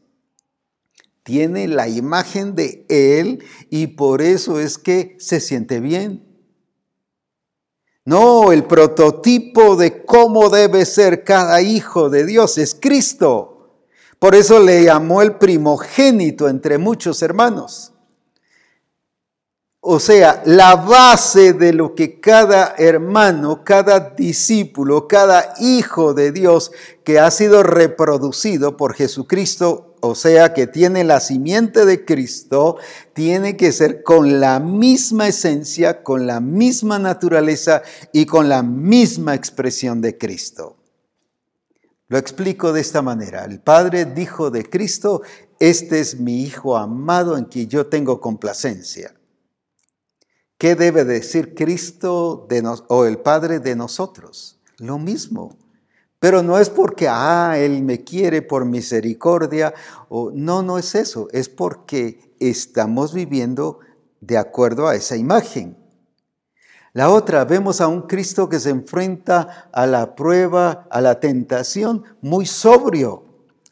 Tiene 1.24 1.66
la 1.66 1.88
imagen 1.88 2.54
de 2.54 2.86
él 2.88 3.42
y 3.68 3.88
por 3.88 4.22
eso 4.22 4.60
es 4.60 4.78
que 4.78 5.16
se 5.18 5.40
siente 5.40 5.80
bien. 5.80 6.24
No, 8.04 8.52
el 8.52 8.62
prototipo 8.62 9.74
de 9.74 10.04
cómo 10.04 10.50
debe 10.50 10.86
ser 10.86 11.24
cada 11.24 11.62
hijo 11.62 12.10
de 12.10 12.26
Dios 12.26 12.58
es 12.58 12.76
Cristo. 12.80 13.82
Por 14.20 14.36
eso 14.36 14.60
le 14.60 14.84
llamó 14.84 15.20
el 15.20 15.34
primogénito 15.34 16.48
entre 16.48 16.78
muchos 16.78 17.22
hermanos. 17.22 17.95
O 19.89 20.01
sea, 20.01 20.43
la 20.47 20.74
base 20.74 21.53
de 21.53 21.72
lo 21.72 21.95
que 21.95 22.18
cada 22.18 22.74
hermano, 22.76 23.62
cada 23.62 24.01
discípulo, 24.01 25.07
cada 25.07 25.55
hijo 25.61 26.12
de 26.12 26.32
Dios 26.32 26.72
que 27.05 27.20
ha 27.20 27.30
sido 27.30 27.62
reproducido 27.62 28.76
por 28.76 28.95
Jesucristo, 28.95 29.95
o 30.01 30.16
sea, 30.16 30.53
que 30.55 30.66
tiene 30.66 31.05
la 31.05 31.20
simiente 31.20 31.87
de 31.87 32.05
Cristo, 32.05 32.78
tiene 33.14 33.57
que 33.57 33.70
ser 33.70 34.03
con 34.03 34.41
la 34.41 34.59
misma 34.59 35.28
esencia, 35.28 36.03
con 36.03 36.26
la 36.26 36.41
misma 36.41 36.99
naturaleza 36.99 37.82
y 38.12 38.26
con 38.26 38.49
la 38.49 38.64
misma 38.64 39.37
expresión 39.37 40.01
de 40.01 40.18
Cristo. 40.18 40.78
Lo 42.09 42.18
explico 42.18 42.72
de 42.72 42.80
esta 42.80 43.03
manera. 43.03 43.45
El 43.45 43.61
Padre 43.61 44.05
dijo 44.05 44.51
de 44.51 44.68
Cristo, 44.68 45.22
este 45.61 46.01
es 46.01 46.18
mi 46.18 46.43
Hijo 46.43 46.76
amado 46.76 47.39
en 47.39 47.45
quien 47.45 47.68
yo 47.68 47.87
tengo 47.87 48.20
complacencia. 48.20 49.14
¿Qué 50.59 50.74
debe 50.74 51.04
decir 51.04 51.54
Cristo 51.54 52.48
o 52.88 53.04
el 53.04 53.18
Padre 53.18 53.61
de 53.61 53.76
nosotros? 53.76 54.59
Lo 54.78 54.98
mismo. 54.98 55.59
Pero 56.18 56.42
no 56.42 56.59
es 56.59 56.70
porque, 56.70 57.09
ah, 57.11 57.57
Él 57.59 57.82
me 57.82 58.04
quiere 58.04 58.40
por 58.40 58.64
misericordia, 58.64 59.74
o 60.09 60.30
no, 60.32 60.62
no 60.62 60.78
es 60.78 60.94
eso, 60.94 61.28
es 61.32 61.50
porque 61.50 62.34
estamos 62.40 63.12
viviendo 63.12 63.80
de 64.22 64.38
acuerdo 64.38 64.88
a 64.88 64.94
esa 64.94 65.16
imagen. 65.16 65.76
La 66.94 67.11
otra, 67.11 67.44
vemos 67.44 67.82
a 67.82 67.88
un 67.88 68.02
Cristo 68.02 68.48
que 68.48 68.59
se 68.59 68.70
enfrenta 68.70 69.68
a 69.70 69.86
la 69.86 70.14
prueba, 70.14 70.86
a 70.90 71.02
la 71.02 71.20
tentación, 71.20 72.04
muy 72.22 72.46
sobrio 72.46 73.25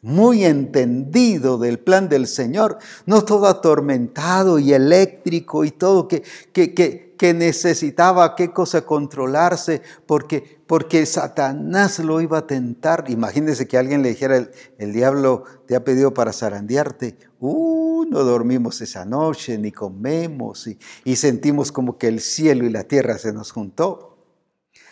muy 0.05 0.45
entendido 0.45 1.57
del 1.57 1.79
plan 1.79 2.07
del 2.09 2.27
Señor, 2.27 2.77
no 3.07 3.25
todo 3.25 3.47
atormentado 3.47 4.59
y 4.59 4.71
eléctrico 4.71 5.65
y 5.65 5.71
todo 5.71 6.07
que, 6.07 6.21
que, 6.53 6.75
que, 6.75 7.33
necesitaba 7.33 8.35
qué 8.35 8.53
cosa 8.53 8.85
controlarse 8.85 9.81
porque, 10.05 10.61
porque 10.67 11.07
Satanás 11.07 11.97
lo 11.97 12.21
iba 12.21 12.37
a 12.37 12.45
tentar. 12.45 13.05
Imagínese 13.07 13.67
que 13.67 13.79
alguien 13.79 14.03
le 14.03 14.09
dijera, 14.09 14.37
el, 14.37 14.51
el 14.77 14.93
diablo 14.93 15.43
te 15.65 15.75
ha 15.75 15.83
pedido 15.83 16.13
para 16.13 16.33
zarandearte. 16.33 17.17
Uh, 17.39 18.05
no 18.05 18.19
dormimos 18.19 18.81
esa 18.81 19.05
noche, 19.05 19.57
ni 19.57 19.71
comemos 19.71 20.67
y, 20.67 20.77
y 21.03 21.15
sentimos 21.15 21.71
como 21.71 21.97
que 21.97 22.09
el 22.09 22.19
cielo 22.19 22.65
y 22.65 22.69
la 22.69 22.83
tierra 22.83 23.17
se 23.17 23.33
nos 23.33 23.51
juntó. 23.51 24.19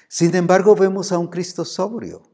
Sin 0.08 0.36
embargo, 0.36 0.76
vemos 0.76 1.12
a 1.12 1.20
un 1.20 1.28
Cristo 1.28 1.66
sobrio 1.66 2.33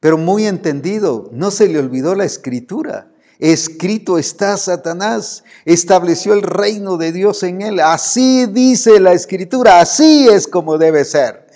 pero 0.00 0.16
muy 0.16 0.46
entendido, 0.46 1.28
no 1.32 1.50
se 1.50 1.68
le 1.68 1.78
olvidó 1.78 2.14
la 2.14 2.24
escritura. 2.24 3.12
Escrito 3.38 4.18
está 4.18 4.56
Satanás, 4.56 5.44
estableció 5.64 6.34
el 6.34 6.42
reino 6.42 6.96
de 6.96 7.12
Dios 7.12 7.42
en 7.42 7.62
él. 7.62 7.80
Así 7.80 8.46
dice 8.46 9.00
la 9.00 9.12
escritura, 9.12 9.80
así 9.80 10.28
es 10.28 10.46
como 10.46 10.78
debe 10.78 11.04
ser. 11.04 11.46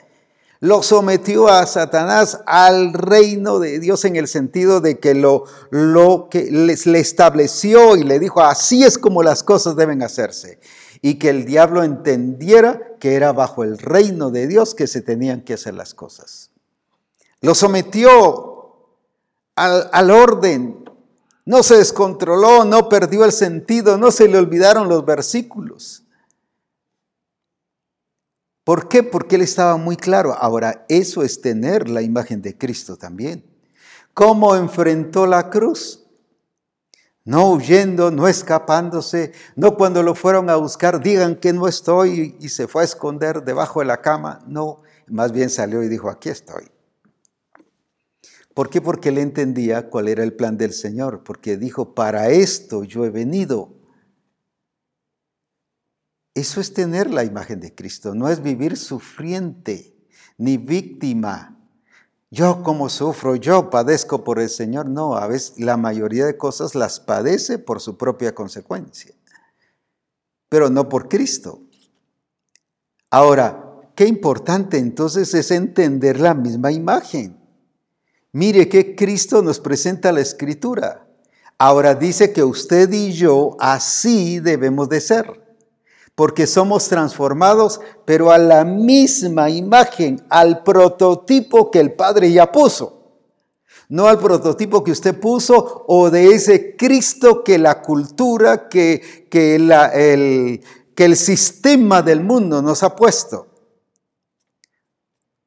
Lo 0.60 0.82
sometió 0.82 1.48
a 1.48 1.66
Satanás 1.66 2.40
al 2.46 2.94
reino 2.94 3.58
de 3.58 3.80
Dios 3.80 4.06
en 4.06 4.16
el 4.16 4.28
sentido 4.28 4.80
de 4.80 4.98
que 4.98 5.12
lo, 5.12 5.44
lo 5.68 6.28
que 6.30 6.50
les, 6.50 6.86
le 6.86 7.00
estableció 7.00 7.96
y 7.96 8.02
le 8.02 8.18
dijo, 8.18 8.40
así 8.40 8.82
es 8.82 8.96
como 8.96 9.22
las 9.22 9.42
cosas 9.42 9.76
deben 9.76 10.02
hacerse. 10.02 10.58
Y 11.02 11.16
que 11.16 11.28
el 11.28 11.44
diablo 11.44 11.82
entendiera 11.82 12.80
que 12.98 13.14
era 13.14 13.32
bajo 13.32 13.62
el 13.62 13.76
reino 13.76 14.30
de 14.30 14.46
Dios 14.46 14.74
que 14.74 14.86
se 14.86 15.02
tenían 15.02 15.42
que 15.42 15.52
hacer 15.52 15.74
las 15.74 15.92
cosas. 15.92 16.53
Lo 17.44 17.54
sometió 17.54 18.54
al, 19.54 20.10
orden. 20.10 20.82
No 21.44 21.62
se 21.62 21.76
descontroló, 21.76 22.64
no 22.64 22.88
perdió 22.88 23.26
el 23.26 23.32
sentido, 23.32 23.98
no 23.98 24.10
se 24.10 24.28
le 24.28 24.38
olvidaron 24.38 24.88
los 24.88 25.04
versículos. 25.04 26.04
¿Por 28.64 28.88
qué? 28.88 29.02
Porque 29.02 29.36
él 29.36 29.42
estaba 29.42 29.76
muy 29.76 29.98
claro. 29.98 30.32
Ahora, 30.32 30.86
eso 30.88 31.22
es 31.22 31.42
tener 31.42 31.90
la 31.90 32.00
imagen 32.00 32.40
de 32.40 32.56
Cristo 32.56 32.96
también. 32.96 33.44
¿Cómo 34.14 34.56
enfrentó 34.56 35.26
la 35.26 35.50
cruz? 35.50 36.02
No 37.26 37.50
huyendo, 37.50 38.10
no 38.10 38.26
escapándose, 38.26 39.32
no 39.54 39.76
cuando 39.76 40.02
lo 40.02 40.14
fueron 40.14 40.48
a 40.48 40.56
buscar, 40.56 41.02
digan 41.02 41.36
que 41.36 41.52
no 41.52 41.68
estoy 41.68 42.36
y 42.40 42.48
se 42.48 42.68
fue 42.68 42.82
a 42.82 42.84
esconder 42.86 43.44
debajo 43.44 43.80
de 43.80 43.86
la 43.86 44.00
cama. 44.00 44.40
No, 44.46 44.80
más 45.08 45.30
bien 45.32 45.50
salió 45.50 45.82
y 45.82 45.88
dijo, 45.88 46.08
aquí 46.08 46.30
estoy. 46.30 46.73
¿Por 48.54 48.70
qué? 48.70 48.80
Porque 48.80 49.08
él 49.08 49.18
entendía 49.18 49.90
cuál 49.90 50.08
era 50.08 50.22
el 50.22 50.32
plan 50.32 50.56
del 50.56 50.72
Señor, 50.72 51.24
porque 51.24 51.56
dijo, 51.56 51.94
para 51.94 52.30
esto 52.30 52.84
yo 52.84 53.04
he 53.04 53.10
venido. 53.10 53.74
Eso 56.34 56.60
es 56.60 56.72
tener 56.72 57.10
la 57.10 57.24
imagen 57.24 57.60
de 57.60 57.74
Cristo, 57.74 58.14
no 58.14 58.28
es 58.28 58.42
vivir 58.42 58.76
sufriente 58.76 59.94
ni 60.38 60.56
víctima. 60.56 61.56
Yo 62.30 62.62
como 62.64 62.88
sufro, 62.88 63.36
yo 63.36 63.70
padezco 63.70 64.24
por 64.24 64.40
el 64.40 64.48
Señor. 64.48 64.88
No, 64.88 65.16
a 65.16 65.28
veces 65.28 65.58
la 65.58 65.76
mayoría 65.76 66.26
de 66.26 66.36
cosas 66.36 66.74
las 66.74 66.98
padece 66.98 67.58
por 67.58 67.80
su 67.80 67.96
propia 67.96 68.34
consecuencia, 68.34 69.14
pero 70.48 70.70
no 70.70 70.88
por 70.88 71.08
Cristo. 71.08 71.62
Ahora, 73.10 73.90
qué 73.94 74.06
importante 74.06 74.78
entonces 74.78 75.32
es 75.34 75.52
entender 75.52 76.18
la 76.18 76.34
misma 76.34 76.72
imagen. 76.72 77.43
Mire 78.34 78.68
que 78.68 78.96
Cristo 78.96 79.42
nos 79.42 79.60
presenta 79.60 80.10
la 80.10 80.20
escritura. 80.20 81.06
Ahora 81.56 81.94
dice 81.94 82.32
que 82.32 82.42
usted 82.42 82.92
y 82.92 83.12
yo 83.12 83.56
así 83.60 84.40
debemos 84.40 84.88
de 84.88 85.00
ser, 85.00 85.40
porque 86.16 86.48
somos 86.48 86.88
transformados, 86.88 87.80
pero 88.04 88.32
a 88.32 88.38
la 88.38 88.64
misma 88.64 89.50
imagen, 89.50 90.20
al 90.30 90.64
prototipo 90.64 91.70
que 91.70 91.78
el 91.78 91.92
Padre 91.92 92.32
ya 92.32 92.50
puso. 92.50 93.20
No 93.88 94.08
al 94.08 94.18
prototipo 94.18 94.82
que 94.82 94.90
usted 94.90 95.20
puso 95.20 95.84
o 95.86 96.10
de 96.10 96.34
ese 96.34 96.74
Cristo 96.74 97.44
que 97.44 97.56
la 97.56 97.82
cultura, 97.82 98.68
que, 98.68 99.28
que, 99.30 99.54
el, 99.54 100.60
que 100.96 101.04
el 101.04 101.16
sistema 101.16 102.02
del 102.02 102.24
mundo 102.24 102.60
nos 102.62 102.82
ha 102.82 102.96
puesto. 102.96 103.53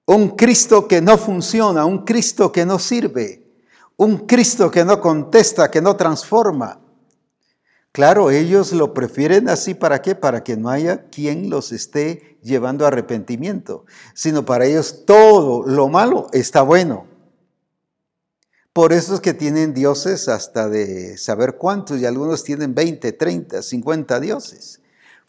Un 0.09 0.29
Cristo 0.29 0.87
que 0.87 1.01
no 1.01 1.17
funciona, 1.17 1.85
un 1.85 2.05
Cristo 2.05 2.49
que 2.53 2.65
no 2.65 2.79
sirve, 2.79 3.43
un 3.97 4.19
Cristo 4.19 4.71
que 4.71 4.85
no 4.85 5.01
contesta, 5.01 5.69
que 5.69 5.81
no 5.81 5.97
transforma. 5.97 6.79
Claro, 7.91 8.31
ellos 8.31 8.71
lo 8.71 8.93
prefieren 8.93 9.49
así, 9.49 9.73
¿para 9.73 10.01
qué? 10.01 10.15
Para 10.15 10.45
que 10.45 10.55
no 10.55 10.69
haya 10.69 11.09
quien 11.09 11.49
los 11.49 11.73
esté 11.73 12.39
llevando 12.41 12.85
a 12.85 12.87
arrepentimiento, 12.87 13.85
sino 14.13 14.45
para 14.45 14.65
ellos 14.65 15.03
todo 15.05 15.67
lo 15.67 15.89
malo 15.89 16.27
está 16.31 16.61
bueno. 16.61 17.05
Por 18.71 18.93
eso 18.93 19.15
es 19.15 19.19
que 19.19 19.33
tienen 19.33 19.73
dioses 19.73 20.29
hasta 20.29 20.69
de 20.69 21.17
saber 21.17 21.57
cuántos, 21.57 21.99
y 21.99 22.05
algunos 22.05 22.45
tienen 22.45 22.73
20, 22.73 23.11
30, 23.11 23.61
50 23.61 24.19
dioses, 24.21 24.79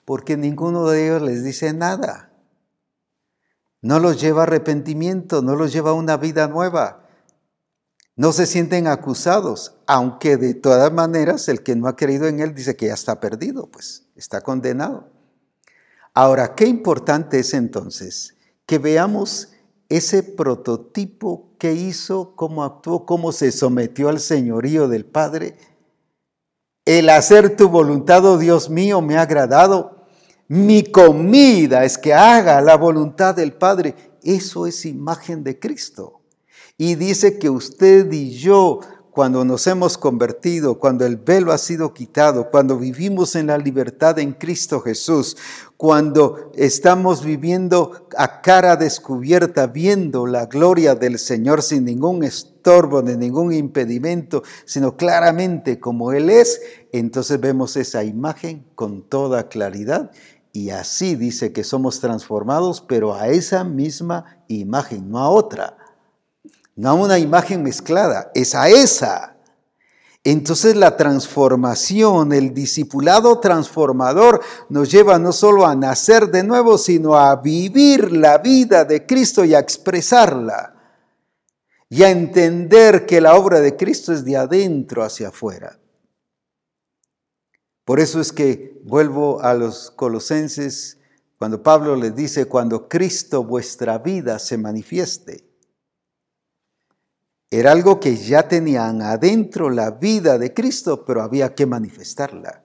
porque 0.04 0.36
ninguno 0.36 0.86
de 0.86 1.06
ellos 1.06 1.22
les 1.22 1.42
dice 1.42 1.72
nada 1.72 2.28
no 3.80 3.98
los 3.98 4.20
lleva 4.20 4.40
a 4.40 4.42
arrepentimiento, 4.44 5.42
no 5.42 5.56
los 5.56 5.72
lleva 5.72 5.90
a 5.90 5.94
una 5.94 6.16
vida 6.16 6.48
nueva. 6.48 7.04
No 8.16 8.32
se 8.32 8.46
sienten 8.46 8.88
acusados, 8.88 9.76
aunque 9.86 10.36
de 10.36 10.54
todas 10.54 10.92
maneras 10.92 11.48
el 11.48 11.62
que 11.62 11.76
no 11.76 11.86
ha 11.86 11.94
creído 11.94 12.26
en 12.26 12.40
Él 12.40 12.54
dice 12.54 12.74
que 12.74 12.86
ya 12.86 12.94
está 12.94 13.20
perdido, 13.20 13.68
pues 13.68 14.08
está 14.16 14.40
condenado. 14.40 15.08
Ahora, 16.14 16.56
qué 16.56 16.66
importante 16.66 17.38
es 17.38 17.54
entonces 17.54 18.34
que 18.66 18.78
veamos 18.78 19.52
ese 19.88 20.22
prototipo 20.22 21.54
que 21.58 21.74
hizo, 21.74 22.34
cómo 22.34 22.64
actuó, 22.64 23.06
cómo 23.06 23.30
se 23.30 23.52
sometió 23.52 24.08
al 24.08 24.18
señorío 24.18 24.88
del 24.88 25.04
Padre. 25.04 25.56
El 26.84 27.10
hacer 27.10 27.56
tu 27.56 27.68
voluntad, 27.68 28.24
oh 28.24 28.36
Dios 28.38 28.68
mío, 28.68 29.00
me 29.00 29.16
ha 29.16 29.22
agradado. 29.22 29.97
Mi 30.48 30.82
comida 30.82 31.84
es 31.84 31.98
que 31.98 32.14
haga 32.14 32.62
la 32.62 32.76
voluntad 32.76 33.34
del 33.34 33.52
Padre. 33.52 33.94
Eso 34.22 34.66
es 34.66 34.86
imagen 34.86 35.44
de 35.44 35.58
Cristo. 35.58 36.22
Y 36.78 36.94
dice 36.94 37.38
que 37.38 37.50
usted 37.50 38.10
y 38.10 38.30
yo 38.30 38.80
cuando 39.10 39.44
nos 39.44 39.66
hemos 39.66 39.98
convertido, 39.98 40.78
cuando 40.78 41.04
el 41.04 41.16
velo 41.16 41.52
ha 41.52 41.58
sido 41.58 41.92
quitado, 41.92 42.50
cuando 42.50 42.78
vivimos 42.78 43.34
en 43.34 43.48
la 43.48 43.58
libertad 43.58 44.18
en 44.20 44.32
Cristo 44.32 44.80
Jesús, 44.80 45.36
cuando 45.76 46.52
estamos 46.54 47.24
viviendo 47.24 48.06
a 48.16 48.40
cara 48.40 48.76
descubierta, 48.76 49.66
viendo 49.66 50.26
la 50.28 50.46
gloria 50.46 50.94
del 50.94 51.18
Señor 51.18 51.62
sin 51.62 51.84
ningún 51.84 52.22
estorbo 52.22 53.02
ni 53.02 53.16
ningún 53.16 53.52
impedimento, 53.52 54.44
sino 54.64 54.96
claramente 54.96 55.80
como 55.80 56.12
Él 56.12 56.30
es, 56.30 56.60
entonces 56.92 57.40
vemos 57.40 57.76
esa 57.76 58.04
imagen 58.04 58.66
con 58.76 59.02
toda 59.02 59.48
claridad 59.48 60.12
y 60.58 60.70
así 60.70 61.14
dice 61.14 61.52
que 61.52 61.64
somos 61.64 62.00
transformados, 62.00 62.80
pero 62.80 63.14
a 63.14 63.28
esa 63.28 63.64
misma 63.64 64.42
imagen, 64.48 65.10
no 65.10 65.18
a 65.18 65.28
otra 65.28 65.76
no 66.78 66.94
una 66.94 67.18
imagen 67.18 67.64
mezclada, 67.64 68.30
es 68.34 68.54
a 68.54 68.68
esa. 68.68 69.34
Entonces 70.22 70.76
la 70.76 70.96
transformación, 70.96 72.32
el 72.32 72.54
discipulado 72.54 73.40
transformador 73.40 74.40
nos 74.68 74.88
lleva 74.88 75.18
no 75.18 75.32
solo 75.32 75.66
a 75.66 75.74
nacer 75.74 76.30
de 76.30 76.44
nuevo, 76.44 76.78
sino 76.78 77.16
a 77.16 77.34
vivir 77.34 78.12
la 78.12 78.38
vida 78.38 78.84
de 78.84 79.04
Cristo 79.06 79.44
y 79.44 79.56
a 79.56 79.58
expresarla. 79.58 80.74
Y 81.90 82.04
a 82.04 82.10
entender 82.10 83.06
que 83.06 83.20
la 83.20 83.34
obra 83.34 83.60
de 83.60 83.74
Cristo 83.74 84.12
es 84.12 84.24
de 84.24 84.36
adentro 84.36 85.02
hacia 85.02 85.28
afuera. 85.28 85.80
Por 87.88 88.00
eso 88.00 88.20
es 88.20 88.34
que 88.34 88.82
vuelvo 88.84 89.40
a 89.40 89.54
los 89.54 89.90
colosenses 89.90 90.98
cuando 91.38 91.62
Pablo 91.62 91.96
les 91.96 92.14
dice, 92.14 92.44
cuando 92.44 92.86
Cristo 92.86 93.42
vuestra 93.42 93.96
vida 93.96 94.38
se 94.38 94.58
manifieste. 94.58 95.48
Era 97.50 97.72
algo 97.72 97.98
que 97.98 98.14
ya 98.14 98.46
tenían 98.46 99.00
adentro 99.00 99.70
la 99.70 99.92
vida 99.92 100.36
de 100.36 100.52
Cristo, 100.52 101.06
pero 101.06 101.22
había 101.22 101.54
que 101.54 101.64
manifestarla. 101.64 102.62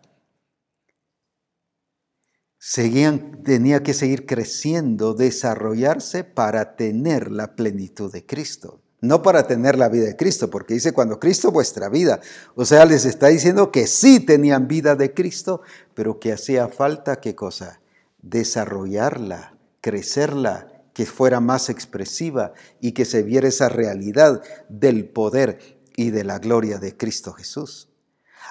Seguían, 2.57 3.43
tenía 3.45 3.81
que 3.81 3.93
seguir 3.93 4.25
creciendo, 4.25 5.13
desarrollarse 5.13 6.25
para 6.25 6.75
tener 6.75 7.31
la 7.31 7.55
plenitud 7.55 8.11
de 8.11 8.25
Cristo. 8.25 8.82
No 9.03 9.21
para 9.21 9.47
tener 9.47 9.77
la 9.77 9.89
vida 9.89 10.05
de 10.05 10.15
Cristo, 10.15 10.49
porque 10.49 10.75
dice 10.75 10.93
cuando 10.93 11.19
Cristo 11.19 11.51
vuestra 11.51 11.89
vida. 11.89 12.21
O 12.55 12.63
sea, 12.63 12.85
les 12.85 13.03
está 13.03 13.27
diciendo 13.27 13.69
que 13.69 13.85
sí 13.85 14.21
tenían 14.21 14.69
vida 14.69 14.95
de 14.95 15.13
Cristo, 15.13 15.61
pero 15.93 16.21
que 16.21 16.31
hacía 16.31 16.69
falta 16.69 17.17
qué 17.17 17.35
cosa? 17.35 17.81
Desarrollarla, 18.21 19.57
crecerla, 19.81 20.85
que 20.93 21.05
fuera 21.05 21.41
más 21.41 21.67
expresiva 21.67 22.53
y 22.79 22.93
que 22.93 23.03
se 23.03 23.23
viera 23.23 23.49
esa 23.49 23.67
realidad 23.67 24.41
del 24.69 25.09
poder 25.09 25.59
y 25.97 26.11
de 26.11 26.23
la 26.23 26.39
gloria 26.39 26.77
de 26.77 26.95
Cristo 26.95 27.33
Jesús. 27.33 27.89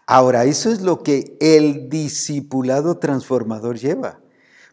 Ahora, 0.06 0.44
eso 0.44 0.70
es 0.70 0.82
lo 0.82 1.02
que 1.02 1.38
el 1.40 1.88
discipulado 1.88 2.98
transformador 2.98 3.78
lleva, 3.78 4.20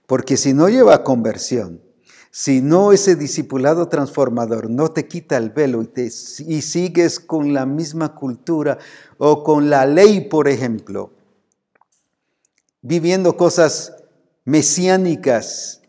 porque 0.07 0.35
si 0.35 0.53
no 0.53 0.67
lleva 0.67 1.05
conversión, 1.05 1.81
si 2.31 2.61
no 2.61 2.91
ese 2.91 3.15
discipulado 3.15 3.87
transformador 3.87 4.69
no 4.69 4.91
te 4.91 5.07
quita 5.07 5.37
el 5.37 5.49
velo 5.49 5.83
y, 5.95 6.09
sigues 6.61 7.19
con 7.19 7.53
la 7.53 7.65
misma 7.65 8.13
cultura 8.13 8.77
o 9.17 9.43
con 9.43 9.69
la 9.69 9.85
ley, 9.85 10.21
por 10.21 10.47
ejemplo, 10.47 11.11
viviendo 12.81 13.35
cosas 13.35 13.95
mesiánicas, 14.45 15.81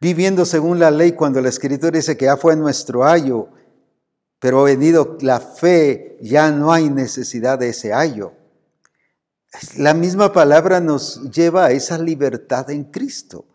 viviendo 0.00 0.44
según 0.44 0.78
la 0.78 0.90
ley 0.90 1.12
cuando 1.12 1.40
la 1.40 1.48
escritura 1.48 1.96
dice 1.96 2.16
que 2.16 2.26
ya 2.26 2.36
fue 2.36 2.54
nuestro 2.54 3.04
ayo, 3.04 3.48
pero 4.38 4.60
ha 4.60 4.64
venido 4.64 5.16
la 5.20 5.40
fe, 5.40 6.18
ya 6.20 6.50
no 6.50 6.72
hay 6.72 6.90
necesidad 6.90 7.58
de 7.58 7.70
ese 7.70 7.94
ayo. 7.94 8.32
La 9.76 9.94
misma 9.94 10.32
palabra 10.32 10.80
nos 10.80 11.30
lleva 11.30 11.66
a 11.66 11.70
esa 11.72 11.98
libertad 11.98 12.70
en 12.70 12.84
Cristo. 12.84 13.46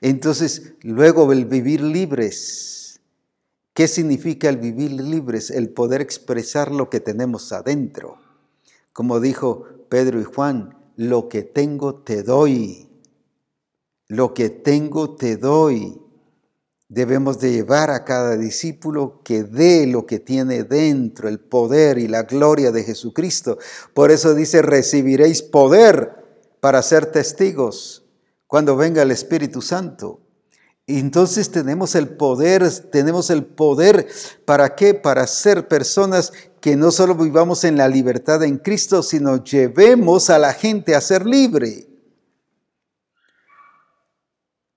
Entonces, 0.00 0.74
luego 0.82 1.32
el 1.32 1.46
vivir 1.46 1.80
libres. 1.80 3.00
¿Qué 3.74 3.88
significa 3.88 4.48
el 4.48 4.56
vivir 4.56 4.92
libres? 4.92 5.50
El 5.50 5.70
poder 5.70 6.00
expresar 6.00 6.72
lo 6.72 6.88
que 6.90 7.00
tenemos 7.00 7.52
adentro. 7.52 8.18
Como 8.92 9.20
dijo 9.20 9.64
Pedro 9.88 10.20
y 10.20 10.24
Juan, 10.24 10.76
lo 10.96 11.28
que 11.28 11.42
tengo 11.42 11.96
te 11.96 12.22
doy 12.22 12.86
lo 14.08 14.34
que 14.34 14.50
tengo 14.50 15.16
te 15.16 15.36
doy. 15.36 16.00
Debemos 16.88 17.40
de 17.40 17.50
llevar 17.50 17.90
a 17.90 18.04
cada 18.04 18.36
discípulo 18.36 19.20
que 19.24 19.42
dé 19.42 19.86
lo 19.88 20.06
que 20.06 20.20
tiene 20.20 20.62
dentro, 20.62 21.28
el 21.28 21.40
poder 21.40 21.98
y 21.98 22.06
la 22.06 22.22
gloria 22.22 22.70
de 22.70 22.84
Jesucristo. 22.84 23.58
Por 23.92 24.12
eso 24.12 24.34
dice, 24.34 24.62
recibiréis 24.62 25.42
poder 25.42 26.12
para 26.60 26.82
ser 26.82 27.06
testigos 27.06 28.04
cuando 28.46 28.76
venga 28.76 29.02
el 29.02 29.10
Espíritu 29.10 29.62
Santo. 29.62 30.20
Entonces 30.86 31.50
tenemos 31.50 31.96
el 31.96 32.08
poder, 32.10 32.70
tenemos 32.90 33.30
el 33.30 33.44
poder 33.44 34.06
para 34.44 34.76
qué? 34.76 34.94
Para 34.94 35.26
ser 35.26 35.66
personas 35.66 36.32
que 36.60 36.76
no 36.76 36.92
solo 36.92 37.16
vivamos 37.16 37.64
en 37.64 37.76
la 37.76 37.88
libertad 37.88 38.42
en 38.44 38.58
Cristo, 38.58 39.02
sino 39.02 39.42
llevemos 39.42 40.30
a 40.30 40.38
la 40.38 40.52
gente 40.52 40.94
a 40.94 41.00
ser 41.00 41.26
libre. 41.26 41.88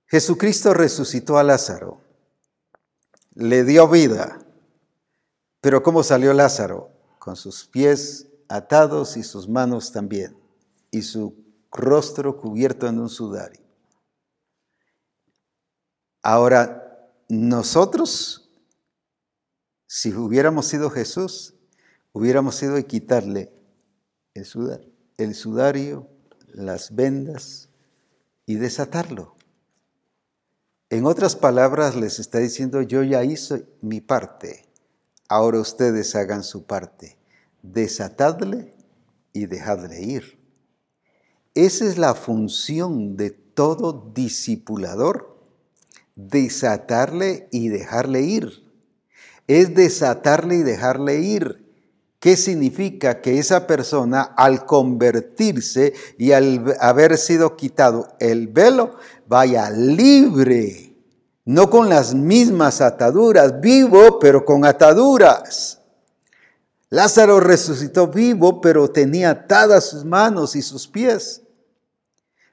Jesucristo 0.07 0.73
resucitó 0.73 1.37
a 1.37 1.43
Lázaro, 1.43 2.01
le 3.35 3.63
dio 3.63 3.87
vida, 3.87 4.39
pero 5.61 5.83
¿cómo 5.83 6.01
salió 6.01 6.33
Lázaro? 6.33 6.89
Con 7.19 7.35
sus 7.35 7.65
pies 7.65 8.27
atados 8.47 9.17
y 9.17 9.23
sus 9.23 9.47
manos 9.47 9.91
también, 9.91 10.35
y 10.89 11.03
su 11.03 11.48
rostro 11.71 12.37
cubierto 12.37 12.87
en 12.87 12.99
un 12.99 13.09
sudario. 13.09 13.61
Ahora, 16.21 17.11
nosotros, 17.29 18.49
si 19.87 20.13
hubiéramos 20.13 20.65
sido 20.65 20.89
Jesús, 20.89 21.55
hubiéramos 22.11 22.55
sido 22.55 22.75
de 22.75 22.85
quitarle 22.85 23.53
el 24.33 24.45
sudario, 24.45 24.91
el 25.17 25.35
sudario, 25.35 26.09
las 26.47 26.95
vendas 26.95 27.69
y 28.45 28.55
desatarlo. 28.55 29.35
En 30.89 31.05
otras 31.05 31.35
palabras, 31.35 31.95
les 31.95 32.19
está 32.19 32.39
diciendo, 32.39 32.81
yo 32.81 33.03
ya 33.03 33.23
hice 33.23 33.67
mi 33.81 34.01
parte, 34.01 34.65
ahora 35.27 35.59
ustedes 35.59 36.15
hagan 36.15 36.43
su 36.43 36.65
parte. 36.65 37.17
Desatadle 37.61 38.73
y 39.33 39.45
dejadle 39.45 40.01
ir. 40.01 40.38
Esa 41.55 41.85
es 41.85 41.97
la 41.97 42.13
función 42.13 43.17
de 43.17 43.31
todo 43.31 44.11
discipulador, 44.13 45.35
desatarle 46.15 47.47
y 47.51 47.69
dejarle 47.69 48.21
ir. 48.21 48.63
Es 49.47 49.73
desatarle 49.73 50.55
y 50.55 50.63
dejarle 50.63 51.19
ir. 51.19 51.65
¿Qué 52.19 52.35
significa? 52.35 53.21
Que 53.21 53.39
esa 53.39 53.65
persona 53.65 54.21
al 54.21 54.65
convertirse 54.65 55.93
y 56.17 56.33
al 56.33 56.75
haber 56.79 57.17
sido 57.17 57.55
quitado 57.55 58.09
el 58.19 58.47
velo, 58.47 58.95
vaya 59.27 59.69
libre, 59.71 60.95
no 61.45 61.69
con 61.69 61.89
las 61.89 62.13
mismas 62.13 62.81
ataduras, 62.81 63.59
vivo 63.59 64.19
pero 64.19 64.45
con 64.45 64.65
ataduras. 64.65 65.78
Lázaro 66.89 67.39
resucitó 67.39 68.07
vivo, 68.07 68.61
pero 68.61 68.89
tenía 68.89 69.29
atadas 69.31 69.89
sus 69.89 70.05
manos 70.05 70.55
y 70.55 70.61
sus 70.61 70.87
pies. 70.87 71.43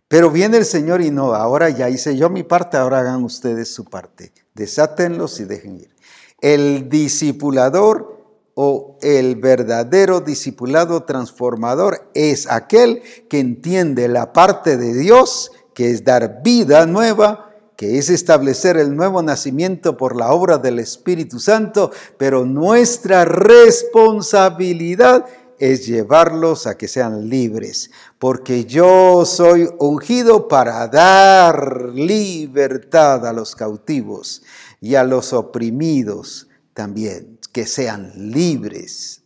Pero 0.09 0.31
viene 0.31 0.59
el 0.59 0.65
Señor 0.65 1.01
y 1.01 1.11
no, 1.11 1.35
ahora 1.35 1.71
ya 1.71 1.89
hice 1.89 2.17
yo 2.17 2.31
mi 2.31 2.43
parte, 2.43 2.77
ahora 2.77 3.01
hagan 3.01 3.25
ustedes 3.25 3.73
su 3.73 3.85
parte. 3.85 4.33
Desátenlos 4.55 5.41
y 5.41 5.45
dejen 5.45 5.81
ir. 5.81 5.97
El 6.41 6.89
discipulador 6.89 8.17
o 8.55 8.99
el 9.03 9.37
verdadero 9.37 10.21
discipulado 10.21 11.05
transformador 11.05 12.11
es 12.15 12.51
aquel 12.51 13.03
que 13.29 13.41
entiende 13.41 14.09
la 14.09 14.33
parte 14.33 14.77
de 14.77 14.95
Dios, 14.95 15.51
que 15.75 15.91
es 15.91 16.05
dar 16.05 16.43
vida 16.43 16.87
nueva, 16.87 17.46
que 17.77 17.99
es 17.99 18.11
establecer 18.11 18.77
el 18.77 18.97
nuevo 18.97 19.23
nacimiento 19.23 19.97
por 19.97 20.17
la 20.17 20.33
obra 20.33 20.59
del 20.59 20.79
Espíritu 20.79 21.39
Santo, 21.39 21.93
pero 22.17 22.47
nuestra 22.47 23.25
responsabilidad 23.25 25.27
es 25.59 25.87
llevarlos 25.87 26.67
a 26.67 26.77
que 26.77 26.89
sean 26.89 27.29
libres, 27.29 27.91
porque 28.19 28.65
yo 28.65 29.25
soy 29.25 29.69
ungido 29.79 30.49
para 30.49 30.87
dar 30.89 31.91
libertad 31.95 33.27
a 33.27 33.33
los 33.33 33.57
cautivos 33.57 34.43
y 34.81 34.97
a 34.97 35.05
los 35.05 35.33
oprimidos 35.33 36.49
también 36.75 37.39
que 37.53 37.67
sean 37.67 38.33
libres. 38.33 39.23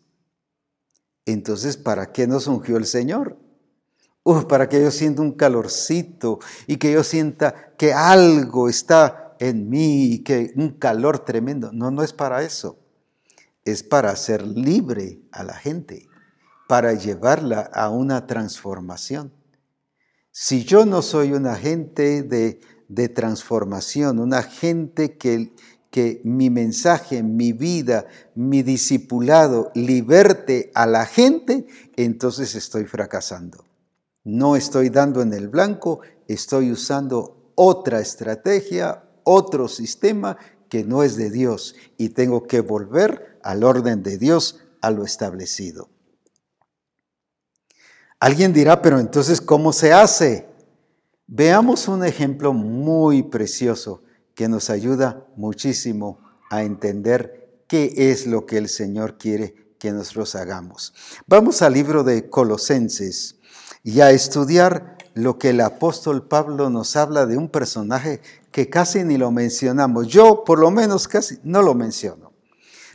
Entonces, 1.27 1.77
¿para 1.77 2.13
qué 2.13 2.27
nos 2.27 2.47
ungió 2.47 2.77
el 2.77 2.87
Señor? 2.87 3.37
Para 4.23 4.69
que 4.69 4.83
yo 4.83 4.91
sienta 4.91 5.23
un 5.23 5.33
calorcito 5.33 6.39
y 6.67 6.77
que 6.77 6.93
yo 6.93 7.03
sienta 7.03 7.73
que 7.77 7.93
algo 7.93 8.69
está 8.69 9.35
en 9.41 9.71
mí, 9.71 10.23
que 10.25 10.53
un 10.57 10.73
calor 10.73 11.21
tremendo. 11.25 11.73
No, 11.73 11.91
no 11.91 12.03
es 12.03 12.13
para 12.13 12.43
eso. 12.43 12.79
Es 13.65 13.83
para 13.83 14.11
hacer 14.11 14.47
libre 14.47 15.21
a 15.33 15.43
la 15.43 15.55
gente, 15.55 16.07
para 16.69 16.93
llevarla 16.93 17.71
a 17.73 17.89
una 17.89 18.27
transformación. 18.27 19.33
Si 20.31 20.65
yo 20.65 20.87
no 20.87 21.03
soy 21.03 21.33
un 21.33 21.47
agente 21.47 22.23
de, 22.23 22.61
de 22.89 23.09
transformación, 23.09 24.19
un 24.19 24.35
agente 24.35 25.17
que, 25.17 25.53
que 25.91 26.21
mi 26.25 26.51
mensaje, 26.51 27.23
mi 27.23 27.53
vida, 27.53 28.07
mi 28.35 28.63
discipulado 28.63 29.73
liberte 29.75 30.71
a 30.75 30.87
la 30.87 31.07
gente, 31.07 31.67
entonces 31.97 32.55
estoy 32.55 32.85
fracasando. 32.85 33.70
No 34.31 34.55
estoy 34.55 34.91
dando 34.91 35.23
en 35.23 35.33
el 35.33 35.49
blanco, 35.49 36.03
estoy 36.29 36.71
usando 36.71 37.53
otra 37.57 37.99
estrategia, 37.99 39.03
otro 39.25 39.67
sistema 39.67 40.37
que 40.69 40.85
no 40.85 41.03
es 41.03 41.17
de 41.17 41.31
Dios 41.31 41.75
y 41.99 42.11
tengo 42.11 42.47
que 42.47 42.61
volver 42.61 43.41
al 43.43 43.65
orden 43.65 44.05
de 44.05 44.19
Dios, 44.19 44.61
a 44.83 44.93
lo 44.93 45.05
establecido. 45.05 45.89
Alguien 48.21 48.53
dirá, 48.53 48.81
pero 48.81 49.01
entonces, 49.01 49.41
¿cómo 49.41 49.73
se 49.73 49.93
hace? 49.93 50.47
Veamos 51.27 51.89
un 51.89 52.05
ejemplo 52.05 52.53
muy 52.53 53.25
precioso 53.25 54.05
que 54.37 54.49
nos 54.49 54.71
ayuda 54.71 55.27
muchísimo 55.35 56.21
a 56.51 56.63
entender 56.63 57.65
qué 57.67 57.93
es 57.97 58.29
lo 58.29 58.47
que 58.47 58.59
el 58.59 58.69
Señor 58.69 59.19
quiere 59.19 59.75
que 59.81 59.91
nosotros 59.91 60.37
hagamos. 60.37 60.95
Vamos 61.27 61.63
al 61.63 61.73
libro 61.73 62.05
de 62.05 62.31
Colosenses 62.31 63.40
y 63.83 64.01
a 64.01 64.11
estudiar 64.11 64.99
lo 65.15 65.39
que 65.39 65.51
el 65.51 65.61
apóstol 65.61 66.27
Pablo 66.27 66.71
nos 66.71 66.97
habla 66.97 67.27
de 67.27 67.37
un 67.37 67.49
personaje 67.49 68.21
que 68.53 68.69
casi 68.69 69.05
ni 69.05 69.17
lo 69.17 69.31
mencionamos. 69.31 70.09
Yo 70.09 70.45
por 70.45 70.59
lo 70.59 70.71
menos 70.71 71.09
casi 71.09 71.39
no 71.43 71.63
lo 71.63 71.75
menciono. 71.75 72.33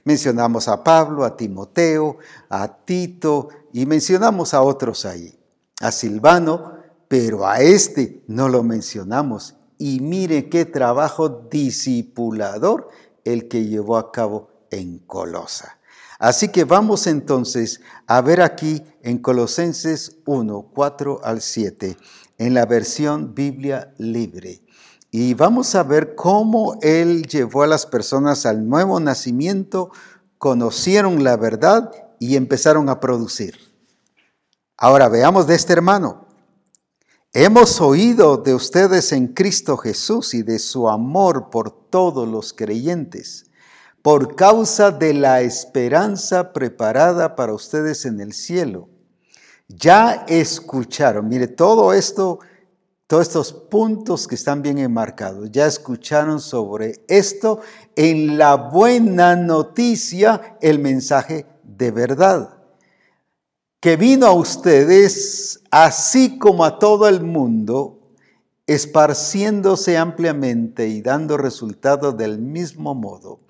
Mencionamos 0.04 0.68
a 0.68 0.84
Pablo, 0.84 1.26
a 1.26 1.36
Timoteo, 1.36 2.18
a 2.50 2.68
Tito 2.86 3.50
y 3.74 3.86
mencionamos 3.86 4.54
a 4.54 4.62
otros 4.62 5.06
ahí, 5.06 5.38
a 5.82 5.92
Silvano, 5.92 6.74
pero 7.08 7.48
a 7.48 7.62
este 7.62 8.24
no 8.28 8.48
lo 8.48 8.64
mencionamos. 8.64 9.56
Y 9.78 10.00
mire 10.00 10.48
qué 10.48 10.66
trabajo 10.66 11.30
discipulador 11.30 12.90
el 13.24 13.48
que 13.48 13.66
llevó 13.66 13.98
a 13.98 14.12
cabo 14.12 14.50
en 14.70 15.00
Colosa. 15.00 15.75
Así 16.20 16.48
que 16.50 16.64
vamos 16.64 17.08
entonces 17.08 17.82
a 18.08 18.22
ver 18.22 18.42
aquí 18.42 18.84
en 19.02 19.18
Colosenses 19.18 20.18
1, 20.26 20.72
4 20.74 21.22
al 21.24 21.42
7, 21.42 21.98
en 22.38 22.54
la 22.54 22.66
versión 22.66 23.36
Biblia 23.36 23.94
libre. 23.98 24.62
Y 25.12 25.34
vamos 25.34 25.76
a 25.76 25.84
ver 25.84 26.16
cómo 26.16 26.78
Él 26.82 27.24
llevó 27.28 27.64
a 27.64 27.68
las 27.68 27.86
personas 27.86 28.46
al 28.46 28.68
nuevo 28.68 29.00
nacimiento, 29.00 29.92
conocieron 30.38 31.24
la 31.24 31.38
verdad 31.38 31.92
y 32.20 32.36
empezaron 32.36 32.90
a 32.90 33.00
producir. 33.00 33.58
Ahora 34.78 35.08
veamos 35.08 35.48
de 35.48 35.56
este 35.56 35.74
hermano. 35.74 36.28
Hemos 37.32 37.82
oído 37.82 38.38
de 38.38 38.54
ustedes 38.54 39.12
en 39.12 39.28
Cristo 39.28 39.78
Jesús 39.78 40.34
y 40.34 40.42
de 40.42 40.60
su 40.60 40.88
amor 40.90 41.50
por 41.50 41.72
todos 41.90 42.28
los 42.28 42.54
creyentes, 42.54 43.46
por 44.06 44.36
causa 44.36 44.92
de 44.92 45.16
la 45.16 45.42
esperanza 45.42 46.54
preparada 46.54 47.36
para 47.36 47.56
ustedes 47.56 48.06
en 48.06 48.20
el 48.20 48.34
cielo. 48.34 48.88
Ya 49.68 50.26
escucharon, 50.28 51.28
mire, 51.28 51.48
todo 51.48 51.92
esto, 51.92 52.38
todos 53.08 53.24
estos 53.24 53.52
puntos 53.52 54.28
que 54.28 54.36
están 54.36 54.62
bien 54.62 54.78
enmarcados, 54.78 55.50
ya 55.52 55.66
escucharon 55.66 56.40
sobre 56.40 57.04
esto 57.08 57.62
en 57.96 58.38
la 58.38 58.54
buena 58.54 59.36
noticia, 59.36 60.56
el 60.62 60.78
mensaje 60.78 61.48
de 61.64 61.90
verdad 61.90 62.52
que 63.80 63.98
vino 63.98 64.28
a 64.28 64.34
ustedes, 64.34 65.62
así 65.72 66.38
como 66.38 66.64
a 66.64 66.78
todo 66.78 67.08
el 67.08 67.22
mundo, 67.22 68.12
esparciéndose 68.68 69.98
ampliamente 69.98 70.88
y 70.90 71.02
dando 71.02 71.38
resultados 71.38 72.16
del 72.16 72.38
mismo 72.38 72.94
modo. 72.94 73.45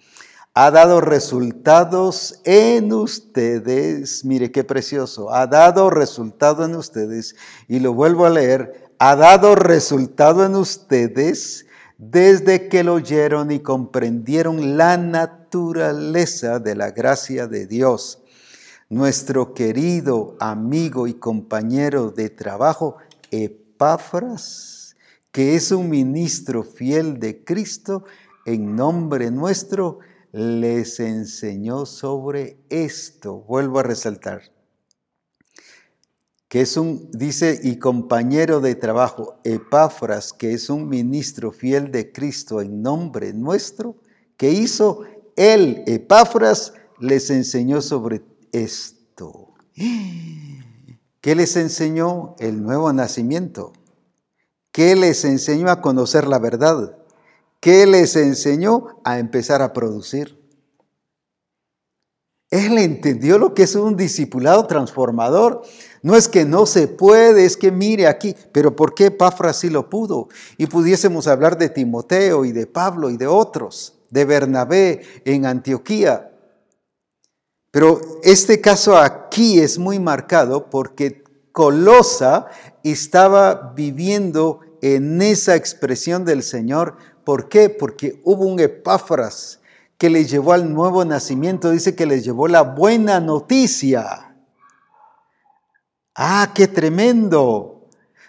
Ha 0.57 0.71
dado 0.71 1.01
resultados 1.01 2.39
en 2.45 2.93
ustedes, 2.93 4.23
mire 4.23 4.53
qué 4.53 4.63
precioso, 4.63 5.33
ha 5.33 5.47
dado 5.47 5.89
resultado 5.89 6.63
en 6.63 6.75
ustedes, 6.75 7.35
y 7.67 7.81
lo 7.81 7.93
vuelvo 7.93 8.25
a 8.25 8.29
leer, 8.29 8.89
ha 8.97 9.17
dado 9.17 9.55
resultado 9.55 10.45
en 10.45 10.55
ustedes 10.55 11.65
desde 11.97 12.69
que 12.69 12.85
lo 12.85 12.93
oyeron 12.93 13.51
y 13.51 13.59
comprendieron 13.59 14.77
la 14.77 14.95
naturaleza 14.95 16.59
de 16.59 16.75
la 16.75 16.91
gracia 16.91 17.47
de 17.47 17.67
Dios. 17.67 18.21
Nuestro 18.87 19.53
querido 19.53 20.37
amigo 20.39 21.07
y 21.07 21.15
compañero 21.15 22.11
de 22.11 22.29
trabajo, 22.29 22.95
Epáfras, 23.29 24.95
que 25.33 25.55
es 25.55 25.73
un 25.73 25.89
ministro 25.89 26.63
fiel 26.63 27.19
de 27.19 27.43
Cristo, 27.43 28.05
en 28.45 28.77
nombre 28.77 29.31
nuestro, 29.31 29.99
les 30.35 30.99
enseñó 30.99 31.85
sobre 31.85 32.57
esto. 32.69 33.39
Vuelvo 33.47 33.79
a 33.79 33.83
resaltar. 33.83 34.41
Que 36.49 36.59
es 36.59 36.75
un, 36.75 37.09
dice, 37.11 37.57
y 37.63 37.79
compañero 37.79 38.59
de 38.59 38.75
trabajo, 38.75 39.39
Epáfras, 39.45 40.33
que 40.33 40.53
es 40.53 40.69
un 40.69 40.89
ministro 40.89 41.53
fiel 41.53 41.89
de 41.89 42.11
Cristo 42.11 42.59
en 42.59 42.81
nombre 42.81 43.31
nuestro, 43.31 43.95
que 44.35 44.51
hizo 44.51 45.03
él, 45.37 45.83
Epáfras, 45.87 46.73
les 46.99 47.29
enseñó 47.29 47.81
sobre 47.81 48.21
esto. 48.51 49.53
¿Qué 51.21 51.35
les 51.35 51.55
enseñó? 51.55 52.35
El 52.39 52.61
nuevo 52.61 52.91
nacimiento. 52.91 53.71
¿Qué 54.73 54.97
les 54.97 55.23
enseñó 55.23 55.69
a 55.69 55.79
conocer 55.79 56.27
la 56.27 56.39
verdad? 56.39 56.97
¿Qué 57.59 57.85
les 57.85 58.15
enseñó 58.15 59.01
a 59.03 59.19
empezar 59.19 59.61
a 59.61 59.73
producir? 59.73 60.39
Él 62.51 62.77
entendió 62.77 63.37
lo 63.37 63.53
que 63.53 63.63
es 63.63 63.75
un 63.75 63.97
discipulado 63.97 64.65
transformador. 64.67 65.63
No 66.03 66.15
es 66.15 66.29
que 66.29 66.45
no 66.45 66.65
se 66.65 66.87
puede, 66.87 67.45
es 67.45 67.57
que 67.57 67.71
mire 67.71 68.07
aquí, 68.07 68.35
pero 68.51 68.75
¿por 68.75 68.93
qué 68.93 69.11
Pafra 69.11 69.51
sí 69.51 69.69
lo 69.69 69.89
pudo? 69.89 70.29
Y 70.57 70.67
pudiésemos 70.67 71.27
hablar 71.27 71.57
de 71.57 71.69
Timoteo 71.69 72.45
y 72.45 72.51
de 72.51 72.67
Pablo 72.67 73.09
y 73.09 73.17
de 73.17 73.27
otros, 73.27 73.95
de 74.09 74.25
Bernabé 74.25 75.01
en 75.25 75.45
Antioquía. 75.45 76.31
Pero 77.71 77.99
este 78.23 78.61
caso 78.61 78.97
aquí 78.97 79.59
es 79.59 79.77
muy 79.77 79.99
marcado 79.99 80.69
porque 80.69 81.23
Colosa 81.51 82.47
estaba 82.83 83.73
viviendo 83.75 84.61
en 84.81 85.21
esa 85.21 85.55
expresión 85.55 86.23
del 86.23 86.43
Señor. 86.43 86.95
¿Por 87.25 87.49
qué? 87.49 87.69
Porque 87.69 88.21
hubo 88.23 88.45
un 88.45 88.59
Epáfras 88.59 89.59
que 89.97 90.09
le 90.09 90.25
llevó 90.25 90.53
al 90.53 90.73
nuevo 90.73 91.03
nacimiento, 91.03 91.71
dice 91.71 91.95
que 91.95 92.05
les 92.05 92.23
llevó 92.23 92.47
la 92.47 92.61
buena 92.61 93.19
noticia. 93.19 94.35
Ah, 96.15 96.51
qué 96.53 96.67
tremendo. 96.67 97.71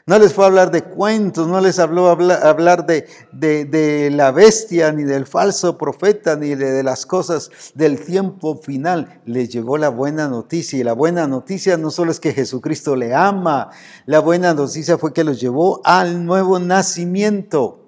No 0.09 0.21
les 0.21 0.33
fue 0.33 0.45
a 0.45 0.47
hablar 0.47 0.71
de 0.71 0.85
cuentos, 0.85 1.49
no 1.49 1.61
les 1.61 1.81
habló 1.81 2.09
hablar 2.09 2.87
de, 2.87 3.09
de, 3.33 4.09
la 4.13 4.31
bestia, 4.31 4.93
ni 4.93 5.03
del 5.03 5.27
falso 5.27 5.77
profeta, 5.77 6.37
ni 6.37 6.55
de, 6.55 6.85
las 6.85 7.05
cosas 7.07 7.51
del 7.75 7.99
tiempo 8.05 8.57
final. 8.57 9.21
Les 9.25 9.49
llegó 9.49 9.79
la 9.79 9.89
buena 9.89 10.29
noticia. 10.29 10.79
Y 10.79 10.85
la 10.85 10.93
buena 10.93 11.27
noticia 11.27 11.77
no 11.77 11.91
solo 11.91 12.13
es 12.13 12.21
que 12.21 12.33
Jesucristo 12.33 12.95
le 12.95 13.17
ama, 13.17 13.71
la 14.07 14.21
buena 14.21 14.55
noticia 14.55 14.97
fue 14.97 15.13
que 15.13 15.25
los 15.25 15.41
llevó 15.41 15.81
al 15.85 16.25
nuevo 16.25 16.61
nacimiento. 16.61 17.86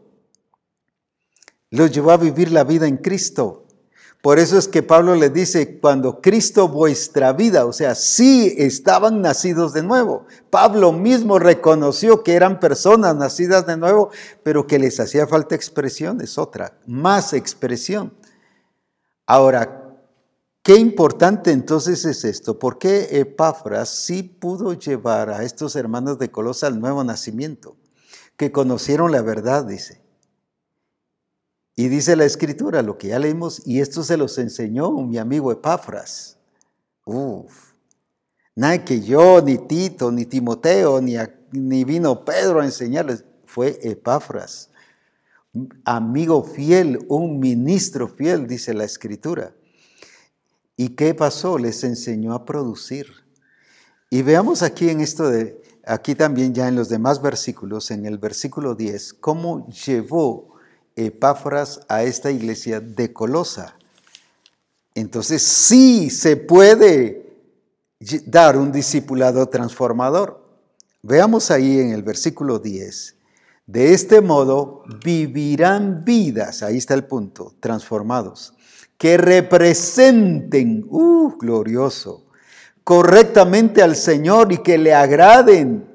Los 1.70 1.90
llevó 1.92 2.12
a 2.12 2.16
vivir 2.16 2.50
la 2.50 2.64
vida 2.64 2.86
en 2.86 2.96
Cristo. 2.96 3.64
Por 4.20 4.40
eso 4.40 4.58
es 4.58 4.66
que 4.66 4.82
Pablo 4.82 5.14
le 5.14 5.30
dice, 5.30 5.78
cuando 5.78 6.20
Cristo 6.20 6.66
vuestra 6.66 7.32
vida, 7.32 7.66
o 7.66 7.72
sea, 7.72 7.94
sí 7.94 8.52
estaban 8.58 9.22
nacidos 9.22 9.72
de 9.72 9.84
nuevo. 9.84 10.26
Pablo 10.50 10.92
mismo 10.92 11.38
reconoció 11.38 12.24
que 12.24 12.34
eran 12.34 12.58
personas 12.58 13.14
nacidas 13.14 13.64
de 13.66 13.76
nuevo, 13.76 14.10
pero 14.42 14.66
que 14.66 14.80
les 14.80 14.98
hacía 14.98 15.28
falta 15.28 15.54
expresión, 15.54 16.20
es 16.20 16.36
otra, 16.36 16.76
más 16.84 17.32
expresión. 17.32 18.12
Ahora, 19.24 19.94
qué 20.64 20.74
importante 20.74 21.52
entonces 21.52 22.04
es 22.04 22.24
esto, 22.24 22.58
¿por 22.58 22.78
qué 22.78 23.20
Epáfras 23.20 23.88
sí 23.88 24.24
pudo 24.24 24.72
llevar 24.72 25.30
a 25.30 25.44
estos 25.44 25.76
hermanos 25.76 26.18
de 26.18 26.32
Colosa 26.32 26.66
al 26.66 26.80
nuevo 26.80 27.04
nacimiento? 27.04 27.76
Que 28.36 28.50
conocieron 28.50 29.12
la 29.12 29.22
verdad, 29.22 29.64
dice. 29.64 30.07
Y 31.78 31.86
dice 31.86 32.16
la 32.16 32.24
escritura, 32.24 32.82
lo 32.82 32.98
que 32.98 33.06
ya 33.06 33.20
leímos, 33.20 33.62
y 33.64 33.78
esto 33.78 34.02
se 34.02 34.16
los 34.16 34.36
enseñó 34.38 34.90
mi 34.90 35.16
amigo 35.16 35.52
Epafras. 35.52 36.36
Uf. 37.04 37.74
Nada 38.56 38.84
que 38.84 39.00
yo, 39.00 39.40
ni 39.42 39.58
Tito, 39.58 40.10
ni 40.10 40.24
Timoteo, 40.24 41.00
ni, 41.00 41.14
ni 41.52 41.84
vino 41.84 42.24
Pedro 42.24 42.60
a 42.60 42.64
enseñarles. 42.64 43.24
Fue 43.44 43.78
Epafras, 43.80 44.70
amigo 45.84 46.42
fiel, 46.42 46.98
un 47.08 47.38
ministro 47.38 48.08
fiel, 48.08 48.48
dice 48.48 48.74
la 48.74 48.82
escritura. 48.82 49.54
¿Y 50.76 50.88
qué 50.96 51.14
pasó? 51.14 51.58
Les 51.58 51.84
enseñó 51.84 52.34
a 52.34 52.44
producir. 52.44 53.06
Y 54.10 54.22
veamos 54.22 54.64
aquí 54.64 54.88
en 54.90 55.00
esto 55.00 55.30
de, 55.30 55.62
aquí 55.86 56.16
también 56.16 56.52
ya 56.54 56.66
en 56.66 56.74
los 56.74 56.88
demás 56.88 57.22
versículos, 57.22 57.92
en 57.92 58.04
el 58.04 58.18
versículo 58.18 58.74
10, 58.74 59.14
cómo 59.14 59.68
llevó 59.68 60.57
Epáfras 61.07 61.80
a 61.88 62.03
esta 62.03 62.30
iglesia 62.30 62.80
de 62.80 63.12
Colosa. 63.12 63.76
Entonces 64.94 65.42
sí 65.42 66.11
se 66.11 66.36
puede 66.36 67.28
dar 68.26 68.57
un 68.57 68.72
discipulado 68.72 69.49
transformador. 69.49 70.44
Veamos 71.03 71.51
ahí 71.51 71.78
en 71.78 71.92
el 71.92 72.03
versículo 72.03 72.59
10. 72.59 73.14
De 73.66 73.92
este 73.92 74.20
modo 74.20 74.82
vivirán 75.05 76.05
vidas, 76.05 76.62
ahí 76.62 76.78
está 76.78 76.94
el 76.94 77.05
punto, 77.05 77.55
transformados, 77.61 78.55
que 78.96 79.18
representen, 79.18 80.86
uh, 80.88 81.36
glorioso, 81.38 82.24
correctamente 82.82 83.82
al 83.82 83.94
Señor 83.94 84.53
y 84.53 84.59
que 84.59 84.78
le 84.78 84.94
agraden, 84.94 85.86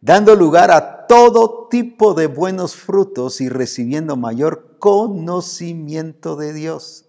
dando 0.00 0.36
lugar 0.36 0.70
a 0.70 0.97
todo 1.08 1.66
tipo 1.68 2.14
de 2.14 2.26
buenos 2.26 2.76
frutos 2.76 3.40
y 3.40 3.48
recibiendo 3.48 4.16
mayor 4.16 4.76
conocimiento 4.78 6.36
de 6.36 6.52
Dios. 6.52 7.06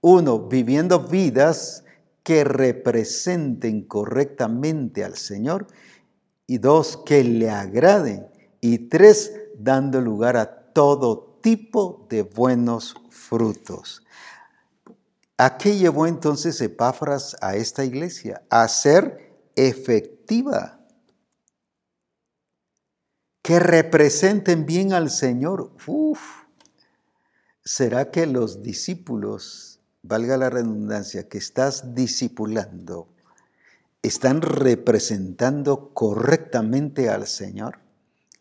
Uno, 0.00 0.48
viviendo 0.48 1.00
vidas 1.00 1.84
que 2.22 2.44
representen 2.44 3.82
correctamente 3.82 5.04
al 5.04 5.16
Señor. 5.16 5.66
Y 6.46 6.58
dos, 6.58 6.96
que 7.04 7.22
le 7.22 7.50
agraden. 7.50 8.26
Y 8.60 8.88
tres, 8.88 9.32
dando 9.58 10.00
lugar 10.00 10.36
a 10.36 10.72
todo 10.72 11.38
tipo 11.42 12.06
de 12.08 12.22
buenos 12.22 12.94
frutos. 13.10 14.02
¿A 15.36 15.56
qué 15.56 15.76
llevó 15.76 16.06
entonces 16.06 16.60
Epáfras 16.60 17.36
a 17.40 17.56
esta 17.56 17.84
iglesia? 17.84 18.42
A 18.50 18.66
ser 18.68 19.36
efectiva. 19.54 20.77
Que 23.48 23.60
representen 23.60 24.66
bien 24.66 24.92
al 24.92 25.08
Señor. 25.08 25.72
¿Será 27.64 28.10
que 28.10 28.26
los 28.26 28.62
discípulos, 28.62 29.80
valga 30.02 30.36
la 30.36 30.50
redundancia, 30.50 31.30
que 31.30 31.38
estás 31.38 31.94
discipulando, 31.94 33.08
están 34.02 34.42
representando 34.42 35.94
correctamente 35.94 37.08
al 37.08 37.26
Señor? 37.26 37.78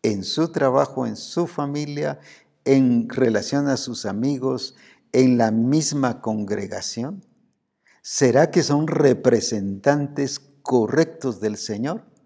En 0.04 0.26
su 0.26 0.52
trabajo, 0.52 1.08
en 1.08 1.16
su 1.16 1.48
familia, 1.48 2.20
en 2.66 3.08
relación 3.08 3.70
a 3.70 3.78
sus 3.78 4.06
amigos, 4.06 4.76
en 5.14 5.38
la 5.38 5.52
misma 5.52 6.20
congregación? 6.20 7.24
¿Será 8.02 8.52
que 8.52 8.62
son 8.62 8.88
representantes 8.88 10.42
correctos 10.64 11.40
del 11.40 11.56
Señor? 11.56 12.17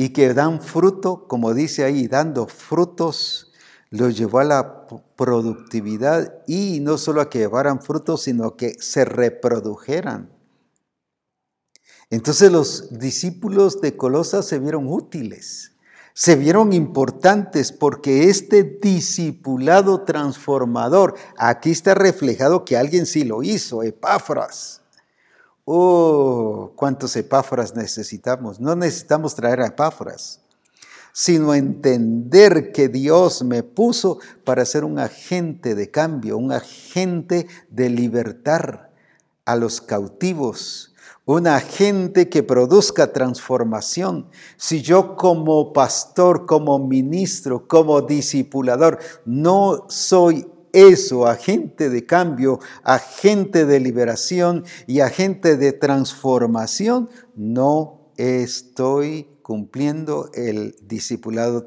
Y 0.00 0.14
que 0.14 0.32
dan 0.32 0.62
fruto, 0.62 1.28
como 1.28 1.52
dice 1.52 1.84
ahí, 1.84 2.08
dando 2.08 2.46
frutos, 2.46 3.52
los 3.90 4.16
llevó 4.16 4.38
a 4.38 4.44
la 4.44 4.86
productividad 5.14 6.42
y 6.46 6.80
no 6.80 6.96
solo 6.96 7.20
a 7.20 7.28
que 7.28 7.40
llevaran 7.40 7.82
frutos, 7.82 8.22
sino 8.22 8.56
que 8.56 8.76
se 8.80 9.04
reprodujeran. 9.04 10.30
Entonces 12.08 12.50
los 12.50 12.98
discípulos 12.98 13.82
de 13.82 13.98
Colosa 13.98 14.42
se 14.42 14.58
vieron 14.58 14.86
útiles 14.86 15.72
se 16.14 16.34
vieron 16.34 16.72
importantes 16.72 17.72
porque 17.72 18.28
este 18.28 18.62
discipulado 18.62 20.02
transformador, 20.02 21.14
aquí 21.36 21.70
está 21.70 21.94
reflejado 21.94 22.64
que 22.64 22.76
alguien 22.76 23.06
sí 23.06 23.24
lo 23.24 23.42
hizo, 23.42 23.82
Epáfras. 23.82 24.79
Oh, 25.72 26.72
cuántos 26.74 27.14
Epáfras 27.14 27.76
necesitamos. 27.76 28.58
No 28.58 28.74
necesitamos 28.74 29.36
traer 29.36 29.60
a 29.60 29.68
Epáfras, 29.68 30.40
sino 31.12 31.54
entender 31.54 32.72
que 32.72 32.88
Dios 32.88 33.44
me 33.44 33.62
puso 33.62 34.18
para 34.42 34.64
ser 34.64 34.84
un 34.84 34.98
agente 34.98 35.76
de 35.76 35.88
cambio, 35.88 36.38
un 36.38 36.50
agente 36.50 37.46
de 37.68 37.88
libertar 37.88 38.90
a 39.44 39.54
los 39.54 39.80
cautivos, 39.80 40.92
una 41.24 41.60
gente 41.60 42.28
que 42.28 42.42
produzca 42.42 43.12
transformación. 43.12 44.28
Si 44.56 44.82
yo 44.82 45.14
como 45.14 45.72
pastor, 45.72 46.46
como 46.46 46.80
ministro, 46.80 47.68
como 47.68 48.00
discipulador, 48.00 48.98
no 49.24 49.84
soy 49.88 50.48
eso, 50.72 51.26
agente 51.26 51.90
de 51.90 52.06
cambio, 52.06 52.60
agente 52.82 53.66
de 53.66 53.80
liberación 53.80 54.64
y 54.86 55.00
agente 55.00 55.56
de 55.56 55.72
transformación, 55.72 57.08
no 57.34 58.12
estoy 58.16 59.26
cumpliendo 59.42 60.30
el 60.34 60.76
discipulado 60.82 61.66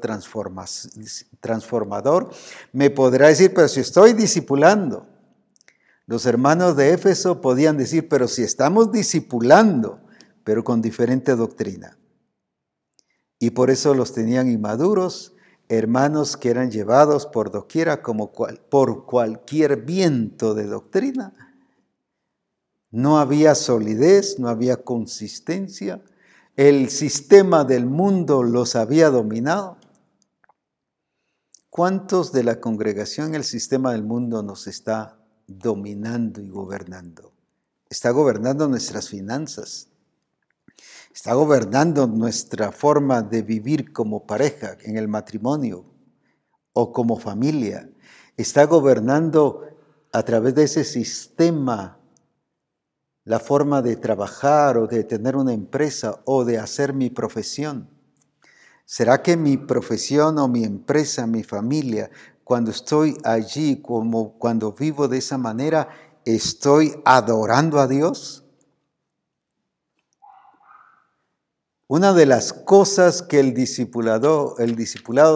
transformador. 1.40 2.30
Me 2.72 2.88
podrá 2.90 3.28
decir, 3.28 3.52
pero 3.54 3.68
si 3.68 3.80
estoy 3.80 4.14
discipulando, 4.14 5.06
los 6.06 6.24
hermanos 6.26 6.76
de 6.76 6.92
Éfeso 6.92 7.40
podían 7.40 7.76
decir, 7.76 8.08
pero 8.08 8.28
si 8.28 8.42
estamos 8.42 8.92
discipulando, 8.92 10.00
pero 10.44 10.64
con 10.64 10.80
diferente 10.80 11.36
doctrina. 11.36 11.98
Y 13.38 13.50
por 13.50 13.70
eso 13.70 13.92
los 13.94 14.12
tenían 14.12 14.50
inmaduros, 14.50 15.33
hermanos 15.68 16.36
que 16.36 16.50
eran 16.50 16.70
llevados 16.70 17.26
por 17.26 17.50
doquiera 17.50 18.02
como 18.02 18.32
por 18.32 19.06
cualquier 19.06 19.82
viento 19.82 20.54
de 20.54 20.66
doctrina. 20.66 21.32
No 22.90 23.18
había 23.18 23.54
solidez, 23.54 24.38
no 24.38 24.48
había 24.48 24.84
consistencia. 24.84 26.02
El 26.56 26.90
sistema 26.90 27.64
del 27.64 27.86
mundo 27.86 28.42
los 28.42 28.76
había 28.76 29.10
dominado. 29.10 29.78
¿Cuántos 31.70 32.30
de 32.32 32.44
la 32.44 32.60
congregación 32.60 33.34
el 33.34 33.42
sistema 33.42 33.92
del 33.92 34.04
mundo 34.04 34.42
nos 34.42 34.68
está 34.68 35.18
dominando 35.46 36.40
y 36.40 36.48
gobernando. 36.48 37.32
Está 37.88 38.10
gobernando 38.10 38.68
nuestras 38.68 39.08
finanzas. 39.08 39.88
Está 41.14 41.34
gobernando 41.34 42.08
nuestra 42.08 42.72
forma 42.72 43.22
de 43.22 43.42
vivir 43.42 43.92
como 43.92 44.26
pareja 44.26 44.76
en 44.82 44.96
el 44.96 45.06
matrimonio 45.06 45.84
o 46.72 46.92
como 46.92 47.20
familia. 47.20 47.88
Está 48.36 48.66
gobernando 48.66 49.62
a 50.12 50.24
través 50.24 50.56
de 50.56 50.64
ese 50.64 50.82
sistema 50.82 52.00
la 53.22 53.38
forma 53.38 53.80
de 53.80 53.94
trabajar 53.94 54.76
o 54.76 54.88
de 54.88 55.04
tener 55.04 55.36
una 55.36 55.52
empresa 55.52 56.20
o 56.24 56.44
de 56.44 56.58
hacer 56.58 56.92
mi 56.92 57.10
profesión. 57.10 57.88
¿Será 58.84 59.22
que 59.22 59.36
mi 59.36 59.56
profesión 59.56 60.36
o 60.40 60.48
mi 60.48 60.64
empresa, 60.64 61.28
mi 61.28 61.44
familia 61.44 62.10
cuando 62.42 62.72
estoy 62.72 63.16
allí, 63.22 63.80
como 63.80 64.36
cuando 64.36 64.72
vivo 64.72 65.06
de 65.06 65.18
esa 65.18 65.38
manera, 65.38 65.90
estoy 66.24 67.00
adorando 67.04 67.78
a 67.78 67.86
Dios? 67.86 68.43
Una 71.86 72.14
de 72.14 72.24
las 72.24 72.54
cosas 72.54 73.20
que 73.20 73.40
el 73.40 73.52
discipulado, 73.52 74.54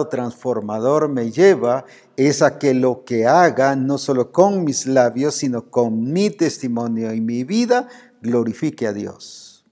transformador 0.09 1.07
me 1.07 1.29
lleva 1.29 1.85
es 2.17 2.41
a 2.41 2.57
que 2.57 2.73
lo 2.73 3.05
que 3.05 3.27
haga, 3.27 3.75
no 3.75 3.99
solo 3.99 4.31
con 4.31 4.63
mis 4.63 4.87
labios, 4.87 5.35
sino 5.35 5.69
con 5.69 6.11
mi 6.11 6.31
testimonio 6.31 7.13
y 7.13 7.21
mi 7.21 7.43
vida, 7.43 7.87
glorifique 8.23 8.87
a 8.87 8.93
Dios. 8.93 9.63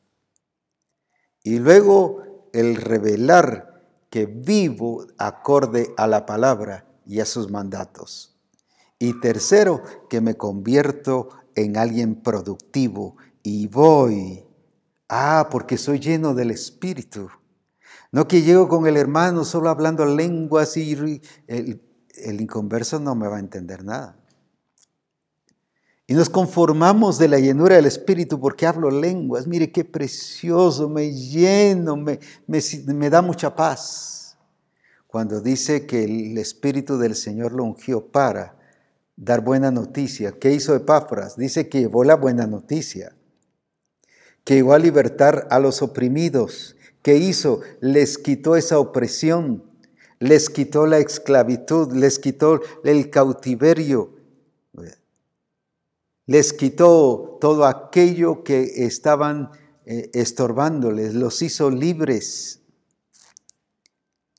Y 1.43 1.57
luego 1.57 2.51
el 2.53 2.75
revelar 2.75 3.83
que 4.11 4.27
vivo 4.27 5.07
acorde 5.17 5.95
a 5.97 6.05
la 6.05 6.27
palabra 6.27 6.85
y 7.07 7.21
a 7.21 7.25
sus 7.25 7.49
mandatos. 7.49 8.37
Y 8.99 9.19
tercero, 9.19 9.81
que 10.09 10.21
me 10.21 10.35
convierto 10.35 11.29
en 11.55 11.75
alguien 11.75 12.21
productivo 12.21 13.17
y 13.41 13.65
voy. 13.65 14.46
Ah, 15.09 15.47
porque 15.51 15.77
soy 15.77 15.99
lleno 15.99 16.33
del 16.33 16.51
Espíritu. 16.51 17.29
No 18.11 18.27
que 18.27 18.41
llego 18.41 18.67
con 18.67 18.87
el 18.87 18.97
hermano 18.97 19.45
solo 19.45 19.69
hablando 19.69 20.05
lenguas 20.05 20.77
y 20.77 21.21
el, 21.47 21.81
el 22.15 22.41
inconverso 22.41 22.99
no 22.99 23.15
me 23.15 23.27
va 23.27 23.37
a 23.37 23.39
entender 23.39 23.83
nada. 23.83 24.17
Y 26.09 26.13
nos 26.13 26.29
conformamos 26.29 27.17
de 27.17 27.27
la 27.27 27.37
llenura 27.37 27.75
del 27.75 27.85
Espíritu 27.85 28.39
porque 28.39 28.65
hablo 28.65 28.89
lenguas. 28.89 29.45
Mire 29.45 29.73
qué 29.73 29.83
precioso, 29.83 30.87
me 30.87 31.11
lleno, 31.11 31.97
me, 31.97 32.19
me, 32.47 32.61
me 32.93 33.09
da 33.09 33.21
mucha 33.21 33.53
paz 33.53 34.37
cuando 35.07 35.41
dice 35.41 35.85
que 35.85 36.05
el 36.05 36.37
Espíritu 36.37 36.97
del 36.97 37.15
Señor 37.15 37.51
lo 37.51 37.65
ungió 37.65 38.07
para 38.07 38.57
dar 39.17 39.41
buena 39.41 39.69
noticia. 39.69 40.31
¿Qué 40.31 40.53
hizo 40.53 40.75
Epáfras? 40.75 41.35
Dice 41.35 41.67
que 41.67 41.79
llevó 41.79 42.05
la 42.05 42.15
buena 42.15 42.47
noticia. 42.47 43.16
Que 44.47 44.55
llegó 44.55 44.71
a 44.71 44.79
libertar 44.79 45.45
a 45.51 45.59
los 45.59 45.81
oprimidos. 45.81 46.77
¿Qué 47.01 47.17
hizo? 47.17 47.59
Les 47.81 48.17
quitó 48.17 48.55
esa 48.55 48.79
opresión, 48.79 49.69
les 50.19 50.49
quitó 50.49 50.87
la 50.87 50.99
esclavitud, 50.99 51.91
les 51.91 52.17
quitó 52.17 52.61
el 52.85 53.09
cautiverio, 53.09 54.13
les 56.27 56.53
quitó 56.53 57.37
todo 57.41 57.65
aquello 57.65 58.45
que 58.45 58.85
estaban 58.85 59.51
eh, 59.85 60.11
estorbándoles, 60.13 61.13
los 61.13 61.41
hizo 61.41 61.69
libres, 61.69 62.61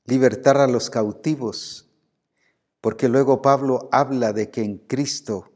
libertar 0.07 0.57
a 0.57 0.69
los 0.69 0.89
cautivos, 0.89 1.87
porque 2.81 3.11
luego 3.11 3.43
Pablo 3.43 3.91
habla 3.93 4.33
de 4.33 4.49
que 4.49 4.63
en 4.63 4.79
Cristo 4.79 5.51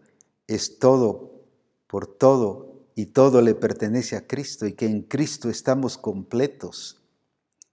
es 0.47 0.79
todo, 0.79 1.41
por 1.87 2.07
todo, 2.07 2.72
y 2.95 3.07
todo 3.07 3.41
le 3.43 3.55
pertenece 3.55 4.17
a 4.17 4.27
Cristo, 4.27 4.67
y 4.67 4.75
que 4.75 4.87
en 4.87 5.03
Cristo 5.03 5.49
estamos 5.49 5.99
completos. 5.99 7.03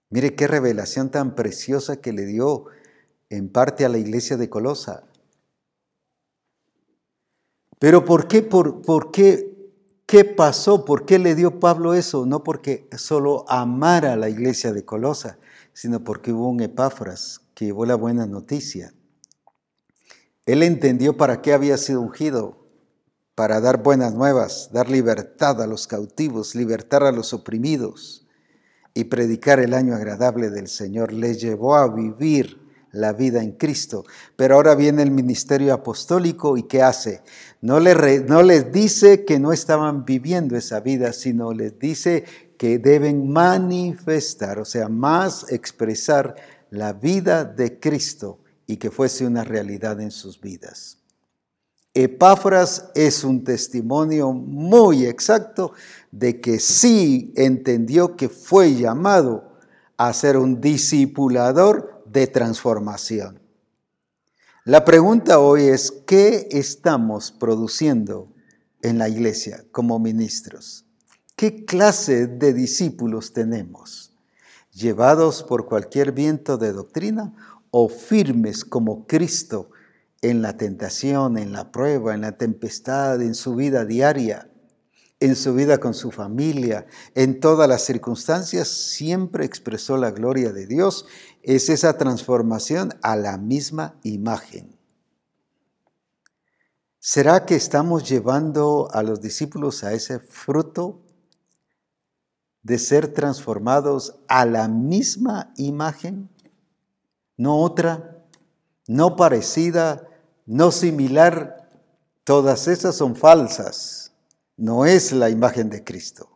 Mire 0.08 0.34
qué 0.34 0.46
revelación 0.46 1.10
tan 1.10 1.34
preciosa 1.34 2.00
que 2.00 2.12
le 2.12 2.26
dio 2.26 2.66
en 3.28 3.48
parte 3.48 3.84
a 3.84 3.88
la 3.88 3.98
iglesia 3.98 4.36
de 4.36 4.48
Colosa. 4.48 5.04
Pero 7.78 8.04
¿por 8.04 8.28
qué, 8.28 8.42
por, 8.42 9.10
qué 9.12 9.50
¿Qué 10.10 10.24
pasó? 10.24 10.84
¿Por 10.84 11.06
qué 11.06 11.20
le 11.20 11.36
dio 11.36 11.60
Pablo 11.60 11.94
eso? 11.94 12.26
No 12.26 12.42
porque 12.42 12.88
solo 12.96 13.44
amara 13.48 14.14
a 14.14 14.16
la 14.16 14.28
iglesia 14.28 14.72
de 14.72 14.84
Colosa, 14.84 15.38
sino 15.72 16.02
porque 16.02 16.32
hubo 16.32 16.48
un 16.48 16.60
Epáfras 16.60 17.42
que 17.54 17.66
llevó 17.66 17.86
la 17.86 17.94
buena 17.94 18.26
noticia. 18.26 18.92
Él 20.46 20.64
entendió 20.64 21.16
para 21.16 21.40
qué 21.42 21.52
había 21.52 21.76
sido 21.76 22.00
ungido, 22.00 22.59
para 23.40 23.58
dar 23.58 23.82
buenas 23.82 24.12
nuevas, 24.12 24.68
dar 24.70 24.90
libertad 24.90 25.62
a 25.62 25.66
los 25.66 25.86
cautivos, 25.86 26.54
libertar 26.54 27.04
a 27.04 27.10
los 27.10 27.32
oprimidos 27.32 28.26
y 28.92 29.04
predicar 29.04 29.60
el 29.60 29.72
año 29.72 29.94
agradable 29.94 30.50
del 30.50 30.68
Señor. 30.68 31.14
Le 31.14 31.34
llevó 31.34 31.74
a 31.74 31.88
vivir 31.88 32.60
la 32.92 33.14
vida 33.14 33.42
en 33.42 33.52
Cristo. 33.52 34.04
Pero 34.36 34.56
ahora 34.56 34.74
viene 34.74 35.02
el 35.02 35.10
ministerio 35.10 35.72
apostólico 35.72 36.58
y 36.58 36.64
¿qué 36.64 36.82
hace? 36.82 37.22
No, 37.62 37.80
no 37.80 38.42
les 38.42 38.70
dice 38.72 39.24
que 39.24 39.40
no 39.40 39.54
estaban 39.54 40.04
viviendo 40.04 40.54
esa 40.54 40.80
vida, 40.80 41.14
sino 41.14 41.54
les 41.54 41.78
dice 41.78 42.24
que 42.58 42.78
deben 42.78 43.32
manifestar, 43.32 44.58
o 44.58 44.66
sea, 44.66 44.90
más 44.90 45.50
expresar 45.50 46.36
la 46.68 46.92
vida 46.92 47.46
de 47.46 47.80
Cristo 47.80 48.40
y 48.66 48.76
que 48.76 48.90
fuese 48.90 49.26
una 49.26 49.44
realidad 49.44 49.98
en 50.02 50.10
sus 50.10 50.38
vidas. 50.42 50.99
Epáfras 51.94 52.90
es 52.94 53.24
un 53.24 53.42
testimonio 53.42 54.32
muy 54.32 55.06
exacto 55.06 55.72
de 56.12 56.40
que 56.40 56.60
sí 56.60 57.32
entendió 57.36 58.14
que 58.16 58.28
fue 58.28 58.74
llamado 58.74 59.58
a 59.96 60.12
ser 60.12 60.36
un 60.36 60.60
discipulador 60.60 62.04
de 62.06 62.28
transformación. 62.28 63.40
La 64.64 64.84
pregunta 64.84 65.40
hoy 65.40 65.64
es, 65.64 65.90
¿qué 66.06 66.46
estamos 66.52 67.32
produciendo 67.32 68.28
en 68.82 68.98
la 68.98 69.08
iglesia 69.08 69.64
como 69.72 69.98
ministros? 69.98 70.84
¿Qué 71.34 71.64
clase 71.64 72.28
de 72.28 72.52
discípulos 72.52 73.32
tenemos? 73.32 74.12
¿Llevados 74.72 75.42
por 75.42 75.66
cualquier 75.66 76.12
viento 76.12 76.56
de 76.56 76.72
doctrina 76.72 77.32
o 77.72 77.88
firmes 77.88 78.64
como 78.64 79.06
Cristo 79.08 79.70
en 80.22 80.42
la 80.42 80.56
tentación, 80.56 81.38
en 81.38 81.52
la 81.52 81.72
prueba, 81.72 82.14
en 82.14 82.20
la 82.20 82.36
tempestad, 82.36 83.22
en 83.22 83.34
su 83.34 83.54
vida 83.54 83.84
diaria? 83.84 84.50
en 85.20 85.36
su 85.36 85.54
vida 85.54 85.78
con 85.78 85.92
su 85.92 86.10
familia, 86.10 86.86
en 87.14 87.40
todas 87.40 87.68
las 87.68 87.84
circunstancias, 87.84 88.68
siempre 88.68 89.44
expresó 89.44 89.98
la 89.98 90.10
gloria 90.10 90.50
de 90.50 90.66
Dios. 90.66 91.06
Es 91.42 91.68
esa 91.68 91.98
transformación 91.98 92.94
a 93.02 93.16
la 93.16 93.36
misma 93.36 94.00
imagen. 94.02 94.78
¿Será 96.98 97.44
que 97.44 97.54
estamos 97.54 98.08
llevando 98.08 98.88
a 98.92 99.02
los 99.02 99.20
discípulos 99.20 99.84
a 99.84 99.92
ese 99.92 100.20
fruto 100.20 101.02
de 102.62 102.78
ser 102.78 103.12
transformados 103.12 104.16
a 104.26 104.46
la 104.46 104.68
misma 104.68 105.52
imagen? 105.56 106.30
No 107.36 107.58
otra, 107.58 108.24
no 108.86 109.16
parecida, 109.16 110.06
no 110.46 110.72
similar. 110.72 111.68
Todas 112.24 112.68
esas 112.68 112.94
son 112.96 113.16
falsas 113.16 114.10
no 114.60 114.84
es 114.84 115.12
la 115.12 115.30
imagen 115.30 115.70
de 115.70 115.82
Cristo. 115.82 116.28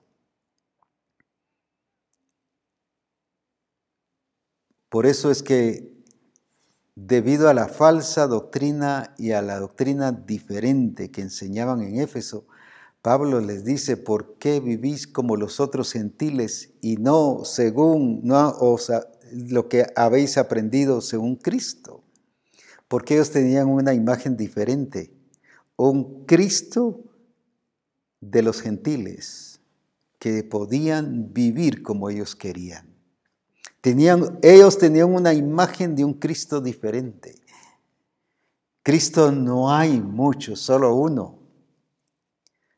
Por 4.89 5.05
eso 5.05 5.31
es 5.31 5.43
que 5.43 5.93
debido 6.95 7.51
a 7.51 7.55
la 7.55 7.69
falsa 7.69 8.27
doctrina 8.27 9.15
y 9.19 9.33
a 9.33 9.43
la 9.43 9.59
doctrina 9.59 10.11
diferente 10.13 11.11
que 11.11 11.21
enseñaban 11.21 11.83
en 11.83 12.01
Éfeso, 12.01 12.47
Pablo 13.03 13.41
les 13.41 13.67
dice, 13.67 13.99
¿por 13.99 14.39
qué 14.39 14.61
vivís 14.61 15.07
como 15.07 15.37
los 15.37 15.61
otros 15.61 15.93
gentiles 15.93 16.73
y 16.81 16.97
no 16.97 17.45
según 17.45 18.21
no, 18.23 18.57
lo 19.33 19.69
que 19.69 19.87
habéis 19.97 20.39
aprendido 20.39 21.03
según 21.03 21.37
Cristo? 21.37 22.04
Porque 22.89 23.15
ellos 23.15 23.31
tenían 23.31 23.69
una 23.69 23.95
imagen 23.95 24.37
diferente, 24.37 25.13
un 25.77 26.25
Cristo 26.27 27.01
de 28.21 28.43
los 28.43 28.61
gentiles 28.61 29.61
que 30.19 30.43
podían 30.43 31.33
vivir 31.33 31.83
como 31.83 32.09
ellos 32.09 32.35
querían. 32.35 32.95
Tenían, 33.81 34.39
ellos 34.43 34.79
tenían 34.79 35.13
una 35.13 35.35
imagen 35.35 35.95
de 35.95 36.05
un 36.05 36.15
Cristo 36.15 36.61
diferente. 36.61 37.35
Cristo 38.83 39.33
no 39.33 39.71
hay 39.73 40.01
muchos, 40.01 40.61
solo 40.61 40.95
uno. 40.95 41.39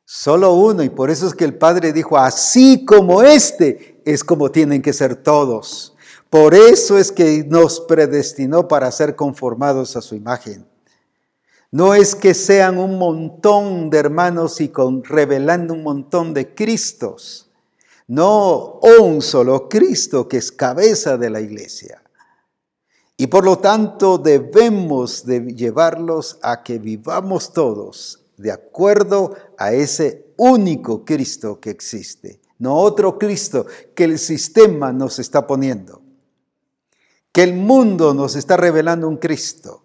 Solo 0.04 0.54
uno, 0.54 0.84
y 0.84 0.88
por 0.88 1.10
eso 1.10 1.26
es 1.26 1.34
que 1.34 1.44
el 1.44 1.58
Padre 1.58 1.92
dijo, 1.92 2.16
así 2.16 2.84
como 2.84 3.22
este 3.22 4.00
es 4.04 4.22
como 4.22 4.52
tienen 4.52 4.80
que 4.80 4.92
ser 4.92 5.16
todos. 5.16 5.95
Por 6.36 6.54
eso 6.54 6.98
es 6.98 7.12
que 7.12 7.44
nos 7.48 7.80
predestinó 7.80 8.68
para 8.68 8.90
ser 8.90 9.16
conformados 9.16 9.96
a 9.96 10.02
su 10.02 10.14
imagen. 10.14 10.66
No 11.70 11.94
es 11.94 12.14
que 12.14 12.34
sean 12.34 12.76
un 12.76 12.98
montón 12.98 13.88
de 13.88 13.96
hermanos 13.96 14.60
y 14.60 14.70
revelando 15.04 15.72
un 15.72 15.82
montón 15.82 16.34
de 16.34 16.54
Cristos. 16.54 17.50
No 18.06 18.80
un 19.00 19.22
solo 19.22 19.66
Cristo 19.70 20.28
que 20.28 20.36
es 20.36 20.52
cabeza 20.52 21.16
de 21.16 21.30
la 21.30 21.40
iglesia. 21.40 22.02
Y 23.16 23.28
por 23.28 23.42
lo 23.42 23.56
tanto 23.56 24.18
debemos 24.18 25.24
de 25.24 25.40
llevarlos 25.54 26.38
a 26.42 26.62
que 26.62 26.78
vivamos 26.78 27.54
todos 27.54 28.26
de 28.36 28.52
acuerdo 28.52 29.34
a 29.56 29.72
ese 29.72 30.34
único 30.36 31.02
Cristo 31.02 31.58
que 31.60 31.70
existe, 31.70 32.42
no 32.58 32.76
otro 32.76 33.18
Cristo 33.18 33.64
que 33.94 34.04
el 34.04 34.18
sistema 34.18 34.92
nos 34.92 35.18
está 35.18 35.46
poniendo, 35.46 36.02
que 37.36 37.42
el 37.42 37.52
mundo 37.52 38.14
nos 38.14 38.34
está 38.34 38.56
revelando 38.56 39.06
un 39.06 39.18
Cristo. 39.18 39.84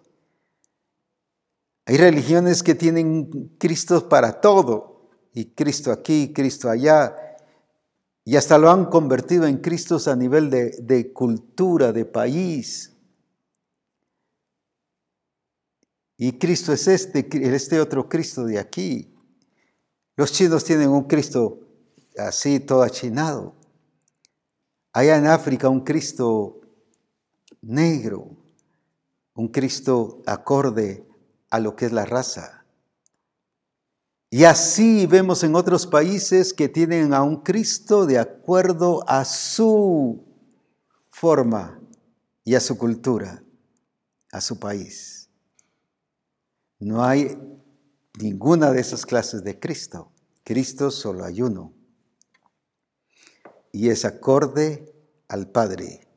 Hay 1.84 1.98
religiones 1.98 2.62
que 2.62 2.74
tienen 2.74 3.54
Cristo 3.58 4.08
para 4.08 4.40
todo, 4.40 5.10
y 5.34 5.52
Cristo 5.52 5.92
aquí, 5.92 6.32
Cristo 6.32 6.70
allá, 6.70 7.14
y 8.24 8.36
hasta 8.36 8.56
lo 8.56 8.70
han 8.70 8.86
convertido 8.86 9.46
en 9.46 9.58
Cristos 9.58 10.08
a 10.08 10.16
nivel 10.16 10.48
de, 10.48 11.12
cultura, 11.12 11.92
de 11.92 12.06
país. 12.06 12.96
Y 16.16 16.38
Cristo 16.38 16.72
es 16.72 16.88
este, 16.88 17.28
este 17.54 17.80
otro 17.82 18.08
Cristo 18.08 18.46
de 18.46 18.58
aquí. 18.58 19.14
Los 20.16 20.32
chinos 20.32 20.64
tienen 20.64 20.88
un 20.88 21.04
Cristo 21.04 21.68
así, 22.16 22.60
todo 22.60 22.82
achinado. 22.82 23.54
Allá 24.94 25.18
en 25.18 25.26
África 25.26 25.68
un 25.68 25.80
Cristo 25.80 26.61
negro, 27.62 28.36
un 29.34 29.48
Cristo 29.48 30.22
acorde 30.26 31.06
a 31.50 31.58
lo 31.58 31.74
que 31.74 31.86
es 31.86 31.92
la 31.92 32.04
raza. 32.04 32.64
Y 34.30 34.44
así 34.44 35.06
vemos 35.06 35.44
en 35.44 35.54
otros 35.54 35.86
países 35.86 36.52
que 36.52 36.68
tienen 36.68 37.12
a 37.12 37.22
un 37.22 37.42
Cristo 37.42 38.06
de 38.06 38.18
acuerdo 38.18 39.04
a 39.06 39.24
su 39.24 40.24
forma 41.10 41.78
y 42.44 42.54
a 42.54 42.60
su 42.60 42.78
cultura, 42.78 43.42
a 44.30 44.40
su 44.40 44.58
país. 44.58 45.28
No 46.78 47.04
hay 47.04 47.38
ninguna 48.18 48.72
de 48.72 48.80
esas 48.80 49.06
clases 49.06 49.44
de 49.44 49.60
Cristo. 49.60 50.10
Cristo 50.44 50.90
solo 50.90 51.24
hay 51.24 51.42
uno. 51.42 51.72
Y 53.70 53.90
es 53.90 54.04
acorde 54.04 54.92
al 55.28 55.50
Padre. 55.50 56.08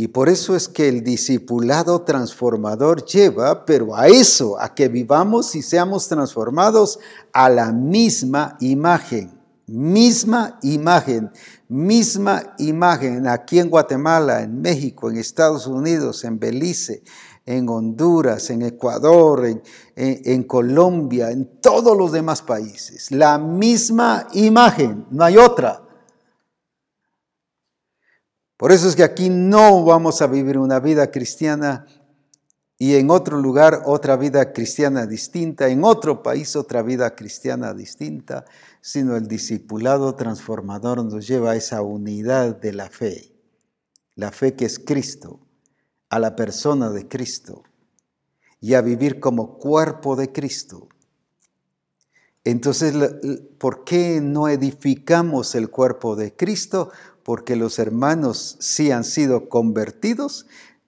Y 0.00 0.06
por 0.06 0.28
eso 0.28 0.54
es 0.54 0.68
que 0.68 0.88
el 0.88 1.02
discipulado 1.02 2.02
transformador 2.02 3.04
lleva, 3.04 3.64
pero 3.66 3.96
a 3.96 4.06
eso, 4.06 4.56
a 4.56 4.72
que 4.72 4.86
vivamos 4.86 5.56
y 5.56 5.62
seamos 5.62 6.06
transformados 6.06 7.00
a 7.32 7.50
la 7.50 7.72
misma 7.72 8.56
imagen. 8.60 9.36
Misma 9.66 10.56
imagen, 10.62 11.32
misma 11.68 12.54
imagen 12.58 13.26
aquí 13.26 13.58
en 13.58 13.68
Guatemala, 13.68 14.42
en 14.42 14.62
México, 14.62 15.10
en 15.10 15.16
Estados 15.16 15.66
Unidos, 15.66 16.22
en 16.22 16.38
Belice, 16.38 17.02
en 17.44 17.68
Honduras, 17.68 18.50
en 18.50 18.62
Ecuador, 18.62 19.46
en, 19.46 19.62
en, 19.96 20.44
Colombia, 20.44 21.32
en 21.32 21.60
todos 21.60 21.98
los 21.98 22.12
demás 22.12 22.40
países. 22.40 23.10
La 23.10 23.36
misma 23.36 24.28
imagen, 24.32 25.06
no 25.10 25.24
hay 25.24 25.38
otra. 25.38 25.87
Por 28.58 28.72
eso 28.72 28.88
es 28.88 28.96
que 28.96 29.04
aquí 29.04 29.30
no 29.30 29.84
vamos 29.84 30.20
a 30.20 30.26
vivir 30.26 30.58
una 30.58 30.80
vida 30.80 31.12
cristiana 31.12 31.86
y 32.76 32.96
en 32.96 33.08
otro 33.08 33.38
lugar 33.38 33.82
otra 33.86 34.16
vida 34.16 34.52
cristiana 34.52 35.06
distinta, 35.06 35.68
en 35.68 35.84
otro 35.84 36.24
país 36.24 36.56
otra 36.56 36.82
vida 36.82 37.14
cristiana 37.14 37.72
distinta, 37.72 38.44
sino 38.80 39.16
el 39.16 39.28
discipulado 39.28 40.16
transformador 40.16 41.04
nos 41.04 41.28
lleva 41.28 41.52
a 41.52 41.56
esa 41.56 41.82
unidad 41.82 42.56
de 42.56 42.72
la 42.72 42.90
fe, 42.90 43.32
la 44.16 44.32
fe 44.32 44.54
que 44.54 44.64
es 44.64 44.80
Cristo, 44.80 45.38
a 46.10 46.18
la 46.18 46.34
persona 46.34 46.90
de 46.90 47.06
Cristo 47.06 47.62
y 48.60 48.74
a 48.74 48.80
vivir 48.80 49.20
como 49.20 49.56
cuerpo 49.58 50.16
de 50.16 50.32
Cristo. 50.32 50.88
Entonces, 52.42 52.94
¿por 53.58 53.84
qué 53.84 54.20
no 54.20 54.48
edificamos 54.48 55.54
el 55.54 55.70
cuerpo 55.70 56.16
de 56.16 56.34
Cristo? 56.34 56.90
Porque 57.28 57.56
los 57.56 57.78
hermanos 57.78 58.56
sí 58.58 58.90
han 58.90 59.04
sido 59.04 59.50
convertidos, 59.50 60.46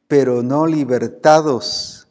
pero 0.08 0.42
no 0.42 0.66
libertados 0.66 2.08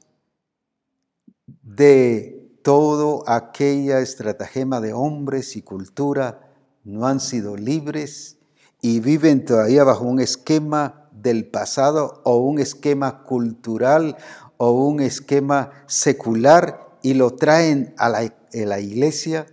de 1.64 2.60
todo 2.62 3.28
aquella 3.28 4.02
estratagema 4.02 4.82
de 4.82 4.94
hombres 4.94 5.56
y 5.56 5.64
cultura, 5.64 6.54
no 6.84 7.08
han 7.08 7.20
sido 7.20 7.58
libres 7.58 8.38
y 8.82 9.00
viven 9.00 9.46
todavía 9.46 9.84
bajo 9.84 10.06
un 10.06 10.20
esquema 10.20 11.10
del 11.12 11.50
pasado 11.50 12.22
o 12.24 12.38
un 12.38 12.60
esquema 12.60 13.24
cultural 13.24 14.16
o 14.58 14.74
un 14.74 15.00
esquema 15.00 15.72
secular 15.88 17.00
y 17.02 17.16
lo 17.16 17.32
traen 17.32 17.96
a 17.98 18.10
la, 18.10 18.20
a 18.20 18.32
la 18.54 18.80
iglesia 18.80 19.48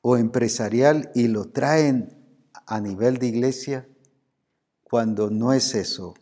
o 0.00 0.16
empresarial 0.16 1.12
y 1.14 1.28
lo 1.28 1.48
traen 1.50 2.18
a 2.70 2.80
nivel 2.80 3.18
de 3.18 3.26
iglesia 3.26 3.88
cuando 4.84 5.28
no 5.28 5.52
es 5.52 5.74
eso. 5.74 6.14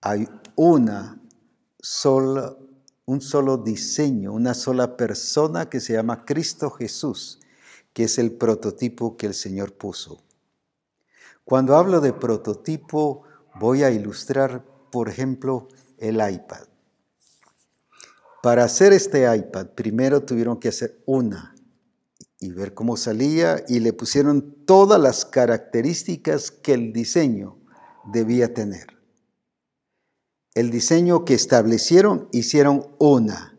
Hay 0.00 0.28
una 0.56 1.22
sola, 1.80 2.56
un 3.06 3.20
solo 3.20 3.56
diseño, 3.56 4.32
una 4.32 4.54
sola 4.54 4.96
persona 4.96 5.70
que 5.70 5.78
se 5.78 5.92
llama 5.92 6.24
Cristo 6.24 6.70
Jesús, 6.70 7.38
que 7.92 8.04
es 8.04 8.18
el 8.18 8.32
prototipo 8.32 9.16
que 9.16 9.26
el 9.26 9.34
Señor 9.34 9.72
puso. 9.74 10.24
Cuando 11.44 11.76
hablo 11.76 12.00
de 12.00 12.12
prototipo, 12.12 13.22
voy 13.54 13.84
a 13.84 13.92
ilustrar, 13.92 14.64
por 14.90 15.08
ejemplo, 15.08 15.68
el 15.98 16.16
iPad. 16.16 16.66
Para 18.42 18.64
hacer 18.64 18.92
este 18.92 19.32
iPad, 19.36 19.68
primero 19.68 20.24
tuvieron 20.24 20.58
que 20.58 20.68
hacer 20.68 21.00
una 21.06 21.54
y 22.40 22.50
ver 22.52 22.72
cómo 22.72 22.96
salía 22.96 23.62
y 23.68 23.80
le 23.80 23.92
pusieron 23.92 24.64
todas 24.64 24.98
las 24.98 25.26
características 25.26 26.50
que 26.50 26.72
el 26.72 26.92
diseño 26.92 27.58
debía 28.12 28.54
tener. 28.54 28.86
El 30.54 30.70
diseño 30.70 31.26
que 31.26 31.34
establecieron 31.34 32.28
hicieron 32.32 32.96
una. 32.98 33.58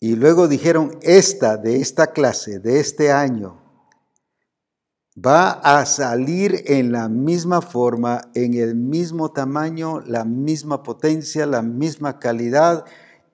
Y 0.00 0.16
luego 0.16 0.48
dijeron, 0.48 0.98
esta 1.02 1.56
de 1.56 1.76
esta 1.76 2.08
clase, 2.08 2.58
de 2.58 2.80
este 2.80 3.12
año, 3.12 3.62
va 5.16 5.52
a 5.52 5.86
salir 5.86 6.64
en 6.66 6.90
la 6.90 7.08
misma 7.08 7.62
forma, 7.62 8.22
en 8.34 8.54
el 8.54 8.74
mismo 8.74 9.30
tamaño, 9.32 10.00
la 10.00 10.24
misma 10.24 10.82
potencia, 10.82 11.46
la 11.46 11.62
misma 11.62 12.18
calidad 12.18 12.84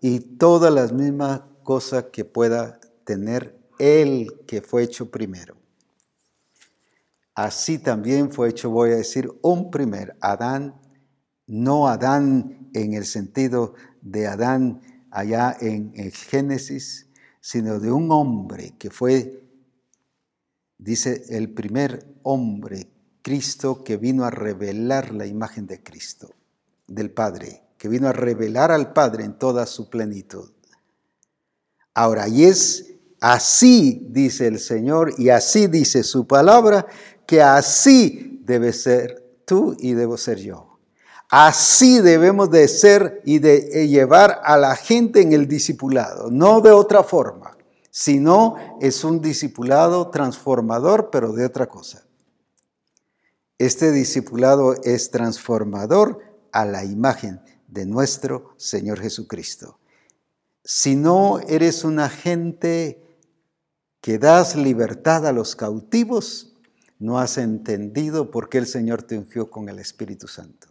y 0.02 0.20
todas 0.20 0.72
las 0.72 0.92
mismas 0.92 1.40
cosas 1.64 2.04
que 2.12 2.26
pueda 2.26 2.78
tener 3.04 3.59
el 3.80 4.44
que 4.46 4.60
fue 4.60 4.82
hecho 4.82 5.10
primero. 5.10 5.56
Así 7.34 7.78
también 7.78 8.30
fue 8.30 8.50
hecho, 8.50 8.68
voy 8.68 8.90
a 8.90 8.96
decir, 8.96 9.30
un 9.40 9.70
primer 9.70 10.16
Adán, 10.20 10.78
no 11.46 11.88
Adán 11.88 12.70
en 12.74 12.92
el 12.92 13.06
sentido 13.06 13.74
de 14.02 14.26
Adán 14.26 14.82
allá 15.10 15.56
en 15.58 15.92
el 15.96 16.12
Génesis, 16.12 17.08
sino 17.40 17.80
de 17.80 17.90
un 17.90 18.12
hombre 18.12 18.74
que 18.78 18.90
fue, 18.90 19.42
dice, 20.76 21.24
el 21.30 21.50
primer 21.54 22.06
hombre, 22.22 22.90
Cristo, 23.22 23.82
que 23.82 23.96
vino 23.96 24.24
a 24.24 24.30
revelar 24.30 25.14
la 25.14 25.24
imagen 25.24 25.66
de 25.66 25.82
Cristo, 25.82 26.34
del 26.86 27.10
Padre, 27.10 27.62
que 27.78 27.88
vino 27.88 28.08
a 28.08 28.12
revelar 28.12 28.70
al 28.70 28.92
Padre 28.92 29.24
en 29.24 29.38
toda 29.38 29.64
su 29.64 29.88
plenitud. 29.88 30.50
Ahora, 31.94 32.28
y 32.28 32.44
es 32.44 32.89
así, 33.20 34.06
dice 34.10 34.46
el 34.46 34.58
Señor, 34.58 35.14
y 35.18 35.28
así 35.28 35.66
dice 35.66 36.02
su 36.02 36.26
palabra, 36.26 36.86
que 37.26 37.42
así 37.42 38.40
debe 38.44 38.72
ser 38.72 39.42
tú 39.44 39.76
y 39.78 39.94
debo 39.94 40.16
ser 40.16 40.38
yo. 40.38 40.78
Así 41.28 42.00
debemos 42.00 42.50
de 42.50 42.66
ser 42.66 43.22
y 43.24 43.38
de 43.38 43.86
llevar 43.86 44.40
a 44.42 44.56
la 44.56 44.74
gente 44.74 45.20
en 45.20 45.32
el 45.32 45.46
discipulado, 45.46 46.28
no 46.30 46.60
de 46.60 46.72
otra 46.72 47.04
forma, 47.04 47.56
sino 47.90 48.56
es 48.80 49.04
un 49.04 49.20
discipulado 49.20 50.10
transformador, 50.10 51.10
pero 51.10 51.32
de 51.32 51.44
otra 51.44 51.68
cosa. 51.68 52.04
Este 53.58 53.92
discipulado 53.92 54.74
es 54.82 55.10
transformador 55.10 56.18
a 56.50 56.64
la 56.64 56.84
imagen 56.84 57.40
de 57.68 57.86
nuestro 57.86 58.54
Señor 58.56 59.00
Jesucristo. 59.00 59.78
Si 60.64 60.96
no 60.96 61.38
eres 61.40 61.84
una 61.84 62.08
gente 62.08 63.09
que 64.00 64.18
das 64.18 64.56
libertad 64.56 65.26
a 65.26 65.32
los 65.32 65.56
cautivos, 65.56 66.54
no 66.98 67.18
has 67.18 67.38
entendido 67.38 68.30
por 68.30 68.48
qué 68.48 68.58
el 68.58 68.66
Señor 68.66 69.02
te 69.02 69.16
ungió 69.16 69.50
con 69.50 69.68
el 69.68 69.78
Espíritu 69.78 70.28
Santo. 70.28 70.68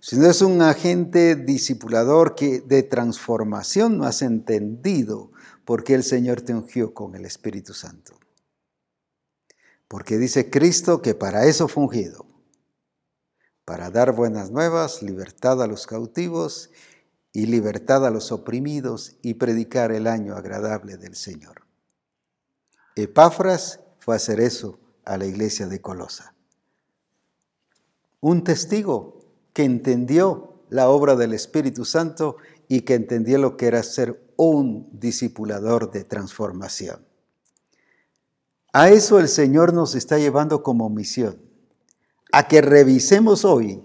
Si 0.00 0.16
no 0.16 0.26
es 0.26 0.40
un 0.40 0.62
agente 0.62 1.36
discipulador 1.36 2.34
que, 2.34 2.60
de 2.60 2.82
transformación, 2.82 3.98
no 3.98 4.04
has 4.04 4.22
entendido 4.22 5.30
por 5.64 5.84
qué 5.84 5.94
el 5.94 6.04
Señor 6.04 6.40
te 6.40 6.54
ungió 6.54 6.94
con 6.94 7.14
el 7.14 7.26
Espíritu 7.26 7.74
Santo. 7.74 8.18
Porque 9.88 10.16
dice 10.18 10.50
Cristo 10.50 11.02
que 11.02 11.14
para 11.14 11.44
eso 11.44 11.68
fue 11.68 11.84
ungido, 11.84 12.24
para 13.64 13.90
dar 13.90 14.12
buenas 14.12 14.50
nuevas, 14.50 15.02
libertad 15.02 15.62
a 15.62 15.66
los 15.66 15.86
cautivos 15.86 16.70
y 17.32 17.46
libertad 17.46 18.06
a 18.06 18.10
los 18.10 18.32
oprimidos 18.32 19.16
y 19.22 19.34
predicar 19.34 19.92
el 19.92 20.06
año 20.06 20.34
agradable 20.34 20.96
del 20.96 21.14
Señor. 21.14 21.59
Epáfras 23.04 23.80
fue 23.98 24.14
a 24.14 24.16
hacer 24.16 24.40
eso 24.40 24.78
a 25.04 25.16
la 25.18 25.26
iglesia 25.26 25.66
de 25.66 25.80
Colosa. 25.80 26.34
Un 28.20 28.44
testigo 28.44 29.20
que 29.52 29.64
entendió 29.64 30.62
la 30.68 30.88
obra 30.88 31.16
del 31.16 31.32
Espíritu 31.32 31.84
Santo 31.84 32.36
y 32.68 32.82
que 32.82 32.94
entendió 32.94 33.38
lo 33.38 33.56
que 33.56 33.66
era 33.66 33.82
ser 33.82 34.22
un 34.36 34.88
discipulador 34.92 35.90
de 35.90 36.04
transformación. 36.04 37.04
A 38.72 38.88
eso 38.90 39.18
el 39.18 39.28
Señor 39.28 39.74
nos 39.74 39.94
está 39.94 40.18
llevando 40.18 40.62
como 40.62 40.88
misión, 40.88 41.40
a 42.32 42.46
que 42.46 42.60
revisemos 42.60 43.44
hoy 43.44 43.82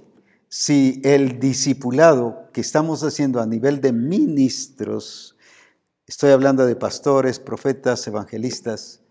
si 0.47 1.01
el 1.03 1.39
discipulado 1.39 2.49
que 2.53 2.61
estamos 2.61 3.03
haciendo 3.03 3.41
a 3.41 3.47
nivel 3.47 3.81
de 3.81 3.91
ministros, 3.91 5.35
estoy 6.05 6.31
hablando 6.31 6.65
de 6.67 6.75
pastores, 6.75 7.39
profetas, 7.39 8.05
evangelistas, 8.05 9.01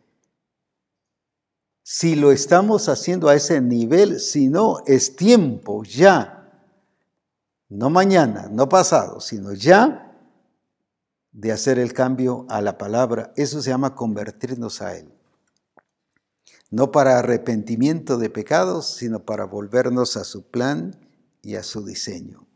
si 1.87 2.17
lo 2.17 2.33
estamos 2.33 2.89
haciendo 2.89 3.29
a 3.29 3.35
ese 3.35 3.61
nivel, 3.61 4.19
si 4.19 4.49
no, 4.49 4.79
es 4.87 5.17
tiempo 5.17 5.85
ya, 5.85 6.51
no 7.69 7.91
mañana, 7.91 8.49
no 8.51 8.71
pasado, 8.71 9.21
sino 9.21 9.53
ya 9.53 10.19
de 11.31 11.53
hacer 11.53 11.79
el 11.79 11.93
cambio 11.93 12.47
a 12.49 12.63
la 12.63 12.79
palabra. 12.79 13.35
Eso 13.37 13.61
se 13.61 13.69
llama 13.69 13.95
convertirnos 13.95 14.81
a 14.81 14.97
Él. 14.97 15.13
No 16.71 16.91
para 16.91 17.19
arrepentimiento 17.19 18.17
de 18.17 18.31
pecados, 18.31 18.95
sino 18.95 19.27
para 19.27 19.45
volvernos 19.45 20.17
a 20.17 20.25
su 20.25 20.51
plan 20.51 20.99
y 21.43 21.57
a 21.57 21.63
su 21.63 21.85
diseño. 21.85 22.47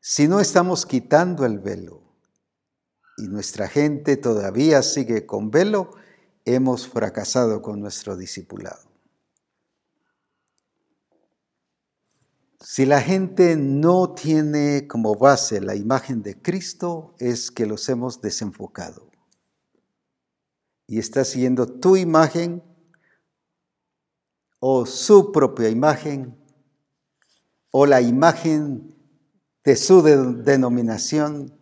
Si 0.00 0.26
no 0.26 0.40
estamos 0.40 0.86
quitando 0.86 1.44
el 1.44 1.58
velo 1.58 2.00
y 3.18 3.28
nuestra 3.28 3.68
gente 3.68 4.16
todavía 4.16 4.82
sigue 4.82 5.26
con 5.26 5.50
velo, 5.50 5.90
hemos 6.46 6.88
fracasado 6.88 7.60
con 7.60 7.80
nuestro 7.80 8.16
discipulado. 8.16 8.88
Si 12.60 12.86
la 12.86 13.00
gente 13.00 13.56
no 13.56 14.14
tiene 14.14 14.86
como 14.88 15.14
base 15.16 15.60
la 15.60 15.74
imagen 15.74 16.22
de 16.22 16.40
Cristo, 16.40 17.14
es 17.18 17.50
que 17.50 17.66
los 17.66 17.88
hemos 17.88 18.20
desenfocado. 18.20 19.10
y 20.88 21.00
está 21.00 21.24
siguiendo 21.24 21.66
tu 21.66 21.96
imagen 21.96 22.62
o 24.60 24.86
su 24.86 25.32
propia 25.32 25.68
imagen 25.68 26.38
o 27.72 27.86
la 27.86 28.00
imagen 28.00 28.96
de 29.64 29.74
su 29.74 30.00
denominación, 30.00 31.58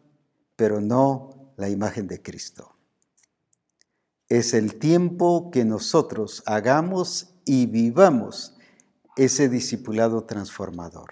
pero 0.57 0.81
no 0.83 1.55
la 1.57 1.71
imagen 1.71 2.07
de 2.07 2.21
Cristo. 2.21 2.74
Es 4.35 4.53
el 4.53 4.81
tiempo 4.81 5.53
que 5.53 5.65
nosotros 5.65 6.43
hagamos 6.45 7.37
y 7.45 7.67
vivamos 7.67 8.57
ese 9.15 9.49
discipulado 9.49 10.25
transformador, 10.25 11.11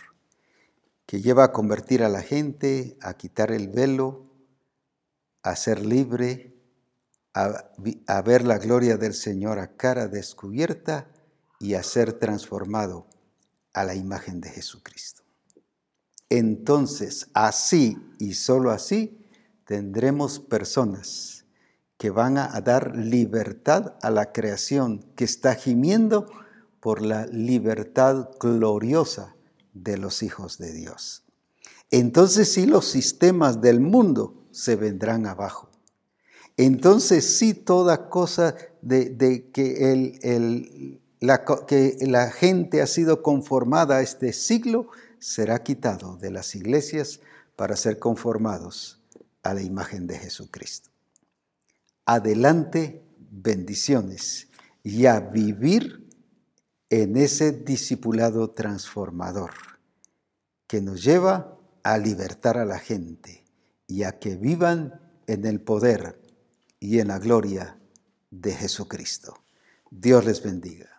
que 1.06 1.20
lleva 1.20 1.44
a 1.44 1.52
convertir 1.52 2.02
a 2.02 2.08
la 2.08 2.22
gente, 2.22 2.98
a 3.00 3.14
quitar 3.14 3.52
el 3.52 3.68
velo, 3.68 4.26
a 5.44 5.54
ser 5.54 5.86
libre, 5.86 6.56
a, 7.32 8.22
ver 8.22 8.44
la 8.44 8.58
gloria 8.58 8.96
del 8.96 9.14
Señor 9.14 9.60
a 9.60 9.76
cara 9.76 10.08
descubierta 10.08 11.06
y 11.60 11.74
a 11.74 11.84
ser 11.84 12.14
transformado 12.14 13.06
a 13.72 13.84
la 13.84 13.94
imagen 13.94 14.40
de 14.40 14.50
Jesucristo. 14.50 15.22
Entonces, 16.28 17.28
así 17.34 17.96
y 18.18 18.34
solo 18.34 18.72
así, 18.72 19.24
tendremos 19.64 20.40
personas 20.40 21.31
que 22.02 22.10
van 22.10 22.36
a 22.36 22.60
dar 22.62 22.96
libertad 22.96 23.94
a 24.02 24.10
la 24.10 24.32
creación 24.32 25.04
que 25.14 25.22
está 25.22 25.54
gimiendo 25.54 26.26
por 26.80 27.00
la 27.00 27.26
libertad 27.26 28.30
gloriosa 28.40 29.36
de 29.72 29.98
los 29.98 30.24
hijos 30.24 30.58
de 30.58 30.72
Dios. 30.72 31.22
Entonces 31.92 32.52
sí 32.52 32.66
los 32.66 32.86
sistemas 32.86 33.60
del 33.60 33.78
mundo 33.78 34.34
se 34.50 34.74
vendrán 34.74 35.26
abajo. 35.26 35.70
Entonces 36.56 37.38
sí 37.38 37.54
toda 37.54 38.08
cosa 38.08 38.56
de, 38.80 39.50
que 39.52 39.92
el, 39.92 41.00
la, 41.20 41.44
que 41.44 41.98
la 42.00 42.32
gente 42.32 42.82
ha 42.82 42.88
sido 42.88 43.22
conformada 43.22 43.98
a 43.98 44.02
este 44.02 44.32
siglo 44.32 44.88
será 45.20 45.62
quitado 45.62 46.16
de 46.16 46.32
las 46.32 46.56
iglesias 46.56 47.20
para 47.54 47.76
ser 47.76 48.00
conformados 48.00 49.00
a 49.44 49.54
la 49.54 49.62
imagen 49.62 50.08
de 50.08 50.18
Jesucristo. 50.18 50.91
Adelante, 52.06 53.04
bendiciones 53.30 54.48
y 54.82 55.06
a 55.06 55.20
vivir 55.20 56.08
en 56.90 57.16
ese 57.16 57.52
discipulado 57.52 58.50
transformador 58.50 59.52
que 60.66 60.80
nos 60.80 61.02
lleva 61.02 61.58
a 61.82 61.98
libertar 61.98 62.58
a 62.58 62.64
la 62.64 62.78
gente 62.78 63.44
y 63.86 64.02
a 64.02 64.18
que 64.18 64.36
vivan 64.36 65.00
en 65.26 65.46
el 65.46 65.60
poder 65.60 66.20
y 66.80 66.98
en 66.98 67.08
la 67.08 67.18
gloria 67.18 67.78
de 68.30 68.52
Jesucristo. 68.52 69.42
Dios 69.90 70.24
les 70.24 70.42
bendiga. 70.42 70.91